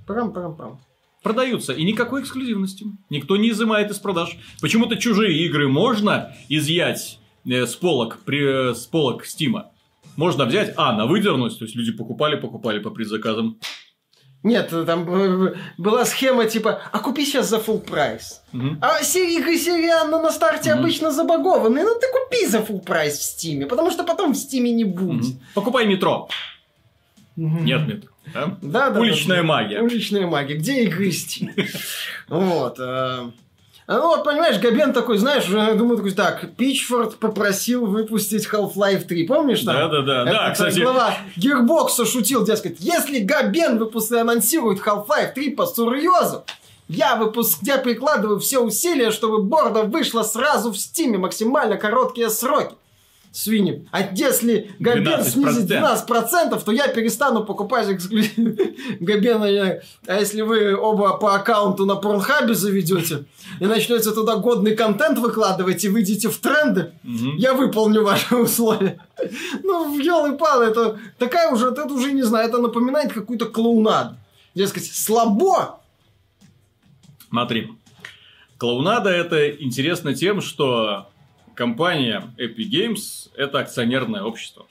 Прам-прам-прам. 0.07 0.79
продаются. 1.23 1.73
И 1.73 1.83
никакой 1.85 2.23
эксклюзивности. 2.23 2.87
Никто 3.11 3.37
не 3.37 3.51
изымает 3.51 3.91
из 3.91 3.99
продаж. 3.99 4.37
Почему-то 4.61 4.97
чужие 4.97 5.45
игры 5.45 5.69
можно 5.69 6.33
изъять 6.49 7.19
э, 7.45 7.67
с 7.67 7.75
полок, 7.75 8.21
при, 8.25 8.71
э, 8.71 8.75
с 8.75 8.87
полок 8.87 9.27
Стима. 9.27 9.71
Можно 10.17 10.45
взять, 10.47 10.73
а, 10.77 10.93
на 10.97 11.07
выдернуть, 11.07 11.59
то 11.59 11.65
есть 11.65 11.75
люди 11.77 11.91
покупали, 11.93 12.37
покупали 12.37 12.79
по 12.79 12.91
предзаказам. 12.91 13.59
Нет, 14.47 14.71
там 14.87 15.05
э, 15.13 15.55
была 15.77 16.05
схема 16.05 16.47
типа, 16.47 16.81
а 16.93 16.99
купи 17.01 17.25
сейчас 17.25 17.49
за 17.49 17.57
full 17.57 17.81
прайс. 17.81 18.43
Мгм. 18.53 18.79
А 18.81 19.01
игры 19.01 19.59
серии 19.59 19.89
Анна 19.91 20.23
на 20.23 20.31
старте 20.31 20.71
Мгм. 20.73 20.81
обычно 20.81 21.11
забагованные, 21.11 21.85
ну 21.85 21.95
ты 22.01 22.07
купи 22.13 22.47
за 22.47 22.59
full 22.59 22.81
прайс 22.85 23.19
в 23.19 23.23
Стиме, 23.23 23.67
потому 23.67 23.91
что 23.91 24.05
потом 24.05 24.33
в 24.35 24.37
Стиме 24.37 24.71
не 24.71 24.85
будет. 24.85 25.25
Мгм. 25.25 25.41
Покупай 25.55 25.87
метро. 25.87 26.29
Мгм. 27.35 27.65
Нет 27.65 27.87
метро. 27.89 28.11
да? 28.33 28.57
Да, 28.63 28.91
да, 28.91 29.01
Уличная 29.01 29.39
да, 29.39 29.43
да. 29.43 29.49
магия. 29.49 29.81
Уличная 29.83 30.27
магия. 30.29 30.55
Где 30.55 30.85
игры 30.85 31.09
Steam? 31.09 31.51
Вот. 32.29 32.79
Э, 33.87 33.92
Ну 33.92 34.03
вот, 34.09 34.25
понимаешь, 34.25 34.59
Габен 34.59 34.92
такой, 34.92 35.18
знаешь, 35.18 35.44
я 35.49 35.75
думаю, 35.75 35.96
такой, 35.96 36.12
так, 36.12 36.55
Пичфорд 36.57 37.16
попросил 37.16 37.87
выпустить 37.87 38.46
Half-Life 38.46 39.05
3, 39.05 39.27
помнишь 39.27 39.62
там? 39.62 39.75
Да-да-да. 39.75 40.25
Да, 40.25 40.51
кстати, 40.51 40.81
глава 40.81 41.14
Гирбокса 41.37 42.05
шутил, 42.05 42.44
дескать, 42.44 42.77
если 42.81 43.20
Габен 43.20 43.79
выпуск... 43.79 44.12
анонсирует 44.12 44.81
Half-Life 44.81 45.35
3 45.35 45.51
по 45.51 45.66
серьезу, 45.66 46.44
я, 46.88 47.16
выпуск... 47.16 47.59
я 47.62 47.79
прикладываю 47.79 48.38
все 48.38 48.61
усилия, 48.61 49.11
чтобы 49.11 49.42
борда 49.42 49.83
вышла 49.83 50.22
сразу 50.22 50.70
в 50.72 50.77
Стиме 50.77 51.18
максимально 51.18 51.77
короткие 51.77 52.31
сроки. 52.31 52.75
Свиньи. 53.37 53.87
А 53.92 54.01
если 54.14 54.70
Габен 54.79 55.20
12%. 55.20 55.25
снизит 55.25 55.70
12%, 55.70 56.64
то 56.64 56.72
я 56.72 56.88
перестану 56.88 57.44
покупать 57.44 57.87
эксклюзив. 57.90 58.35
Габен, 59.01 59.44
я- 59.44 59.81
а 60.07 60.14
если 60.18 60.40
вы 60.40 60.75
оба 60.75 61.18
по 61.18 61.35
аккаунту 61.35 61.85
на 61.85 61.96
Порнхабе 61.96 62.55
заведете 62.55 63.25
и 63.61 63.66
начнете 63.66 64.11
туда 64.12 64.37
годный 64.37 64.75
контент 64.75 65.18
выкладывать 65.18 65.85
и 65.85 65.88
выйдете 65.90 66.31
в 66.31 66.38
тренды, 66.38 66.92
я 67.37 67.53
выполню 67.53 68.03
ваши 68.05 68.35
условия. 68.42 68.99
Ну, 69.62 69.99
елы 69.99 70.38
палы 70.38 70.64
это 70.64 70.99
такая 71.18 71.53
уже, 71.53 71.68
это 71.68 71.85
уже 71.85 72.12
не 72.12 72.22
знаю, 72.22 72.49
это 72.49 72.57
напоминает 72.59 73.12
какую-то 73.12 73.44
клоунаду. 73.46 74.16
Дескать, 74.55 74.87
слабо, 74.90 75.81
Смотри. 77.29 77.68
Клоунада 78.57 79.11
это 79.11 79.51
интересно 79.51 80.14
тем, 80.14 80.40
что 80.40 81.09
компания 81.57 82.23
Epic 82.38 82.71
Games 82.71 83.31
это 83.37 83.59
акционерное 83.61 84.23
общество. 84.23 84.66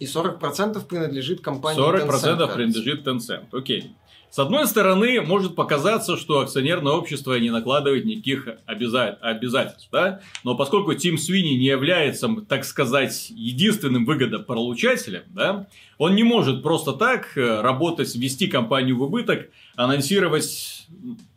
и 0.00 0.04
40% 0.06 0.84
принадлежит 0.86 1.40
компании 1.42 1.80
40% 1.80 2.08
Tencent, 2.08 2.54
принадлежит 2.54 3.06
Tencent. 3.06 3.46
Окей. 3.52 3.92
С 4.30 4.38
одной 4.38 4.66
стороны, 4.66 5.20
может 5.20 5.54
показаться, 5.54 6.16
что 6.16 6.40
акционерное 6.40 6.94
общество 6.94 7.38
не 7.38 7.50
накладывает 7.50 8.06
никаких 8.06 8.48
обяза- 8.66 9.18
обязательств, 9.20 9.88
да? 9.92 10.22
Но 10.42 10.56
поскольку 10.56 10.94
Тим 10.94 11.18
Свини 11.18 11.50
не 11.58 11.66
является, 11.66 12.28
так 12.48 12.64
сказать, 12.64 13.28
единственным 13.28 14.06
выгодополучателем, 14.06 15.24
да, 15.28 15.66
он 15.98 16.14
не 16.14 16.22
может 16.22 16.62
просто 16.62 16.94
так 16.94 17.36
э, 17.36 17.60
работать, 17.60 18.14
вести 18.16 18.46
компанию 18.46 18.96
в 18.96 19.02
убыток, 19.02 19.50
анонсировать 19.76 20.86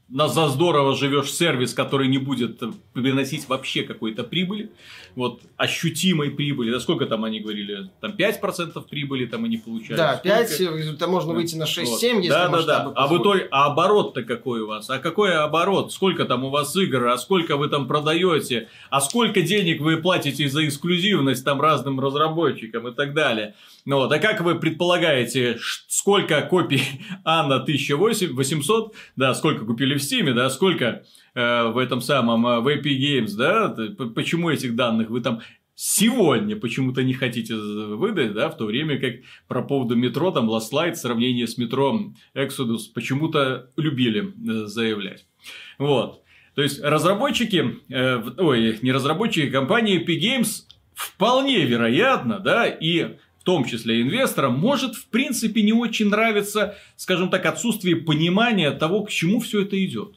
на 0.07 0.27
за 0.27 0.49
здорово 0.49 0.95
живешь 0.95 1.31
сервис, 1.33 1.73
который 1.73 2.07
не 2.07 2.19
будет 2.19 2.61
приносить 2.93 3.49
вообще 3.49 3.83
какой-то 3.83 4.23
прибыли, 4.23 4.71
вот, 5.15 5.41
ощутимой 5.57 6.29
прибыли, 6.29 6.71
да 6.71 6.79
сколько 6.79 7.07
там 7.07 7.23
они 7.23 7.39
говорили, 7.39 7.89
там 8.01 8.11
5% 8.11 8.87
прибыли 8.87 9.25
там 9.25 9.45
они 9.45 9.57
получают. 9.57 9.97
Да, 9.97 10.17
Сколько? 10.17 10.47
5, 10.47 10.59
результат 10.77 11.09
можно 11.09 11.33
выйти 11.33 11.55
на 11.55 11.63
6-7, 11.63 11.85
Вот. 11.85 12.01
если 12.03 12.29
да, 12.29 12.49
да, 12.49 12.63
да. 12.63 12.91
А 12.95 13.07
в 13.07 13.17
итоге, 13.17 13.47
а 13.49 13.65
оборот-то 13.65 14.23
какой 14.23 14.61
у 14.61 14.67
вас? 14.67 14.89
А 14.89 14.99
какой 14.99 15.33
оборот? 15.35 15.91
Сколько 15.91 16.25
там 16.25 16.43
у 16.43 16.49
вас 16.49 16.75
игр? 16.75 17.07
А 17.07 17.17
сколько 17.17 17.57
вы 17.57 17.67
там 17.67 17.87
продаете? 17.87 18.69
А 18.89 19.01
сколько 19.01 19.41
денег 19.41 19.81
вы 19.81 19.97
платите 19.97 20.47
за 20.47 20.67
эксклюзивность 20.67 21.43
там 21.43 21.59
разным 21.59 21.99
разработчикам 21.99 22.87
и 22.87 22.93
так 22.93 23.13
далее? 23.13 23.55
Ну 23.85 23.97
вот, 23.97 24.11
а 24.11 24.17
как 24.17 24.41
вы 24.41 24.55
предполагаете, 24.55 25.59
сколько 25.87 26.41
копий 26.41 26.81
Анна 27.23 27.57
1800, 27.57 28.95
да, 29.15 29.35
сколько 29.35 29.63
купили 29.63 29.95
в 29.95 30.01
Стиме, 30.01 30.33
да, 30.33 30.49
сколько 30.49 31.03
э, 31.35 31.67
в 31.67 31.77
этом 31.77 32.01
самом, 32.01 32.47
э, 32.47 32.59
в 32.61 32.67
Epic 32.67 32.97
Games, 32.97 33.36
да, 33.38 33.69
почему 34.15 34.49
этих 34.49 34.75
данных 34.75 35.11
вы 35.11 35.21
там 35.21 35.41
сегодня 35.75 36.55
почему-то 36.55 37.03
не 37.03 37.13
хотите 37.13 37.53
выдать, 37.53 38.33
да, 38.33 38.49
в 38.49 38.57
то 38.57 38.65
время 38.65 38.99
как 38.99 39.15
про 39.47 39.61
поводу 39.61 39.95
метро, 39.95 40.31
там, 40.31 40.49
Last 40.49 40.71
Light, 40.73 40.95
сравнение 40.95 41.45
с 41.45 41.59
метро 41.59 42.11
Exodus 42.33 42.86
почему-то 42.91 43.69
любили 43.77 44.33
э, 44.33 44.65
заявлять. 44.65 45.27
Вот. 45.77 46.23
То 46.55 46.63
есть, 46.63 46.81
разработчики, 46.81 47.81
э, 47.89 48.23
ой, 48.39 48.79
не 48.81 48.91
разработчики, 48.91 49.51
компании 49.51 50.03
Epic 50.03 50.19
Games 50.19 50.63
вполне 50.95 51.65
вероятно, 51.65 52.39
да, 52.39 52.65
и 52.65 53.17
том 53.45 53.63
числе 53.63 54.01
инвесторам, 54.01 54.59
может, 54.59 54.95
в 54.95 55.07
принципе, 55.07 55.61
не 55.61 55.71
очень 55.71 56.09
нравиться, 56.09 56.75
скажем 56.97 57.29
так, 57.29 57.45
отсутствие 57.45 57.95
понимания 57.95 58.71
того, 58.71 59.03
к 59.03 59.11
чему 59.11 59.39
все 59.39 59.61
это 59.61 59.83
идет. 59.85 60.15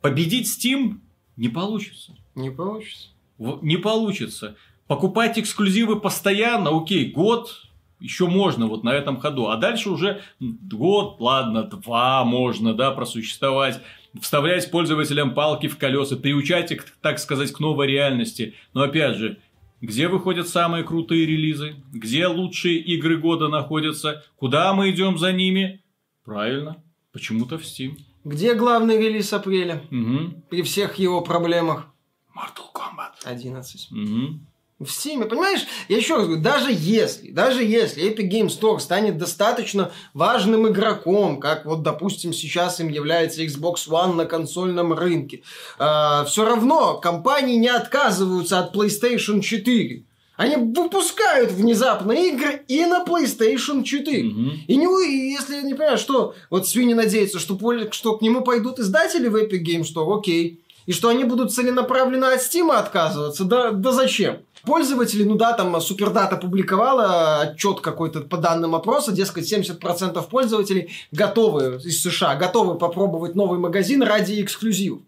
Победить 0.00 0.46
Steam 0.46 0.98
не 1.36 1.48
получится. 1.48 2.14
Не 2.34 2.50
получится. 2.50 3.08
Не 3.38 3.76
получится. 3.78 4.56
Покупать 4.86 5.38
эксклюзивы 5.38 5.98
постоянно, 5.98 6.76
окей, 6.76 7.10
год 7.10 7.66
еще 7.98 8.26
можно 8.26 8.66
вот 8.66 8.84
на 8.84 8.92
этом 8.92 9.18
ходу. 9.18 9.48
А 9.48 9.56
дальше 9.56 9.88
уже 9.88 10.20
год, 10.40 11.16
ладно, 11.20 11.62
два 11.62 12.24
можно, 12.24 12.74
да, 12.74 12.90
просуществовать. 12.90 13.80
Вставлять 14.20 14.70
пользователям 14.70 15.32
палки 15.32 15.68
в 15.68 15.78
колеса, 15.78 16.16
приучать 16.16 16.72
их, 16.72 16.84
так 17.00 17.18
сказать, 17.18 17.52
к 17.52 17.60
новой 17.60 17.86
реальности. 17.86 18.54
Но 18.74 18.82
опять 18.82 19.16
же, 19.16 19.38
где 19.82 20.06
выходят 20.06 20.48
самые 20.48 20.84
крутые 20.84 21.26
релизы? 21.26 21.74
Где 21.92 22.28
лучшие 22.28 22.78
игры 22.78 23.18
года 23.18 23.48
находятся? 23.48 24.24
Куда 24.36 24.72
мы 24.74 24.90
идем 24.90 25.18
за 25.18 25.32
ними? 25.32 25.82
Правильно, 26.24 26.82
почему-то 27.12 27.58
в 27.58 27.62
Steam. 27.62 27.98
Где 28.24 28.54
главный 28.54 28.96
релиз 28.96 29.32
апреля? 29.32 29.82
Мгм. 29.90 30.44
При 30.48 30.62
всех 30.62 31.00
его 31.00 31.20
проблемах. 31.20 31.88
Mortal 32.32 32.72
Kombat. 32.72 33.24
11. 33.24 33.88
Мгм. 33.90 34.46
В 34.84 34.90
Steam, 34.90 35.24
понимаешь, 35.24 35.66
я 35.88 35.96
еще 35.96 36.16
раз 36.16 36.26
говорю, 36.26 36.42
даже 36.42 36.70
если, 36.72 37.30
даже 37.30 37.62
если 37.62 38.04
Epic 38.04 38.28
Game 38.28 38.48
Store 38.48 38.78
станет 38.80 39.18
достаточно 39.18 39.92
важным 40.14 40.68
игроком, 40.68 41.40
как 41.40 41.64
вот, 41.66 41.82
допустим, 41.82 42.32
сейчас 42.32 42.80
им 42.80 42.88
является 42.88 43.42
Xbox 43.42 43.88
One 43.88 44.14
на 44.14 44.24
консольном 44.24 44.92
рынке, 44.92 45.42
все 45.76 46.44
равно 46.44 46.98
компании 46.98 47.56
не 47.56 47.68
отказываются 47.68 48.58
от 48.58 48.74
PlayStation 48.74 49.40
4. 49.40 50.04
Они 50.36 50.56
выпускают 50.56 51.52
внезапно 51.52 52.12
игры 52.12 52.62
и 52.66 52.84
на 52.86 53.04
PlayStation 53.04 53.84
4. 53.84 54.24
Мгм. 54.24 54.52
И 54.66 54.76
не, 54.76 55.32
если 55.32 55.60
не 55.62 55.74
понимаю, 55.74 55.98
что 55.98 56.34
вот 56.50 56.66
свиньи 56.66 56.94
надеются, 56.94 57.38
что, 57.38 57.58
что 57.92 58.16
к 58.16 58.22
нему 58.22 58.40
пойдут 58.40 58.80
издатели 58.80 59.28
в 59.28 59.36
Epic 59.36 59.62
Game 59.62 59.82
Store, 59.82 60.18
окей. 60.18 60.60
И 60.86 60.92
что 60.92 61.10
они 61.10 61.24
будут 61.24 61.52
целенаправленно 61.52 62.32
от 62.32 62.40
Steam 62.40 62.72
отказываться, 62.72 63.44
да, 63.44 63.70
да 63.70 63.92
зачем? 63.92 64.38
Пользователи, 64.64 65.24
ну 65.24 65.34
да, 65.34 65.54
там 65.54 65.80
Супердата 65.80 66.36
публиковала 66.36 67.40
отчет 67.40 67.80
какой-то 67.80 68.20
по 68.20 68.36
данным 68.36 68.74
опроса, 68.76 69.10
дескать, 69.10 69.52
70% 69.52 70.28
пользователей 70.28 70.92
готовы 71.10 71.80
из 71.84 72.00
США, 72.00 72.36
готовы 72.36 72.76
попробовать 72.76 73.34
новый 73.34 73.58
магазин 73.58 74.02
ради 74.02 74.40
эксклюзивов. 74.40 75.00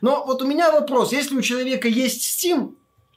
Но 0.00 0.24
вот 0.24 0.40
у 0.40 0.46
меня 0.46 0.72
вопрос, 0.72 1.12
если 1.12 1.36
у 1.36 1.42
человека 1.42 1.88
есть 1.88 2.22
Steam 2.22 2.74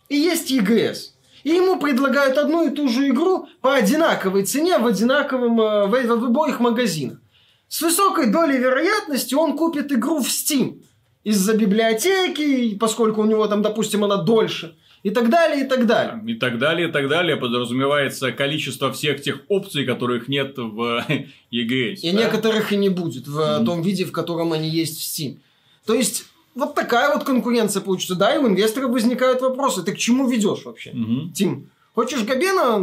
и 0.10 0.18
есть 0.18 0.52
EGS, 0.52 1.12
и 1.44 1.52
ему 1.52 1.80
предлагают 1.80 2.38
одну 2.38 2.68
и 2.68 2.72
ту 2.72 2.90
же 2.90 3.08
игру 3.08 3.48
по 3.62 3.76
одинаковой 3.76 4.44
цене 4.44 4.78
в 4.80 4.88
одинаковом 4.88 5.62
э, 5.62 5.86
в, 5.88 5.92
в 5.92 6.26
обоих 6.26 6.60
магазинах. 6.60 7.20
С 7.70 7.82
высокой 7.82 8.32
долей 8.32 8.58
вероятности 8.58 9.34
он 9.36 9.56
купит 9.56 9.92
игру 9.92 10.22
в 10.22 10.28
Steam 10.28 10.82
из-за 11.24 11.54
библиотеки, 11.54 12.76
поскольку 12.76 13.22
у 13.22 13.26
него 13.26 13.48
там, 13.48 13.62
допустим, 13.62 14.04
она 14.04 14.18
дольше, 14.18 14.76
и 15.06 15.12
так 15.12 15.30
далее, 15.30 15.66
и 15.66 15.68
так 15.70 15.86
далее. 15.86 16.20
И 16.26 16.34
так 16.34 16.58
далее, 16.58 16.90
и 16.90 16.92
так 16.92 17.08
далее. 17.08 17.38
Подразумевается 17.38 18.32
количество 18.32 18.92
всех 18.92 19.22
тех 19.22 19.42
опций, 19.50 19.86
которых 19.86 20.28
нет 20.28 20.58
в 20.58 21.06
EGS. 21.52 21.98
И 22.02 22.12
да? 22.12 22.18
некоторых 22.24 22.72
и 22.74 22.76
не 22.78 22.90
будет 22.90 23.28
в 23.28 23.58
Мгм. 23.58 23.66
том 23.66 23.82
виде, 23.84 24.04
в 24.06 24.12
котором 24.12 24.52
они 24.52 24.68
есть 24.68 25.00
в 25.00 25.04
Steam. 25.04 25.38
То 25.86 25.94
есть, 25.94 26.26
вот 26.56 26.74
такая 26.74 27.14
вот 27.14 27.24
конкуренция 27.24 27.82
получится. 27.84 28.16
Да, 28.16 28.34
и 28.34 28.40
у 28.40 28.48
инвесторов 28.48 28.90
возникают 28.90 29.42
вопросы. 29.42 29.84
Ты 29.84 29.92
к 29.94 29.98
чему 30.00 30.28
ведешь 30.28 30.66
вообще? 30.66 30.90
Мгм. 30.94 31.32
Тим, 31.34 31.70
хочешь 31.94 32.24
Габена, 32.24 32.80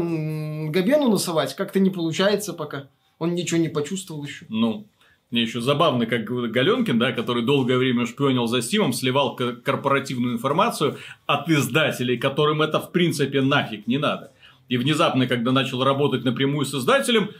Габену 0.70 1.11
насовать? 1.11 1.57
Как-то 1.57 1.81
не 1.81 1.91
получается 1.91 2.53
пока. 2.53 2.87
Он 3.18 3.35
ничего 3.35 3.59
не 3.59 3.68
почувствовал 3.68 4.25
еще. 4.25 4.47
Ну, 4.49 4.87
мне 5.33 5.43
еще 5.43 5.62
забавно, 5.62 6.05
как 6.05 6.24
Галенкин, 6.24 6.99
да, 6.99 7.12
который 7.12 7.43
долгое 7.43 7.78
время 7.78 8.07
шпионил 8.07 8.47
за 8.47 8.61
Стимом, 8.61 8.93
сливал 8.93 9.35
корпоративную 9.35 10.35
информацию 10.35 10.99
от 11.24 11.49
издателей, 11.49 12.18
которым 12.18 12.61
это 12.61 12.78
в 12.78 12.93
принципе 12.93 13.41
нафиг 13.41 13.87
не 13.87 13.97
надо. 13.97 14.33
И 14.68 14.76
внезапно, 14.76 15.26
когда 15.26 15.51
начал 15.51 15.83
работать 15.83 16.24
напрямую 16.24 16.66
с 16.66 16.74
издателем, 16.74 17.30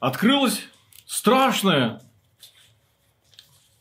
открылось 0.00 0.62
страшное. 1.06 2.02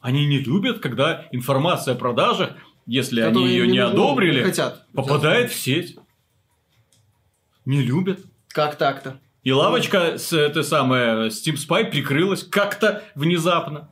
Они 0.02 0.28
не 0.28 0.38
любят, 0.38 0.80
когда 0.80 1.26
информация 1.32 1.96
о 1.96 1.98
продажах, 1.98 2.52
если 2.86 3.22
они 3.22 3.48
ее 3.48 3.66
не 3.66 3.80
одобрили, 3.80 4.40
не 4.40 4.46
хотят. 4.46 4.86
попадает 4.94 5.52
в 5.52 5.56
сеть. 5.56 5.98
Не 7.66 7.82
любят. 7.82 8.20
Как 8.50 8.78
так-то? 8.78 9.20
И 9.44 9.52
лавочка 9.52 10.18
с 10.18 10.34
этой 10.34 10.64
самой 10.64 11.30
Steam 11.30 11.56
Spy 11.56 11.86
прикрылась 11.86 12.44
как-то 12.44 13.04
внезапно. 13.16 13.90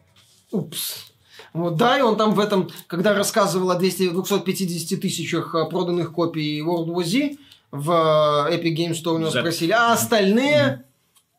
Упс. 0.52 1.10
Вот, 1.54 1.78
да, 1.78 1.98
и 1.98 2.02
он 2.02 2.16
там 2.18 2.36
в 2.36 2.40
этом, 2.40 2.70
когда 2.88 3.16
рассказывал 3.16 3.72
о 3.72 3.76
200, 3.76 4.10
250 4.10 5.02
тысячах 5.02 5.56
э, 5.56 5.66
проданных 5.68 6.12
копий 6.12 6.62
World 6.62 6.88
War 6.88 7.04
Z 7.04 7.38
в 7.72 7.92
э, 7.92 8.56
Epic 8.56 8.76
Games 8.76 8.94
Store 8.94 9.16
у 9.16 9.18
него 9.18 9.32
За- 9.32 9.40
спросили, 9.40 9.72
а 9.72 9.94
остальные... 9.94 10.86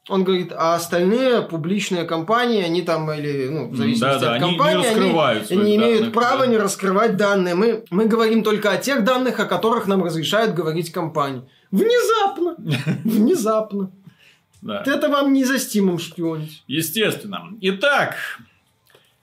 Он 0.09 0.25
говорит, 0.25 0.53
а 0.57 0.75
остальные 0.75 1.43
публичные 1.43 2.03
компании, 2.03 2.65
они 2.65 2.83
там, 2.83 3.13
или, 3.13 3.49
ну, 3.49 3.69
в 3.69 3.77
зависимости 3.77 4.01
Да-да, 4.01 4.35
от 4.35 4.43
они 4.43 4.53
не 4.53 4.59
компании, 4.59 4.87
раскрывают 4.87 5.47
своих 5.47 5.63
не 5.63 5.77
имеют 5.77 5.99
данных, 5.99 6.15
права 6.15 6.39
да. 6.39 6.47
не 6.47 6.57
раскрывать 6.57 7.17
данные. 7.17 7.55
Мы, 7.55 7.85
мы 7.91 8.07
говорим 8.07 8.43
только 8.43 8.73
о 8.73 8.79
тех 8.79 9.05
данных, 9.05 9.39
о 9.39 9.45
которых 9.45 9.87
нам 9.87 10.03
разрешают 10.03 10.55
говорить 10.55 10.91
компании. 10.91 11.43
Внезапно! 11.71 12.57
Внезапно. 13.05 13.93
Да. 14.63 14.83
Это 14.87 15.09
вам 15.09 15.33
не 15.33 15.45
за 15.45 15.59
стимом 15.59 15.99
шпионить. 15.99 16.63
Естественно. 16.67 17.57
Итак, 17.61 18.17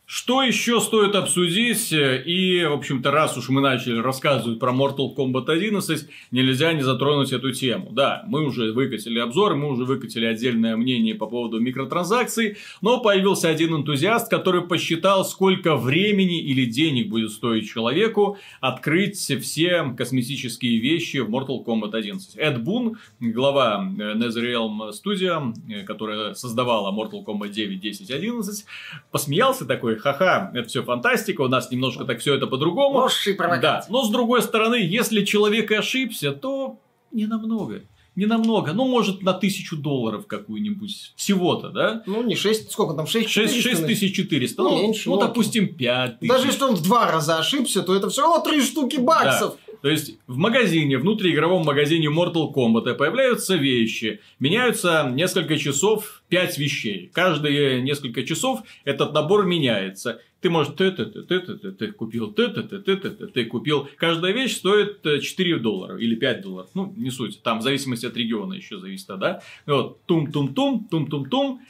что 0.10 0.42
еще 0.42 0.80
стоит 0.80 1.16
обсудить? 1.16 1.92
И, 1.92 2.66
в 2.66 2.72
общем-то, 2.72 3.12
раз 3.12 3.36
уж 3.36 3.50
мы 3.50 3.60
начали 3.60 4.00
рассказывать 4.00 4.58
про 4.58 4.72
Mortal 4.72 5.14
Kombat 5.14 5.50
11, 5.52 6.08
нельзя 6.32 6.72
не 6.72 6.82
затронуть 6.82 7.34
эту 7.34 7.52
тему. 7.52 7.90
Да, 7.92 8.24
мы 8.26 8.46
уже 8.46 8.72
выкатили 8.72 9.20
обзор, 9.20 9.58
мы 9.58 9.70
уже 9.70 9.84
выкатили 9.84 10.26
отдельное 10.26 10.78
мнение 10.78 11.14
по 11.14 11.28
поводу 11.28 11.60
микротранзакций, 11.60 12.56
но 12.82 13.02
появился 13.02 13.50
один 13.50 13.76
энтузиаст, 13.76 14.30
который 14.30 14.62
посчитал, 14.62 15.26
сколько 15.26 15.76
времени 15.76 16.40
или 16.42 16.64
денег 16.64 17.10
будет 17.10 17.32
стоить 17.32 17.70
человеку 17.70 18.38
открыть 18.62 19.18
все 19.18 19.94
косметические 19.98 20.80
вещи 20.80 21.18
в 21.18 21.30
Mortal 21.30 21.66
Kombat 21.66 21.94
11. 21.94 22.38
Эд 22.38 22.64
Бун, 22.64 22.98
глава 23.20 23.86
э, 23.86 24.14
NetherRealm 24.14 24.92
Studio, 24.92 25.54
э, 25.70 25.84
которая 25.84 26.34
создавала 26.34 26.96
Mortal 26.98 27.26
Kombat 27.26 27.50
9, 27.50 27.82
10, 27.82 28.10
11, 28.10 28.66
посмеялся 29.12 29.66
такой, 29.66 29.97
ха-ха, 29.98 30.52
это 30.54 30.68
все 30.68 30.84
фантастика, 30.84 31.42
у 31.42 31.48
нас 31.48 31.72
немножко 31.72 32.06
так 32.06 32.20
все 32.20 32.36
это 32.36 32.48
по-другому. 32.48 32.98
Ложь 33.00 33.28
и 33.28 33.34
провокация. 33.34 33.62
Да, 33.62 33.86
но 33.90 34.04
с 34.04 34.10
другой 34.10 34.42
стороны, 34.42 34.76
если 34.76 35.26
человек 35.26 35.72
и 35.72 35.76
ошибся, 35.76 36.32
то 36.32 36.80
не 37.12 37.26
намного. 37.26 37.82
Не 38.18 38.26
намного. 38.26 38.74
Ну, 38.74 38.88
может, 38.88 39.22
на 39.22 39.34
тысячу 39.34 39.78
долларов 39.78 40.26
какую-нибудь. 40.26 41.14
Всего-то, 41.16 41.70
да? 41.70 42.02
Ну, 42.08 42.24
не 42.24 42.36
6, 42.36 42.72
сколько 42.72 42.96
там, 42.96 43.06
6 43.06 43.30
6400. 43.30 44.64
Ну, 44.64 44.70
Ну, 44.70 44.82
меньше, 44.82 45.10
ну, 45.10 45.16
ну, 45.16 45.22
допустим, 45.22 45.76
5 45.76 46.20
тысяч. 46.20 46.32
Даже 46.32 46.48
если 46.48 46.64
он 46.64 46.76
в 46.76 46.82
два 46.82 47.12
раза 47.12 47.38
ошибся, 47.38 47.84
то 47.84 47.96
это 47.96 48.10
все 48.10 48.24
равно 48.24 48.40
три 48.40 48.62
штуки 48.62 48.98
баксов. 48.98 49.58
То 49.84 49.90
есть 49.90 50.18
в 50.26 50.38
магазине, 50.38 50.98
внутриигровом 50.98 51.64
магазине 51.64 52.08
Mortal 52.08 52.52
Kombat 52.52 52.96
появляются 52.96 53.56
вещи, 53.56 54.20
меняются 54.40 55.08
несколько 55.14 55.58
часов 55.58 56.24
5 56.30 56.58
вещей. 56.58 57.10
Каждые 57.14 57.82
несколько 57.82 58.24
часов 58.24 58.62
этот 58.84 59.14
набор 59.14 59.46
меняется. 59.46 60.22
Ты 60.42 60.50
можешь 60.50 60.76
ты 60.76 60.92
ты 60.92 61.06
ты 61.06 61.24
ты 61.24 61.40
ты 61.40 61.58
ты 61.58 61.72
ты 61.72 61.92
купил 61.92 62.32
ты 62.32 62.50
ты 62.50 62.64
ты 62.64 62.80
ты 62.80 62.98
ты 62.98 63.10
ты 63.10 63.28
ты 63.28 63.46
купил. 63.46 63.90
Каждая 63.98 64.34
вещь 64.34 64.56
стоит 64.56 65.02
4 65.04 65.58
доллара 65.60 65.98
или 65.98 66.16
5 66.16 66.42
долларов. 66.42 66.70
Ну, 66.74 66.94
не 66.96 67.10
суть. 67.10 67.42
Там 67.44 67.60
в 67.60 67.64
зависимости 67.64 68.06
от 68.06 68.16
региона 68.16 68.54
еще 68.54 68.78
зависит, 68.78 69.08
да? 69.08 69.42
Вот, 69.66 70.06
тум-тум-тум, 70.06 70.88
тум-тум-тум. 70.90 71.62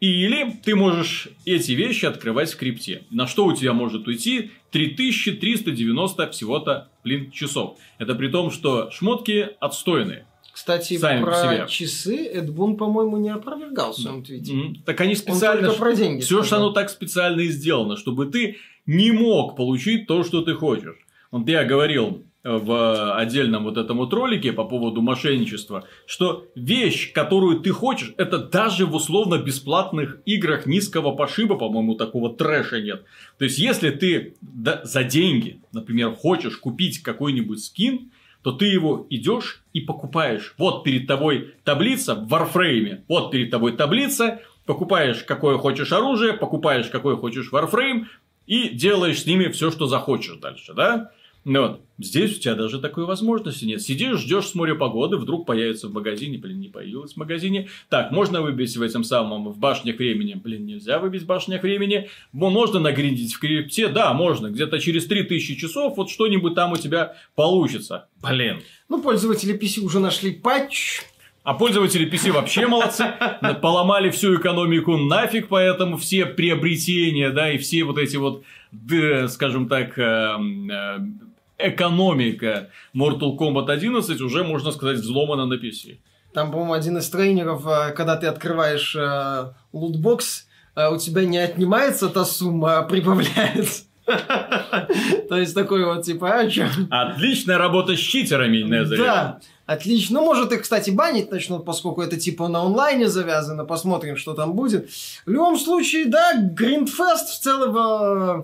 Или 0.00 0.50
ты 0.64 0.74
можешь 0.74 1.28
эти 1.44 1.72
вещи 1.72 2.06
открывать 2.06 2.52
в 2.52 2.56
крипте. 2.56 3.04
На 3.10 3.28
что 3.28 3.46
у 3.46 3.54
тебя 3.54 3.72
может 3.72 4.08
уйти 4.08 4.50
3390 4.72 6.30
всего-то, 6.30 6.90
блин, 7.04 7.30
часов. 7.30 7.78
Это 7.98 8.16
при 8.16 8.26
том, 8.26 8.50
что 8.50 8.90
шмотки 8.90 9.50
отстойные. 9.60 10.26
Кстати, 10.62 10.96
Сами 10.96 11.24
про 11.24 11.66
часы 11.66 12.24
Эдбун, 12.24 12.76
по-моему, 12.76 13.16
не 13.16 13.30
опровергал 13.30 13.92
в 13.92 13.96
своем 13.96 14.22
твите. 14.22 14.52
Мгм. 14.52 14.76
Так 14.86 15.00
они 15.00 15.16
специально... 15.16 15.66
только 15.66 15.80
про 15.80 15.92
деньги 15.92 16.20
Все, 16.20 16.44
что 16.44 16.58
оно 16.58 16.70
так 16.70 16.88
специально 16.88 17.40
и 17.40 17.48
сделано, 17.48 17.96
чтобы 17.96 18.26
ты 18.26 18.58
не 18.86 19.10
мог 19.10 19.56
получить 19.56 20.06
то, 20.06 20.22
что 20.22 20.40
ты 20.42 20.54
хочешь. 20.54 20.94
Вот 21.32 21.48
я 21.48 21.64
говорил 21.64 22.22
в 22.44 23.16
отдельном 23.16 23.64
вот 23.64 23.76
этом 23.76 23.96
вот 23.96 24.12
ролике 24.12 24.52
по 24.52 24.62
поводу 24.62 25.02
мошенничества, 25.02 25.82
что 26.06 26.46
вещь, 26.54 27.12
которую 27.12 27.58
ты 27.58 27.70
хочешь, 27.70 28.14
это 28.16 28.38
даже 28.38 28.86
в 28.86 28.94
условно 28.94 29.38
бесплатных 29.38 30.20
играх 30.26 30.66
низкого 30.66 31.10
пошиба, 31.10 31.56
по-моему, 31.56 31.96
такого 31.96 32.32
трэша 32.32 32.80
нет. 32.80 33.02
То 33.36 33.46
есть, 33.46 33.58
если 33.58 33.90
ты 33.90 34.36
за 34.84 35.02
деньги, 35.02 35.60
например, 35.72 36.12
хочешь 36.12 36.56
купить 36.56 37.02
какой-нибудь 37.02 37.64
скин, 37.64 38.12
то 38.42 38.52
ты 38.52 38.66
его 38.66 39.06
идешь 39.10 39.62
и 39.72 39.80
покупаешь. 39.80 40.54
Вот 40.58 40.84
перед 40.84 41.06
тобой 41.06 41.54
таблица 41.64 42.14
в 42.14 42.32
Warframe. 42.32 43.02
Вот 43.08 43.30
перед 43.30 43.50
тобой 43.50 43.76
таблица. 43.76 44.40
Покупаешь 44.66 45.24
какое 45.24 45.58
хочешь 45.58 45.92
оружие, 45.92 46.34
покупаешь 46.34 46.86
какой 46.86 47.16
хочешь 47.16 47.50
Warframe 47.52 48.06
и 48.46 48.68
делаешь 48.68 49.22
с 49.22 49.26
ними 49.26 49.48
все, 49.48 49.70
что 49.70 49.86
захочешь 49.86 50.36
дальше, 50.36 50.74
да? 50.74 51.10
Ну 51.44 51.60
вот. 51.60 51.80
Здесь 51.98 52.36
у 52.36 52.40
тебя 52.40 52.54
даже 52.54 52.80
такой 52.80 53.04
возможности 53.04 53.64
нет. 53.64 53.80
Сидишь, 53.80 54.18
ждешь 54.20 54.46
с 54.46 54.54
моря 54.54 54.74
погоды, 54.74 55.16
вдруг 55.18 55.46
появится 55.46 55.88
в 55.88 55.92
магазине, 55.92 56.36
блин, 56.38 56.58
не 56.58 56.68
появилась 56.68 57.12
в 57.12 57.16
магазине. 57.16 57.68
Так, 57.90 58.10
можно 58.10 58.42
выбить 58.42 58.76
в 58.76 58.82
этом 58.82 59.04
самом, 59.04 59.48
в 59.48 59.58
башнях 59.58 59.98
времени? 59.98 60.34
Блин, 60.34 60.66
нельзя 60.66 60.98
выбить 60.98 61.22
в 61.22 61.26
башнях 61.26 61.62
времени. 61.62 62.08
Мо- 62.32 62.50
Можно 62.50 62.80
нагриндить 62.80 63.34
в 63.34 63.38
крипте? 63.38 63.88
Да, 63.88 64.12
можно. 64.14 64.48
Где-то 64.48 64.80
через 64.80 65.06
3000 65.06 65.54
часов 65.56 65.96
вот 65.96 66.10
что-нибудь 66.10 66.54
там 66.54 66.72
у 66.72 66.76
тебя 66.76 67.14
получится. 67.36 68.08
Блин. 68.20 68.60
Ну, 68.88 69.00
пользователи 69.00 69.56
PC 69.56 69.80
уже 69.82 70.00
нашли 70.00 70.32
патч. 70.32 71.02
А 71.44 71.54
пользователи 71.54 72.08
PC 72.10 72.32
вообще 72.32 72.66
молодцы. 72.66 73.04
Поломали 73.62 74.10
всю 74.10 74.36
экономику 74.36 74.96
нафиг, 74.96 75.48
поэтому 75.48 75.96
все 75.96 76.24
приобретения, 76.26 77.30
да, 77.30 77.50
и 77.50 77.58
все 77.58 77.82
вот 77.84 77.98
эти 77.98 78.16
вот, 78.16 78.44
скажем 79.28 79.68
так, 79.68 79.98
эм, 79.98 80.70
э, 80.70 80.98
экономика 81.62 82.68
Mortal 82.94 83.36
Kombat 83.38 83.70
11 83.70 84.20
уже, 84.20 84.44
можно 84.44 84.72
сказать, 84.72 84.98
взломана 84.98 85.46
на 85.46 85.54
PC. 85.54 85.98
Там, 86.32 86.50
по-моему, 86.50 86.72
один 86.72 86.98
из 86.98 87.10
тренеров, 87.10 87.66
э, 87.66 87.92
когда 87.92 88.16
ты 88.16 88.26
открываешь 88.26 88.96
э, 88.96 89.52
лутбокс, 89.72 90.46
э, 90.74 90.88
у 90.88 90.96
тебя 90.96 91.24
не 91.24 91.38
отнимается 91.38 92.08
та 92.08 92.24
сумма, 92.24 92.78
а 92.78 92.82
прибавляется. 92.82 93.84
То 95.28 95.36
есть 95.36 95.54
такой 95.54 95.84
вот, 95.84 96.04
типа, 96.04 96.40
а 96.40 96.50
чё? 96.50 96.66
Отличная 96.90 97.58
работа 97.58 97.96
с 97.96 98.00
читерами, 98.00 98.58
Незери. 98.58 99.02
Да, 99.02 99.40
отлично. 99.66 100.20
Ну, 100.20 100.26
может, 100.26 100.52
их, 100.52 100.62
кстати, 100.62 100.90
банить 100.90 101.30
начнут, 101.30 101.64
поскольку 101.64 102.02
это 102.02 102.16
типа 102.16 102.48
на 102.48 102.62
онлайне 102.62 103.08
завязано. 103.08 103.64
Посмотрим, 103.64 104.16
что 104.16 104.34
там 104.34 104.54
будет. 104.54 104.90
В 105.24 105.30
любом 105.30 105.58
случае, 105.58 106.06
да, 106.06 106.32
Гриндфест 106.36 107.28
в 107.28 107.40
целом 107.40 107.76
э, 107.76 108.42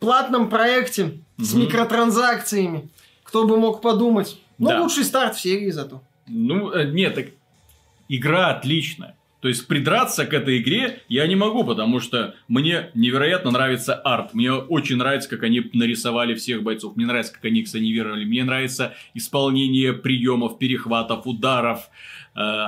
платном 0.00 0.48
проекте 0.48 1.18
с 1.38 1.54
микротранзакциями. 1.54 2.88
Кто 3.24 3.46
бы 3.46 3.56
мог 3.58 3.80
подумать. 3.82 4.38
Ну, 4.58 4.68
Да. 4.70 4.82
лучший 4.82 5.04
старт 5.04 5.36
в 5.36 5.40
серии 5.40 5.70
зато. 5.70 6.02
Ну, 6.26 6.70
э, 6.72 6.84
нет, 6.90 7.14
так 7.14 7.26
игра 8.08 8.48
отличная. 8.50 9.16
То 9.40 9.48
есть 9.48 9.66
придраться 9.68 10.26
к 10.26 10.32
этой 10.32 10.58
игре 10.58 11.02
я 11.08 11.26
не 11.26 11.36
могу, 11.36 11.62
потому 11.62 12.00
что 12.00 12.34
мне 12.48 12.90
невероятно 12.94 13.50
нравится 13.50 13.94
арт. 13.94 14.34
Мне 14.34 14.52
очень 14.52 14.96
нравится, 14.96 15.28
как 15.28 15.42
они 15.42 15.70
нарисовали 15.72 16.34
всех 16.34 16.62
бойцов. 16.62 16.96
Мне 16.96 17.06
нравится, 17.06 17.34
как 17.34 17.44
они 17.44 17.60
их 17.60 17.68
санивировали. 17.68 18.24
Мне 18.24 18.42
нравится 18.44 18.94
исполнение 19.14 19.92
приемов, 19.92 20.58
перехватов, 20.58 21.26
ударов, 21.26 21.90
э, 22.36 22.66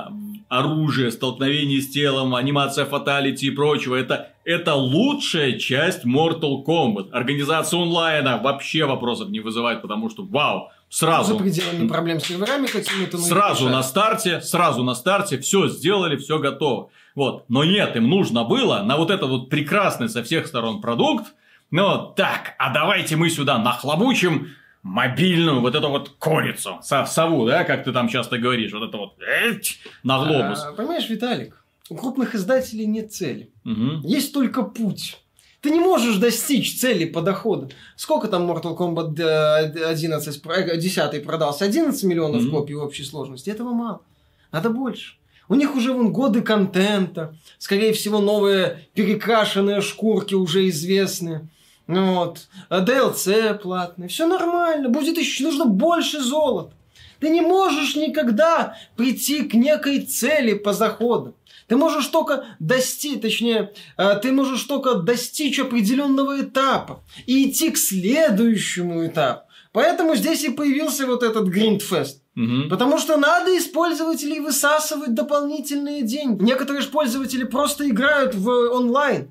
оружия, 0.49 1.11
столкновений 1.11 1.81
с 1.81 1.91
телом, 1.91 2.35
анимация 2.35 2.85
фаталити 2.85 3.47
и 3.47 3.51
прочего. 3.51 3.95
Это, 3.95 4.31
это 4.45 4.75
лучшая 4.75 5.59
часть 5.59 6.05
Mortal 6.05 6.65
Kombat. 6.67 7.11
Организация 7.13 7.81
онлайна 7.81 8.39
вообще 8.39 8.87
вопросов 8.87 9.29
не 9.29 9.41
вызывает, 9.41 9.83
потому 9.83 10.09
что 10.11 10.25
вау, 10.25 10.71
сразу. 10.89 11.35
За 11.35 11.39
пределами 11.39 11.87
проблем 11.87 12.21
с 12.21 12.25
серверами 12.25 12.67
какими-то. 12.67 13.19
Сразу 13.19 13.69
на 13.69 13.83
старте, 13.83 14.41
сразу 14.41 14.83
на 14.83 14.95
старте, 14.95 15.39
все 15.39 15.69
сделали, 15.69 16.17
все 16.17 16.39
готово. 16.39 16.91
Вот. 17.15 17.45
Но 17.49 17.65
нет, 17.65 17.97
им 17.97 18.09
нужно 18.09 18.45
было 18.45 18.83
на 18.83 18.97
вот 18.97 19.11
этот 19.11 19.29
вот 19.29 19.51
прекрасный 19.51 20.09
со 20.09 20.23
всех 20.23 20.47
сторон 20.47 20.81
продукт, 20.81 21.35
ну, 21.71 22.15
так, 22.17 22.55
а 22.59 22.73
давайте 22.73 23.17
мы 23.17 23.29
сюда 23.29 23.59
нахлобучим 23.59 24.49
мобильную 24.83 25.61
вот 25.61 25.75
эту 25.75 25.89
вот 25.89 26.11
курицу, 26.19 26.79
со- 26.83 27.05
сову, 27.07 27.47
да, 27.47 27.65
как 27.65 27.85
ты 27.85 27.93
там 27.93 28.09
часто 28.09 28.39
говоришь, 28.39 28.73
вот 28.73 28.89
это 28.89 28.97
вот 28.97 29.15
на 30.03 30.19
глобус. 30.25 30.63
А, 30.65 30.73
понимаешь, 30.73 31.09
Виталик, 31.09 31.65
у 31.91 31.97
крупных 31.97 32.35
издателей 32.35 32.87
нет 32.87 33.13
цели. 33.13 33.51
Мгм. 33.65 34.03
Есть 34.05 34.33
только 34.33 34.63
путь. 34.63 35.19
Ты 35.61 35.71
не 35.71 35.81
можешь 35.81 36.17
достичь 36.19 36.79
цели 36.81 37.05
по 37.05 37.21
доходу. 37.21 37.71
Сколько 37.97 38.29
там 38.29 38.49
Mortal 38.49 38.77
Kombat 38.79 39.21
э, 39.21 39.85
11, 39.91 40.41
про- 40.43 40.55
э, 40.55 40.77
10 40.77 41.25
продался? 41.25 41.65
11 41.65 42.05
миллионов 42.05 42.43
Мгм. 42.43 42.51
копий 42.53 42.75
в 42.75 42.83
общей 42.83 43.03
сложности. 43.05 43.51
Этого 43.51 43.73
мало. 43.73 44.01
Надо 44.53 44.71
больше. 44.71 45.15
У 45.49 45.55
них 45.55 45.75
уже 45.75 45.93
вон 45.93 46.13
годы 46.13 46.43
контента. 46.43 47.35
Скорее 47.59 47.93
всего, 47.93 48.21
новые 48.21 48.87
перекрашенные 48.95 49.81
шкурки 49.81 50.35
уже 50.35 50.69
известны. 50.69 51.49
Ну 51.89 52.15
Вот. 52.15 52.49
DLC 52.71 53.59
платный. 53.59 54.09
Все 54.09 54.27
нормально. 54.27 54.89
Будет 54.89 55.19
еще 55.19 55.43
нужно 55.45 55.65
больше 55.65 56.21
золота. 56.21 56.75
Ты 57.19 57.31
не 57.31 57.41
можешь 57.41 57.97
никогда 57.97 58.77
прийти 58.97 59.43
к 59.43 59.55
некой 59.55 60.03
цели 60.03 60.55
по 60.55 60.73
заходу. 60.73 61.35
Ты 61.67 61.77
можешь 61.77 62.07
только 62.07 62.45
достичь, 62.61 63.21
точнее, 63.21 63.73
э, 63.97 64.19
ты 64.23 64.33
можешь 64.33 64.63
только 64.63 64.95
достичь 64.95 65.59
определенного 65.59 66.41
этапа 66.43 67.03
и 67.27 67.51
идти 67.51 67.71
к 67.71 67.77
следующему 67.77 69.07
этапу. 69.07 69.49
Поэтому 69.73 70.15
здесь 70.15 70.45
и 70.45 70.51
появился 70.51 71.07
вот 71.07 71.23
этот 71.23 71.49
Гриндфест. 71.49 72.23
Мгм. 72.35 72.69
Потому 72.71 72.99
что 72.99 73.17
надо 73.17 73.51
из 73.55 73.67
пользователей 73.67 74.41
высасывать 74.41 75.15
дополнительные 75.15 76.03
деньги. 76.03 76.43
Некоторые 76.43 76.83
же 76.83 76.89
пользователи 76.89 77.45
просто 77.45 77.89
играют 77.89 78.35
в 78.35 78.49
онлайн. 78.73 79.31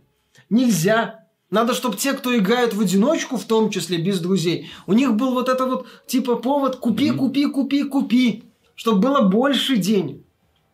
Нельзя. 0.49 1.26
Надо, 1.49 1.73
чтобы 1.73 1.95
те, 1.95 2.13
кто 2.13 2.35
играют 2.37 2.73
в 2.73 2.81
одиночку, 2.81 3.37
в 3.37 3.45
том 3.45 3.69
числе 3.69 3.97
без 3.97 4.19
друзей, 4.19 4.69
у 4.85 4.93
них 4.93 5.13
был 5.15 5.33
вот 5.33 5.47
это 5.47 5.65
вот 5.65 5.87
типа 6.05 6.35
повод 6.35 6.75
купи, 6.75 7.11
купи, 7.11 7.45
купи, 7.45 7.83
купи, 7.83 8.43
чтобы 8.75 8.99
было 8.99 9.21
больше 9.21 9.77
денег. 9.77 10.21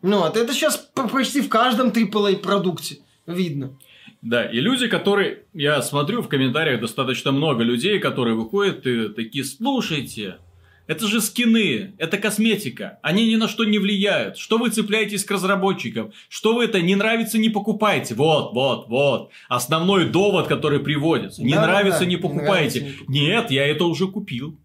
Ну, 0.02 0.18
вот 0.18 0.36
это 0.36 0.52
сейчас 0.52 0.76
почти 1.12 1.40
в 1.40 1.48
каждом 1.48 1.88
AAA 1.88 2.36
продукте 2.36 2.98
видно. 3.26 3.78
Да, 4.20 4.44
и 4.44 4.58
люди, 4.58 4.88
которые, 4.88 5.44
я 5.52 5.80
смотрю 5.82 6.22
в 6.22 6.28
комментариях 6.28 6.80
достаточно 6.80 7.30
много 7.30 7.62
людей, 7.62 7.98
которые 7.98 8.34
выходят 8.34 8.86
и 8.86 9.08
такие, 9.10 9.44
слушайте, 9.44 10.38
это 10.86 11.06
же 11.06 11.20
скины, 11.20 11.94
это 11.98 12.18
косметика, 12.18 12.98
они 13.02 13.26
ни 13.26 13.36
на 13.36 13.48
что 13.48 13.64
не 13.64 13.78
влияют. 13.78 14.36
Что 14.36 14.58
вы 14.58 14.70
цепляетесь 14.70 15.24
к 15.24 15.30
разработчикам? 15.30 16.12
Что 16.28 16.54
вы 16.54 16.64
это 16.64 16.80
не 16.82 16.94
нравится, 16.94 17.38
не 17.38 17.48
покупайте? 17.48 18.14
Вот, 18.14 18.52
вот, 18.52 18.88
вот. 18.88 19.30
Основной 19.48 20.06
довод, 20.06 20.46
который 20.46 20.80
приводится. 20.80 21.42
Не 21.42 21.54
Да, 21.54 21.62
нравится, 21.62 22.00
да, 22.00 22.06
не 22.06 22.10
не 22.12 22.16
покупайте. 22.16 22.80
нравится, 22.80 22.80
не 22.80 22.90
покупайте. 22.92 23.12
Нет, 23.12 23.50
я 23.50 23.66
это 23.66 23.84
уже 23.84 24.08
купил. 24.08 24.58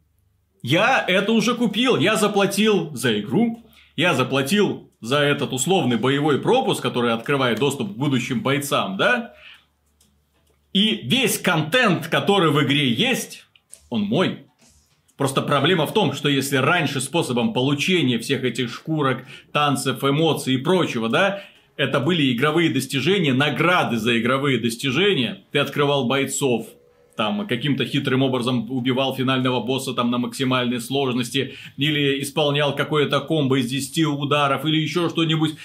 Я 0.61 1.05
это 1.07 1.32
уже 1.32 1.55
купил. 1.55 1.97
Я 1.97 2.17
заплатил 2.17 2.93
за 2.93 3.20
игру. 3.22 3.63
Я 3.95 4.13
заплатил 4.13 4.89
за 5.01 5.20
этот 5.20 5.53
условный 5.53 5.97
боевой 5.97 6.39
пропуск, 6.41 6.82
который 6.82 7.13
открывает 7.13 7.59
доступ 7.59 7.93
к 7.93 7.97
будущим 7.97 8.41
бойцам, 8.41 8.97
да? 8.97 9.34
И 10.74 10.99
весь 11.03 11.39
контент, 11.39 12.07
который 12.07 12.51
в 12.51 12.61
игре 12.63 12.91
есть, 12.91 13.45
он 13.89 14.01
мой. 14.01 14.45
Просто 15.20 15.41
проблема 15.41 15.86
в 15.86 15.93
том, 15.93 16.13
что 16.13 16.30
если 16.30 16.55
раньше 16.55 17.01
способом 17.01 17.51
получения 17.51 18.20
всех 18.20 18.45
этих 18.45 18.74
шкурок, 18.74 19.26
танцев, 19.51 20.01
эмоций 20.01 20.53
и 20.53 20.57
прочего, 20.57 21.09
да, 21.09 21.41
это 21.76 21.99
были 21.99 22.34
игровые 22.34 22.70
достижения, 22.70 23.34
награды 23.34 23.97
за 23.97 24.17
игровые 24.17 24.59
достижения, 24.59 25.43
ты 25.51 25.59
открывал 25.59 26.05
бойцов, 26.05 26.67
там 27.17 27.45
каким-то 27.47 27.84
хитрым 27.84 28.24
образом 28.24 28.72
убивал 28.72 29.13
финального 29.13 29.59
босса 29.59 29.93
там 29.93 30.09
на 30.09 30.20
максимальной 30.20 30.80
сложности, 30.80 31.53
или 31.76 32.22
исполнял 32.22 32.74
какое-то 32.74 33.20
комбо 33.20 33.59
из 33.59 33.70
10 33.70 34.05
ударов, 34.05 34.63
или 34.63 34.78
еще 34.78 35.09
что-нибудь, 35.09 35.55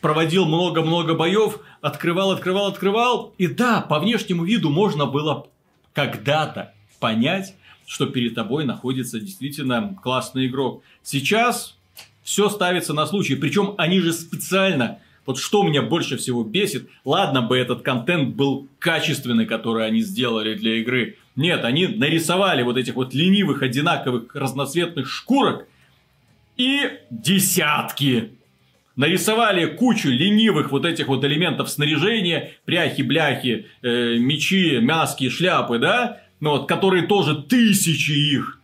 проводил 0.00 0.44
много-много 0.44 1.14
боев, 1.14 1.60
открывал, 1.82 2.32
открывал, 2.32 2.66
открывал, 2.66 3.32
и 3.38 3.46
да, 3.46 3.80
по 3.80 4.00
внешнему 4.00 4.42
виду 4.42 4.70
можно 4.70 5.06
было 5.06 5.46
когда-то 5.94 6.74
понять, 6.98 7.54
что 7.86 8.06
перед 8.06 8.34
тобой 8.34 8.64
находится 8.64 9.20
действительно 9.20 9.96
классный 10.02 10.46
игрок. 10.46 10.82
Сейчас 11.02 11.76
все 12.22 12.48
ставится 12.48 12.94
на 12.94 13.06
случай, 13.06 13.34
причем 13.34 13.74
они 13.78 14.00
же 14.00 14.12
специально 14.12 14.98
вот 15.24 15.38
что 15.38 15.62
меня 15.62 15.82
больше 15.82 16.16
всего 16.16 16.42
бесит, 16.42 16.88
ладно 17.04 17.42
бы 17.42 17.56
этот 17.56 17.82
контент 17.82 18.34
был 18.34 18.68
качественный, 18.78 19.46
который 19.46 19.86
они 19.86 20.00
сделали 20.00 20.54
для 20.54 20.76
игры. 20.76 21.16
Нет, 21.36 21.64
они 21.64 21.86
нарисовали 21.86 22.62
вот 22.62 22.76
этих 22.76 22.96
вот 22.96 23.14
ленивых, 23.14 23.62
одинаковых, 23.62 24.34
разноцветных 24.34 25.08
шкурок 25.08 25.66
и 26.56 26.80
десятки. 27.10 28.30
Нарисовали 28.96 29.66
кучу 29.66 30.08
ленивых 30.08 30.70
вот 30.70 30.84
этих 30.84 31.08
вот 31.08 31.24
элементов 31.24 31.70
снаряжения, 31.70 32.50
пряхи, 32.66 33.00
бляхи, 33.02 33.66
э, 33.80 34.16
мечи, 34.18 34.78
мяски, 34.80 35.30
шляпы, 35.30 35.78
да? 35.78 36.21
Ну 36.42 36.50
вот, 36.50 36.68
которые 36.68 37.06
тоже 37.06 37.40
тысячи 37.40 38.10
их. 38.10 38.58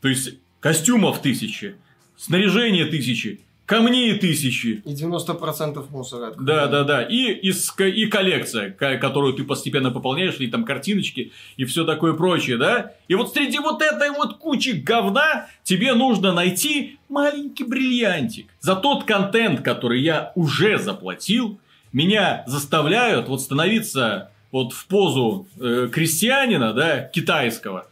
То 0.00 0.08
есть, 0.08 0.34
костюмов 0.58 1.22
тысячи, 1.22 1.76
снаряжения 2.16 2.84
тысячи 2.84 3.40
камней 3.70 4.18
тысячи. 4.18 4.82
И 4.84 4.94
90% 4.94 5.86
мусора. 5.90 6.34
Да, 6.36 6.66
да, 6.66 6.82
да. 6.82 7.02
И, 7.04 7.30
и, 7.30 7.52
и 7.52 8.06
коллекция, 8.06 8.72
которую 8.72 9.32
ты 9.34 9.44
постепенно 9.44 9.92
пополняешь, 9.92 10.40
и 10.40 10.48
там 10.48 10.64
картиночки, 10.64 11.30
и 11.56 11.64
все 11.64 11.84
такое 11.84 12.14
прочее, 12.14 12.56
да? 12.56 12.94
И 13.06 13.14
вот 13.14 13.32
среди 13.32 13.60
вот 13.60 13.80
этой 13.80 14.10
вот 14.10 14.38
кучи 14.38 14.70
говна 14.70 15.46
тебе 15.62 15.94
нужно 15.94 16.32
найти 16.32 16.98
маленький 17.08 17.62
бриллиантик. 17.62 18.48
За 18.58 18.74
тот 18.74 19.04
контент, 19.04 19.60
который 19.60 20.00
я 20.02 20.32
уже 20.34 20.76
заплатил, 20.76 21.60
меня 21.92 22.42
заставляют 22.48 23.28
вот 23.28 23.40
становиться 23.40 24.32
вот 24.52 24.72
в 24.72 24.86
позу 24.86 25.46
э, 25.58 25.88
крестьянина, 25.92 26.72
да, 26.72 27.00
китайского. 27.02 27.86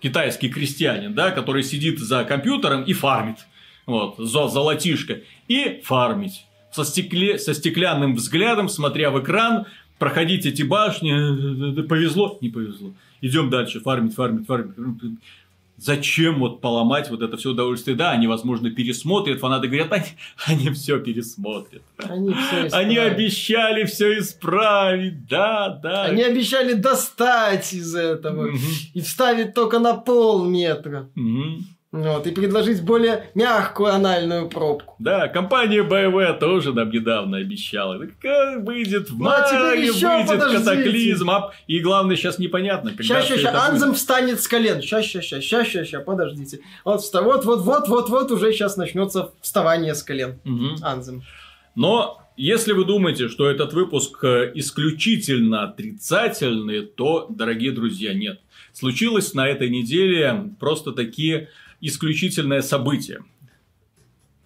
Китайский 0.00 0.48
крестьянин, 0.48 1.14
да, 1.14 1.30
который 1.30 1.62
сидит 1.62 1.98
за 1.98 2.24
компьютером 2.24 2.82
и 2.82 2.92
фармит 2.92 3.38
вот, 3.86 4.16
за 4.18 4.48
золотишко, 4.48 5.20
и 5.48 5.80
фармить. 5.84 6.44
Со, 6.70 6.84
стекле, 6.84 7.38
со 7.38 7.54
стеклянным 7.54 8.16
взглядом, 8.16 8.68
смотря 8.68 9.10
в 9.10 9.22
экран, 9.22 9.66
проходить 9.98 10.44
эти 10.44 10.62
башни, 10.62 11.82
повезло, 11.82 12.36
не 12.40 12.50
повезло. 12.50 12.92
Идем 13.22 13.48
дальше, 13.48 13.80
фармить, 13.80 14.14
фармить, 14.14 14.46
фармить. 14.46 14.74
Зачем 15.78 16.38
вот 16.38 16.62
поломать 16.62 17.10
вот 17.10 17.20
это 17.20 17.36
все 17.36 17.50
удовольствие? 17.50 17.96
Да, 17.96 18.10
они, 18.10 18.26
возможно, 18.26 18.70
пересмотрят, 18.70 19.40
фанаты 19.40 19.68
говорят, 19.68 19.92
они, 19.92 20.06
они 20.46 20.70
все 20.70 20.98
пересмотрят. 20.98 21.82
Они, 21.98 22.32
все 22.32 22.68
они 22.76 22.96
обещали 22.96 23.84
все 23.84 24.18
исправить, 24.18 25.26
да, 25.26 25.68
да. 25.68 26.04
Они 26.04 26.22
обещали 26.22 26.72
достать 26.72 27.74
из 27.74 27.94
этого 27.94 28.48
угу. 28.48 28.58
и 28.94 29.00
вставить 29.00 29.54
только 29.54 29.78
на 29.78 29.94
полметра. 29.94 31.10
Угу. 31.14 31.75
Вот, 31.96 32.26
и 32.26 32.30
предложить 32.30 32.82
более 32.82 33.30
мягкую 33.34 33.92
анальную 33.92 34.48
пробку. 34.48 34.94
Да, 34.98 35.28
компания 35.28 35.82
BMW 35.82 36.38
тоже 36.38 36.72
нам 36.74 36.90
недавно 36.90 37.38
обещала. 37.38 37.98
Как 38.20 38.64
выйдет 38.64 39.10
в 39.10 39.18
ну, 39.18 39.30
а 39.30 39.50
мае, 39.52 39.90
выйдет 39.92 40.28
подождите. 40.28 40.64
катаклизм. 40.64 41.30
А, 41.30 41.52
и 41.66 41.80
главное, 41.80 42.16
сейчас 42.16 42.38
непонятно, 42.38 42.90
когда 42.90 43.02
Сейчас, 43.02 43.26
сейчас, 43.26 43.38
сейчас. 43.40 43.68
Анзем 43.68 43.94
встанет 43.94 44.40
с 44.40 44.48
колен. 44.48 44.82
Сейчас, 44.82 45.06
сейчас, 45.06 45.24
сейчас, 45.24 45.42
сейчас, 45.42 45.66
сейчас, 45.68 45.86
сейчас, 45.86 46.04
подождите. 46.04 46.60
Вот, 46.84 47.02
вот, 47.14 47.44
вот, 47.44 47.60
вот, 47.62 47.88
вот, 47.88 48.08
вот, 48.10 48.30
уже 48.30 48.52
сейчас 48.52 48.76
начнется 48.76 49.30
вставание 49.40 49.94
с 49.94 50.02
колен. 50.02 50.38
Угу. 50.44 50.82
Анзем. 50.82 51.22
Но 51.74 52.20
если 52.36 52.72
вы 52.72 52.84
думаете, 52.84 53.28
что 53.28 53.48
этот 53.48 53.72
выпуск 53.72 54.22
э, 54.22 54.52
исключительно 54.54 55.64
отрицательный, 55.64 56.82
то, 56.82 57.26
дорогие 57.30 57.72
друзья, 57.72 58.12
нет. 58.12 58.40
Случилось 58.74 59.32
на 59.32 59.48
этой 59.48 59.70
неделе 59.70 60.52
просто 60.60 60.92
такие 60.92 61.48
исключительное 61.80 62.62
событие. 62.62 63.24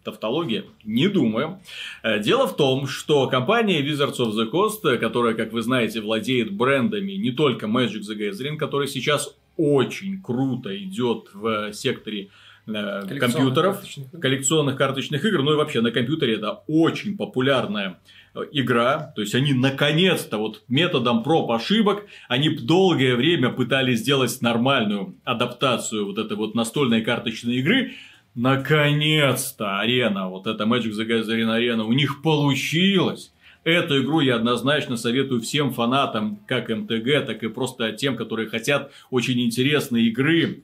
Тавтология? 0.04 0.64
Не 0.84 1.08
думаю. 1.08 1.60
Э, 2.02 2.18
дело 2.20 2.46
в 2.46 2.56
том, 2.56 2.86
что 2.86 3.28
компания 3.28 3.82
Wizards 3.82 4.18
of 4.18 4.32
the 4.32 4.50
Coast, 4.50 4.96
которая, 4.98 5.34
как 5.34 5.52
вы 5.52 5.60
знаете, 5.60 6.00
владеет 6.00 6.52
брендами 6.52 7.12
не 7.12 7.32
только 7.32 7.66
Magic 7.66 8.00
the 8.00 8.16
Gathering, 8.16 8.56
который 8.56 8.88
сейчас 8.88 9.34
очень 9.58 10.22
круто 10.22 10.76
идет 10.76 11.28
в 11.34 11.72
секторе 11.74 12.30
э, 12.66 13.18
компьютеров, 13.18 13.76
карточных 13.76 14.20
коллекционных 14.20 14.76
карточных 14.76 15.24
игр, 15.24 15.42
ну 15.42 15.52
и 15.52 15.56
вообще 15.56 15.82
на 15.82 15.90
компьютере 15.90 16.36
это 16.36 16.62
очень 16.66 17.18
популярная 17.18 18.00
игра, 18.52 19.12
то 19.14 19.22
есть 19.22 19.34
они 19.34 19.52
наконец-то 19.52 20.38
вот 20.38 20.62
методом 20.68 21.22
проб 21.22 21.50
ошибок, 21.50 22.06
они 22.28 22.48
долгое 22.50 23.16
время 23.16 23.50
пытались 23.50 24.00
сделать 24.00 24.40
нормальную 24.40 25.16
адаптацию 25.24 26.06
вот 26.06 26.18
этой 26.18 26.36
вот 26.36 26.54
настольной 26.54 27.02
карточной 27.02 27.56
игры, 27.56 27.92
наконец-то 28.34 29.80
арена, 29.80 30.28
вот 30.28 30.46
эта 30.46 30.64
Magic 30.64 30.92
the 30.92 31.06
Gathering 31.06 31.50
арена 31.50 31.84
у 31.84 31.92
них 31.92 32.22
получилось. 32.22 33.32
Эту 33.62 34.02
игру 34.02 34.20
я 34.20 34.36
однозначно 34.36 34.96
советую 34.96 35.42
всем 35.42 35.72
фанатам, 35.72 36.38
как 36.46 36.70
МТГ, 36.70 37.26
так 37.26 37.42
и 37.42 37.48
просто 37.48 37.92
тем, 37.92 38.16
которые 38.16 38.48
хотят 38.48 38.90
очень 39.10 39.38
интересной 39.38 40.04
игры, 40.04 40.62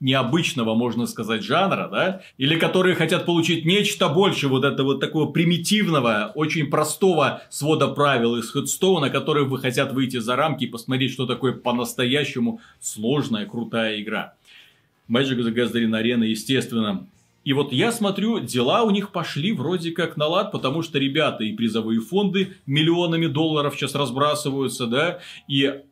необычного, 0.00 0.74
можно 0.74 1.06
сказать, 1.06 1.42
жанра, 1.42 1.88
да, 1.90 2.20
или 2.36 2.58
которые 2.58 2.94
хотят 2.94 3.24
получить 3.24 3.64
нечто 3.64 4.10
больше 4.10 4.48
вот 4.48 4.64
этого 4.64 4.88
вот 4.88 5.00
такого 5.00 5.32
примитивного, 5.32 6.32
очень 6.34 6.66
простого 6.66 7.42
свода 7.48 7.88
правил 7.88 8.36
из 8.36 8.50
Хедстоуна, 8.50 9.08
которые 9.08 9.46
вы 9.46 9.58
хотят 9.58 9.94
выйти 9.94 10.18
за 10.18 10.36
рамки 10.36 10.64
и 10.64 10.68
посмотреть, 10.68 11.12
что 11.12 11.24
такое 11.24 11.54
по-настоящему 11.54 12.60
сложная, 12.80 13.46
крутая 13.46 14.02
игра. 14.02 14.34
Magic 15.08 15.38
the 15.38 15.54
Gathering 15.54 15.92
Arena, 15.92 16.26
естественно, 16.26 17.06
и 17.46 17.52
вот 17.52 17.72
я 17.72 17.92
смотрю, 17.92 18.40
дела 18.40 18.82
у 18.82 18.90
них 18.90 19.12
пошли 19.12 19.52
вроде 19.52 19.92
как 19.92 20.16
на 20.16 20.26
лад, 20.26 20.50
потому 20.50 20.82
что 20.82 20.98
ребята 20.98 21.44
и 21.44 21.52
призовые 21.52 22.00
фонды 22.00 22.56
миллионами 22.66 23.28
долларов 23.28 23.76
сейчас 23.76 23.94
разбрасываются, 23.94 24.88
да, 24.88 25.20
и 25.46 25.82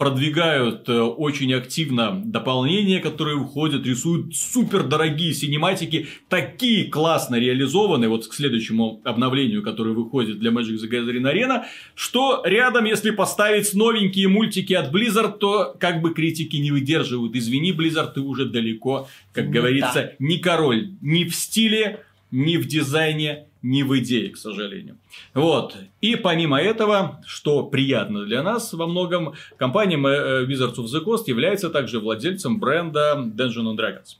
продвигают 0.00 0.88
э, 0.88 0.98
очень 0.98 1.52
активно 1.52 2.22
дополнения, 2.24 3.00
которые 3.00 3.36
уходят, 3.36 3.84
рисуют 3.84 4.34
супер 4.34 4.84
дорогие 4.84 5.34
синематики, 5.34 6.08
такие 6.30 6.86
классно 6.86 7.36
реализованные, 7.36 8.08
вот 8.08 8.26
к 8.26 8.32
следующему 8.32 9.02
обновлению, 9.04 9.62
которое 9.62 9.94
выходит 9.94 10.38
для 10.38 10.52
Magic 10.52 10.76
the 10.76 10.90
Gathering 10.90 11.30
Arena, 11.30 11.64
что 11.94 12.40
рядом, 12.46 12.86
если 12.86 13.10
поставить 13.10 13.74
новенькие 13.74 14.28
мультики 14.28 14.72
от 14.72 14.90
Blizzard, 14.90 15.36
то 15.36 15.76
как 15.78 16.00
бы 16.00 16.14
критики 16.14 16.56
не 16.56 16.70
выдерживают. 16.70 17.36
Извини, 17.36 17.72
Blizzard, 17.72 18.14
ты 18.14 18.22
уже 18.22 18.46
далеко, 18.46 19.06
как 19.34 19.48
не 19.48 19.52
говорится, 19.52 19.92
так. 19.92 20.14
не 20.18 20.38
король 20.38 20.92
ни 21.02 21.24
в 21.24 21.34
стиле, 21.34 22.00
ни 22.30 22.56
в 22.56 22.66
дизайне, 22.66 23.46
ни 23.62 23.82
в 23.82 23.98
идее, 23.98 24.30
к 24.30 24.36
сожалению. 24.36 24.98
Вот. 25.34 25.76
И 26.00 26.16
помимо 26.16 26.60
этого, 26.60 27.20
что 27.26 27.64
приятно 27.64 28.24
для 28.24 28.42
нас 28.42 28.72
во 28.72 28.86
многом, 28.86 29.34
компания 29.56 29.96
э, 29.96 30.46
Wizards 30.46 30.76
of 30.76 30.86
the 30.86 31.04
Coast 31.04 31.24
является 31.26 31.70
также 31.70 32.00
владельцем 32.00 32.58
бренда 32.58 33.14
Dungeons 33.16 33.74
and 33.74 33.76
Dragons. 33.76 34.16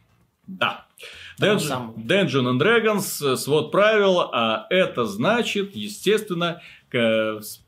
Да. 0.47 0.87
Dungeon, 1.41 1.95
and 1.97 2.59
Dragons, 2.59 3.37
свод 3.37 3.71
правил, 3.71 4.21
а 4.21 4.67
это 4.69 5.07
значит, 5.07 5.75
естественно, 5.75 6.61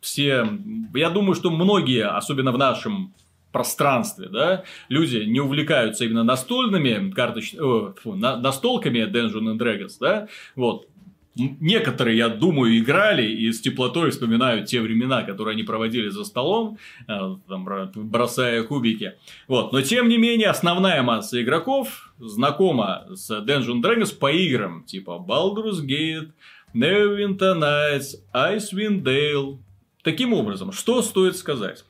все, 0.00 0.46
я 0.94 1.10
думаю, 1.10 1.34
что 1.34 1.50
многие, 1.50 2.06
особенно 2.06 2.52
в 2.52 2.58
нашем 2.58 3.14
пространстве, 3.52 4.28
да, 4.28 4.64
люди 4.88 5.18
не 5.18 5.40
увлекаются 5.40 6.04
именно 6.04 6.24
настольными 6.24 7.10
карточ... 7.10 7.54
О, 7.54 7.94
фу, 8.02 8.14
на, 8.14 8.36
настолками 8.36 8.98
Dungeons 8.98 9.56
and 9.56 9.58
Dragons, 9.58 9.96
да, 10.00 10.28
вот, 10.56 10.86
Некоторые, 11.34 12.18
я 12.18 12.28
думаю, 12.28 12.78
играли 12.78 13.26
и 13.26 13.50
с 13.50 13.62
теплотой 13.62 14.10
вспоминают 14.10 14.66
те 14.66 14.82
времена, 14.82 15.22
которые 15.22 15.54
они 15.54 15.62
проводили 15.62 16.10
за 16.10 16.24
столом, 16.24 16.76
э, 17.08 17.36
там, 17.48 17.66
бросая 17.94 18.62
кубики. 18.64 19.14
Вот. 19.48 19.72
Но, 19.72 19.80
тем 19.80 20.08
не 20.08 20.18
менее, 20.18 20.48
основная 20.48 21.02
масса 21.02 21.42
игроков 21.42 22.12
знакома 22.18 23.06
с 23.14 23.30
Dungeon 23.30 23.80
Dragons 23.80 24.14
по 24.14 24.30
играм, 24.30 24.84
типа 24.84 25.24
Baldur's 25.26 25.80
Gate, 25.80 26.32
Neverwinter 26.74 27.58
Nights, 27.58 28.16
Icewind 28.34 29.02
Dale. 29.02 29.56
Таким 30.02 30.34
образом, 30.34 30.70
что 30.70 31.00
стоит 31.00 31.36
сказать? 31.38 31.84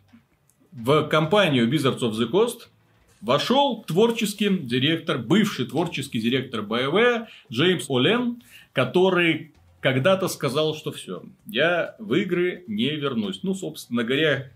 В 0.73 1.07
компанию 1.09 1.70
Wizards 1.70 2.01
of 2.01 2.12
the 2.12 2.31
Coast 2.31 2.68
вошел 3.20 3.85
творческий 3.87 4.49
директор, 4.49 5.18
бывший 5.18 5.66
творческий 5.66 6.20
директор 6.20 6.61
BioWare 6.62 7.27
Джеймс 7.51 7.91
Олен, 7.91 8.43
который 8.73 9.53
когда-то 9.81 10.29
сказал, 10.29 10.75
что 10.75 10.91
все, 10.91 11.23
я 11.47 11.95
в 11.99 12.14
игры 12.14 12.64
не 12.68 12.91
вернусь. 12.91 13.41
Ну, 13.43 13.55
собственно 13.55 14.03
говоря, 14.03 14.51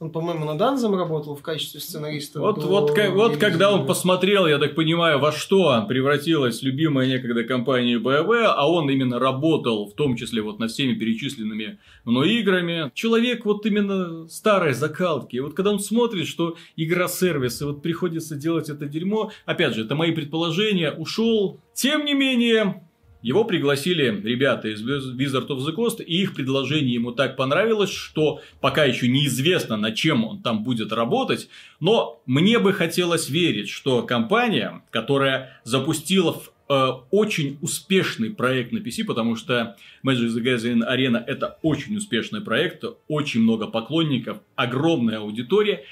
Он, 0.00 0.10
по-моему, 0.10 0.44
над 0.44 0.60
Анзом 0.60 0.96
работал 0.96 1.36
в 1.36 1.42
качестве 1.42 1.80
сценариста. 1.80 2.40
Вот, 2.40 2.56
до 2.60 2.66
вот, 2.66 2.94
ка- 2.94 3.10
вот 3.10 3.36
когда 3.36 3.72
он 3.72 3.86
посмотрел, 3.86 4.46
я 4.46 4.58
так 4.58 4.74
понимаю, 4.74 5.20
во 5.20 5.30
что 5.30 5.84
превратилась 5.88 6.62
любимая 6.62 7.06
некогда 7.06 7.44
компания 7.44 7.98
BioWare, 7.98 8.52
а 8.56 8.68
он 8.68 8.90
именно 8.90 9.20
работал, 9.20 9.86
в 9.86 9.94
том 9.94 10.16
числе 10.16 10.42
вот 10.42 10.58
над 10.58 10.72
всеми 10.72 10.94
перечисленными 10.94 11.78
мной 12.04 12.34
играми. 12.34 12.90
Человек 12.92 13.44
вот 13.44 13.64
именно 13.66 14.28
старой 14.28 14.74
закалки. 14.74 15.36
И 15.36 15.40
вот 15.40 15.54
когда 15.54 15.70
он 15.70 15.78
смотрит, 15.78 16.26
что 16.26 16.56
игра-сервис, 16.76 17.62
и 17.62 17.64
вот 17.64 17.80
приходится 17.80 18.34
делать 18.34 18.68
это 18.68 18.86
дерьмо, 18.86 19.30
опять 19.46 19.74
же, 19.74 19.84
это 19.84 19.94
мои 19.94 20.10
предположения, 20.10 20.90
ушел. 20.90 21.60
Тем 21.72 22.04
не 22.04 22.14
менее, 22.14 22.82
его 23.24 23.44
пригласили 23.44 24.20
ребята 24.22 24.68
из 24.68 24.86
Wizard 24.86 25.48
of 25.48 25.56
the 25.66 25.74
Coast, 25.74 26.04
и 26.04 26.20
их 26.20 26.34
предложение 26.34 26.92
ему 26.92 27.10
так 27.10 27.36
понравилось, 27.36 27.90
что 27.90 28.42
пока 28.60 28.84
еще 28.84 29.08
неизвестно, 29.08 29.78
над 29.78 29.94
чем 29.94 30.26
он 30.26 30.42
там 30.42 30.62
будет 30.62 30.92
работать, 30.92 31.48
но 31.80 32.22
мне 32.26 32.58
бы 32.58 32.74
хотелось 32.74 33.30
верить, 33.30 33.70
что 33.70 34.02
компания, 34.02 34.82
которая 34.90 35.58
запустила 35.64 36.34
в 36.34 36.52
э, 36.68 36.88
очень 37.10 37.56
успешный 37.62 38.28
проект 38.28 38.72
на 38.72 38.78
PC, 38.80 39.04
потому 39.04 39.36
что 39.36 39.74
Magic 40.06 40.26
the 40.26 40.42
Gathering 40.42 40.82
Arena 40.86 41.24
это 41.26 41.58
очень 41.62 41.96
успешный 41.96 42.42
проект, 42.42 42.84
очень 43.08 43.40
много 43.40 43.68
поклонников, 43.68 44.40
огромная 44.54 45.20
аудитория, 45.20 45.84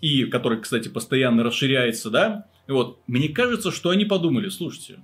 и 0.00 0.26
который, 0.26 0.60
кстати, 0.60 0.86
постоянно 0.86 1.42
расширяется, 1.42 2.08
да, 2.08 2.46
вот, 2.68 3.00
мне 3.08 3.30
кажется, 3.30 3.72
что 3.72 3.90
они 3.90 4.04
подумали, 4.04 4.48
слушайте, 4.48 5.00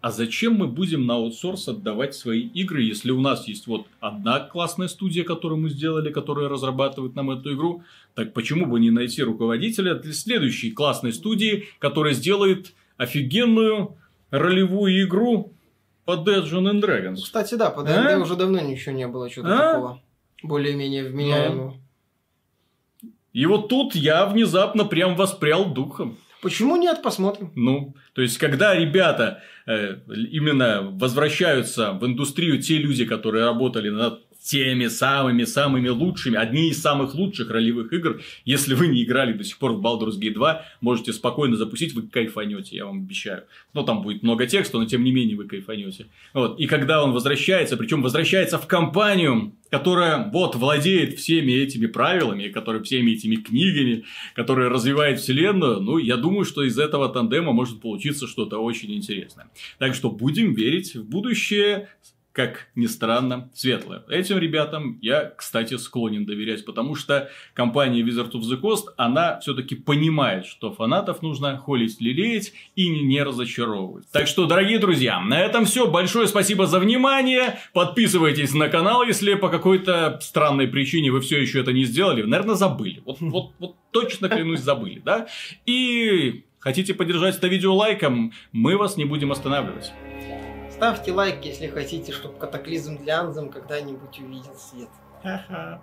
а 0.00 0.10
зачем 0.10 0.54
мы 0.54 0.66
будем 0.66 1.06
на 1.06 1.14
аутсорс 1.14 1.68
отдавать 1.68 2.14
свои 2.14 2.40
игры, 2.40 2.82
если 2.82 3.10
у 3.10 3.20
нас 3.20 3.46
есть 3.46 3.66
вот 3.66 3.86
одна 4.00 4.40
классная 4.40 4.88
студия, 4.88 5.24
которую 5.24 5.60
мы 5.60 5.68
сделали, 5.68 6.10
которая 6.10 6.48
разрабатывает 6.48 7.14
нам 7.14 7.30
эту 7.30 7.54
игру, 7.54 7.82
так 8.14 8.32
почему 8.32 8.66
бы 8.66 8.80
не 8.80 8.90
найти 8.90 9.22
руководителя 9.22 9.94
для 9.94 10.12
следующей 10.12 10.72
классной 10.72 11.12
студии, 11.12 11.68
которая 11.78 12.14
сделает 12.14 12.72
офигенную 12.96 13.96
ролевую 14.30 15.02
игру 15.02 15.52
по 16.06 16.12
Dungeons 16.12 16.70
and 16.70 16.80
Dragons? 16.80 17.16
Кстати, 17.16 17.54
да, 17.56 17.70
по 17.70 17.82
А? 17.82 17.84
ДНД 17.84 18.22
уже 18.22 18.36
давно 18.36 18.60
ничего 18.60 18.94
не 18.94 19.06
было, 19.06 19.28
что-то 19.30 19.54
А? 19.54 19.72
такого. 19.72 20.02
Более-менее 20.42 21.08
вменяемого. 21.08 21.76
И 23.34 23.46
вот 23.46 23.68
тут 23.68 23.94
я 23.94 24.26
внезапно 24.26 24.84
прям 24.84 25.14
воспрял 25.14 25.66
духом. 25.72 26.16
Почему 26.42 26.76
нет? 26.76 27.02
Посмотрим. 27.02 27.52
Ну, 27.54 27.94
то 28.14 28.22
есть, 28.22 28.38
когда 28.38 28.74
ребята 28.74 29.42
э, 29.66 29.96
именно 30.08 30.82
возвращаются 30.82 31.92
в 31.92 32.06
индустрию, 32.06 32.62
те 32.62 32.78
люди, 32.78 33.04
которые 33.04 33.44
работали 33.44 33.90
над 33.90 34.20
теми 34.42 34.86
самыми-самыми 34.86 35.88
лучшими, 35.88 36.36
одни 36.36 36.70
из 36.70 36.80
самых 36.80 37.14
лучших 37.14 37.50
ролевых 37.50 37.92
игр, 37.92 38.20
если 38.44 38.74
вы 38.74 38.88
не 38.88 39.04
играли 39.04 39.32
до 39.32 39.44
сих 39.44 39.58
пор 39.58 39.72
в 39.72 39.80
Baldur's 39.80 40.18
Gate 40.18 40.34
2, 40.34 40.64
можете 40.80 41.12
спокойно 41.12 41.56
запустить, 41.56 41.94
вы 41.94 42.02
кайфанете, 42.02 42.76
я 42.76 42.86
вам 42.86 42.98
обещаю. 42.98 43.44
Но 43.74 43.82
там 43.82 44.02
будет 44.02 44.22
много 44.22 44.46
текста, 44.46 44.78
но 44.78 44.86
тем 44.86 45.04
не 45.04 45.12
менее 45.12 45.36
вы 45.36 45.46
кайфанете. 45.46 46.06
Вот. 46.32 46.58
И 46.58 46.66
когда 46.66 47.04
он 47.04 47.12
возвращается, 47.12 47.76
причем 47.76 48.02
возвращается 48.02 48.58
в 48.58 48.66
компанию, 48.66 49.52
которая 49.70 50.30
вот 50.30 50.56
владеет 50.56 51.18
всеми 51.18 51.52
этими 51.52 51.86
правилами, 51.86 52.48
которая 52.48 52.82
всеми 52.82 53.12
этими 53.12 53.36
книгами, 53.36 54.04
которая 54.34 54.68
развивает 54.68 55.20
вселенную, 55.20 55.80
ну, 55.80 55.98
я 55.98 56.16
думаю, 56.16 56.44
что 56.44 56.62
из 56.62 56.78
этого 56.78 57.08
тандема 57.08 57.52
может 57.52 57.80
получиться 57.80 58.26
что-то 58.26 58.58
очень 58.58 58.92
интересное. 58.92 59.48
Так 59.78 59.94
что 59.94 60.10
будем 60.10 60.54
верить 60.54 60.94
в 60.94 61.04
будущее, 61.04 61.88
как 62.32 62.68
ни 62.76 62.86
странно, 62.86 63.50
светлое. 63.54 64.04
Этим 64.08 64.38
ребятам 64.38 64.98
я, 65.02 65.32
кстати, 65.36 65.76
склонен 65.76 66.26
доверять, 66.26 66.64
потому 66.64 66.94
что 66.94 67.28
компания 67.54 68.02
Wizard 68.02 68.30
of 68.32 68.42
the 68.42 68.60
Coast, 68.60 68.84
она 68.96 69.40
все-таки 69.40 69.74
понимает, 69.74 70.46
что 70.46 70.72
фанатов 70.72 71.22
нужно 71.22 71.58
холить, 71.58 72.00
лелеять 72.00 72.52
и 72.76 72.88
не 72.88 73.22
разочаровывать. 73.22 74.08
Так 74.12 74.28
что, 74.28 74.46
дорогие 74.46 74.78
друзья, 74.78 75.20
на 75.20 75.40
этом 75.40 75.64
все. 75.64 75.90
Большое 75.90 76.28
спасибо 76.28 76.66
за 76.66 76.78
внимание. 76.78 77.58
Подписывайтесь 77.72 78.54
на 78.54 78.68
канал, 78.68 79.02
если 79.02 79.34
по 79.34 79.48
какой-то 79.48 80.18
странной 80.22 80.68
причине 80.68 81.10
вы 81.10 81.20
все 81.20 81.40
еще 81.40 81.60
это 81.60 81.72
не 81.72 81.84
сделали. 81.84 82.22
Наверное, 82.22 82.54
забыли. 82.54 83.02
Вот, 83.04 83.16
вот, 83.20 83.52
вот 83.58 83.76
точно 83.90 84.28
клянусь, 84.28 84.60
забыли, 84.60 85.02
да? 85.04 85.26
И 85.66 86.44
хотите 86.60 86.94
поддержать 86.94 87.36
это 87.36 87.48
видео 87.48 87.74
лайком, 87.74 88.32
мы 88.52 88.76
вас 88.76 88.96
не 88.96 89.04
будем 89.04 89.32
останавливать. 89.32 89.92
Ставьте 90.80 91.12
лайк, 91.12 91.44
если 91.44 91.66
хотите, 91.66 92.10
чтобы 92.10 92.38
катаклизм 92.38 92.96
для 92.96 93.20
Анзам 93.20 93.50
когда-нибудь 93.50 94.18
увидел 94.18 94.54
свет. 94.54 94.88
Ха-ха. 95.22 95.78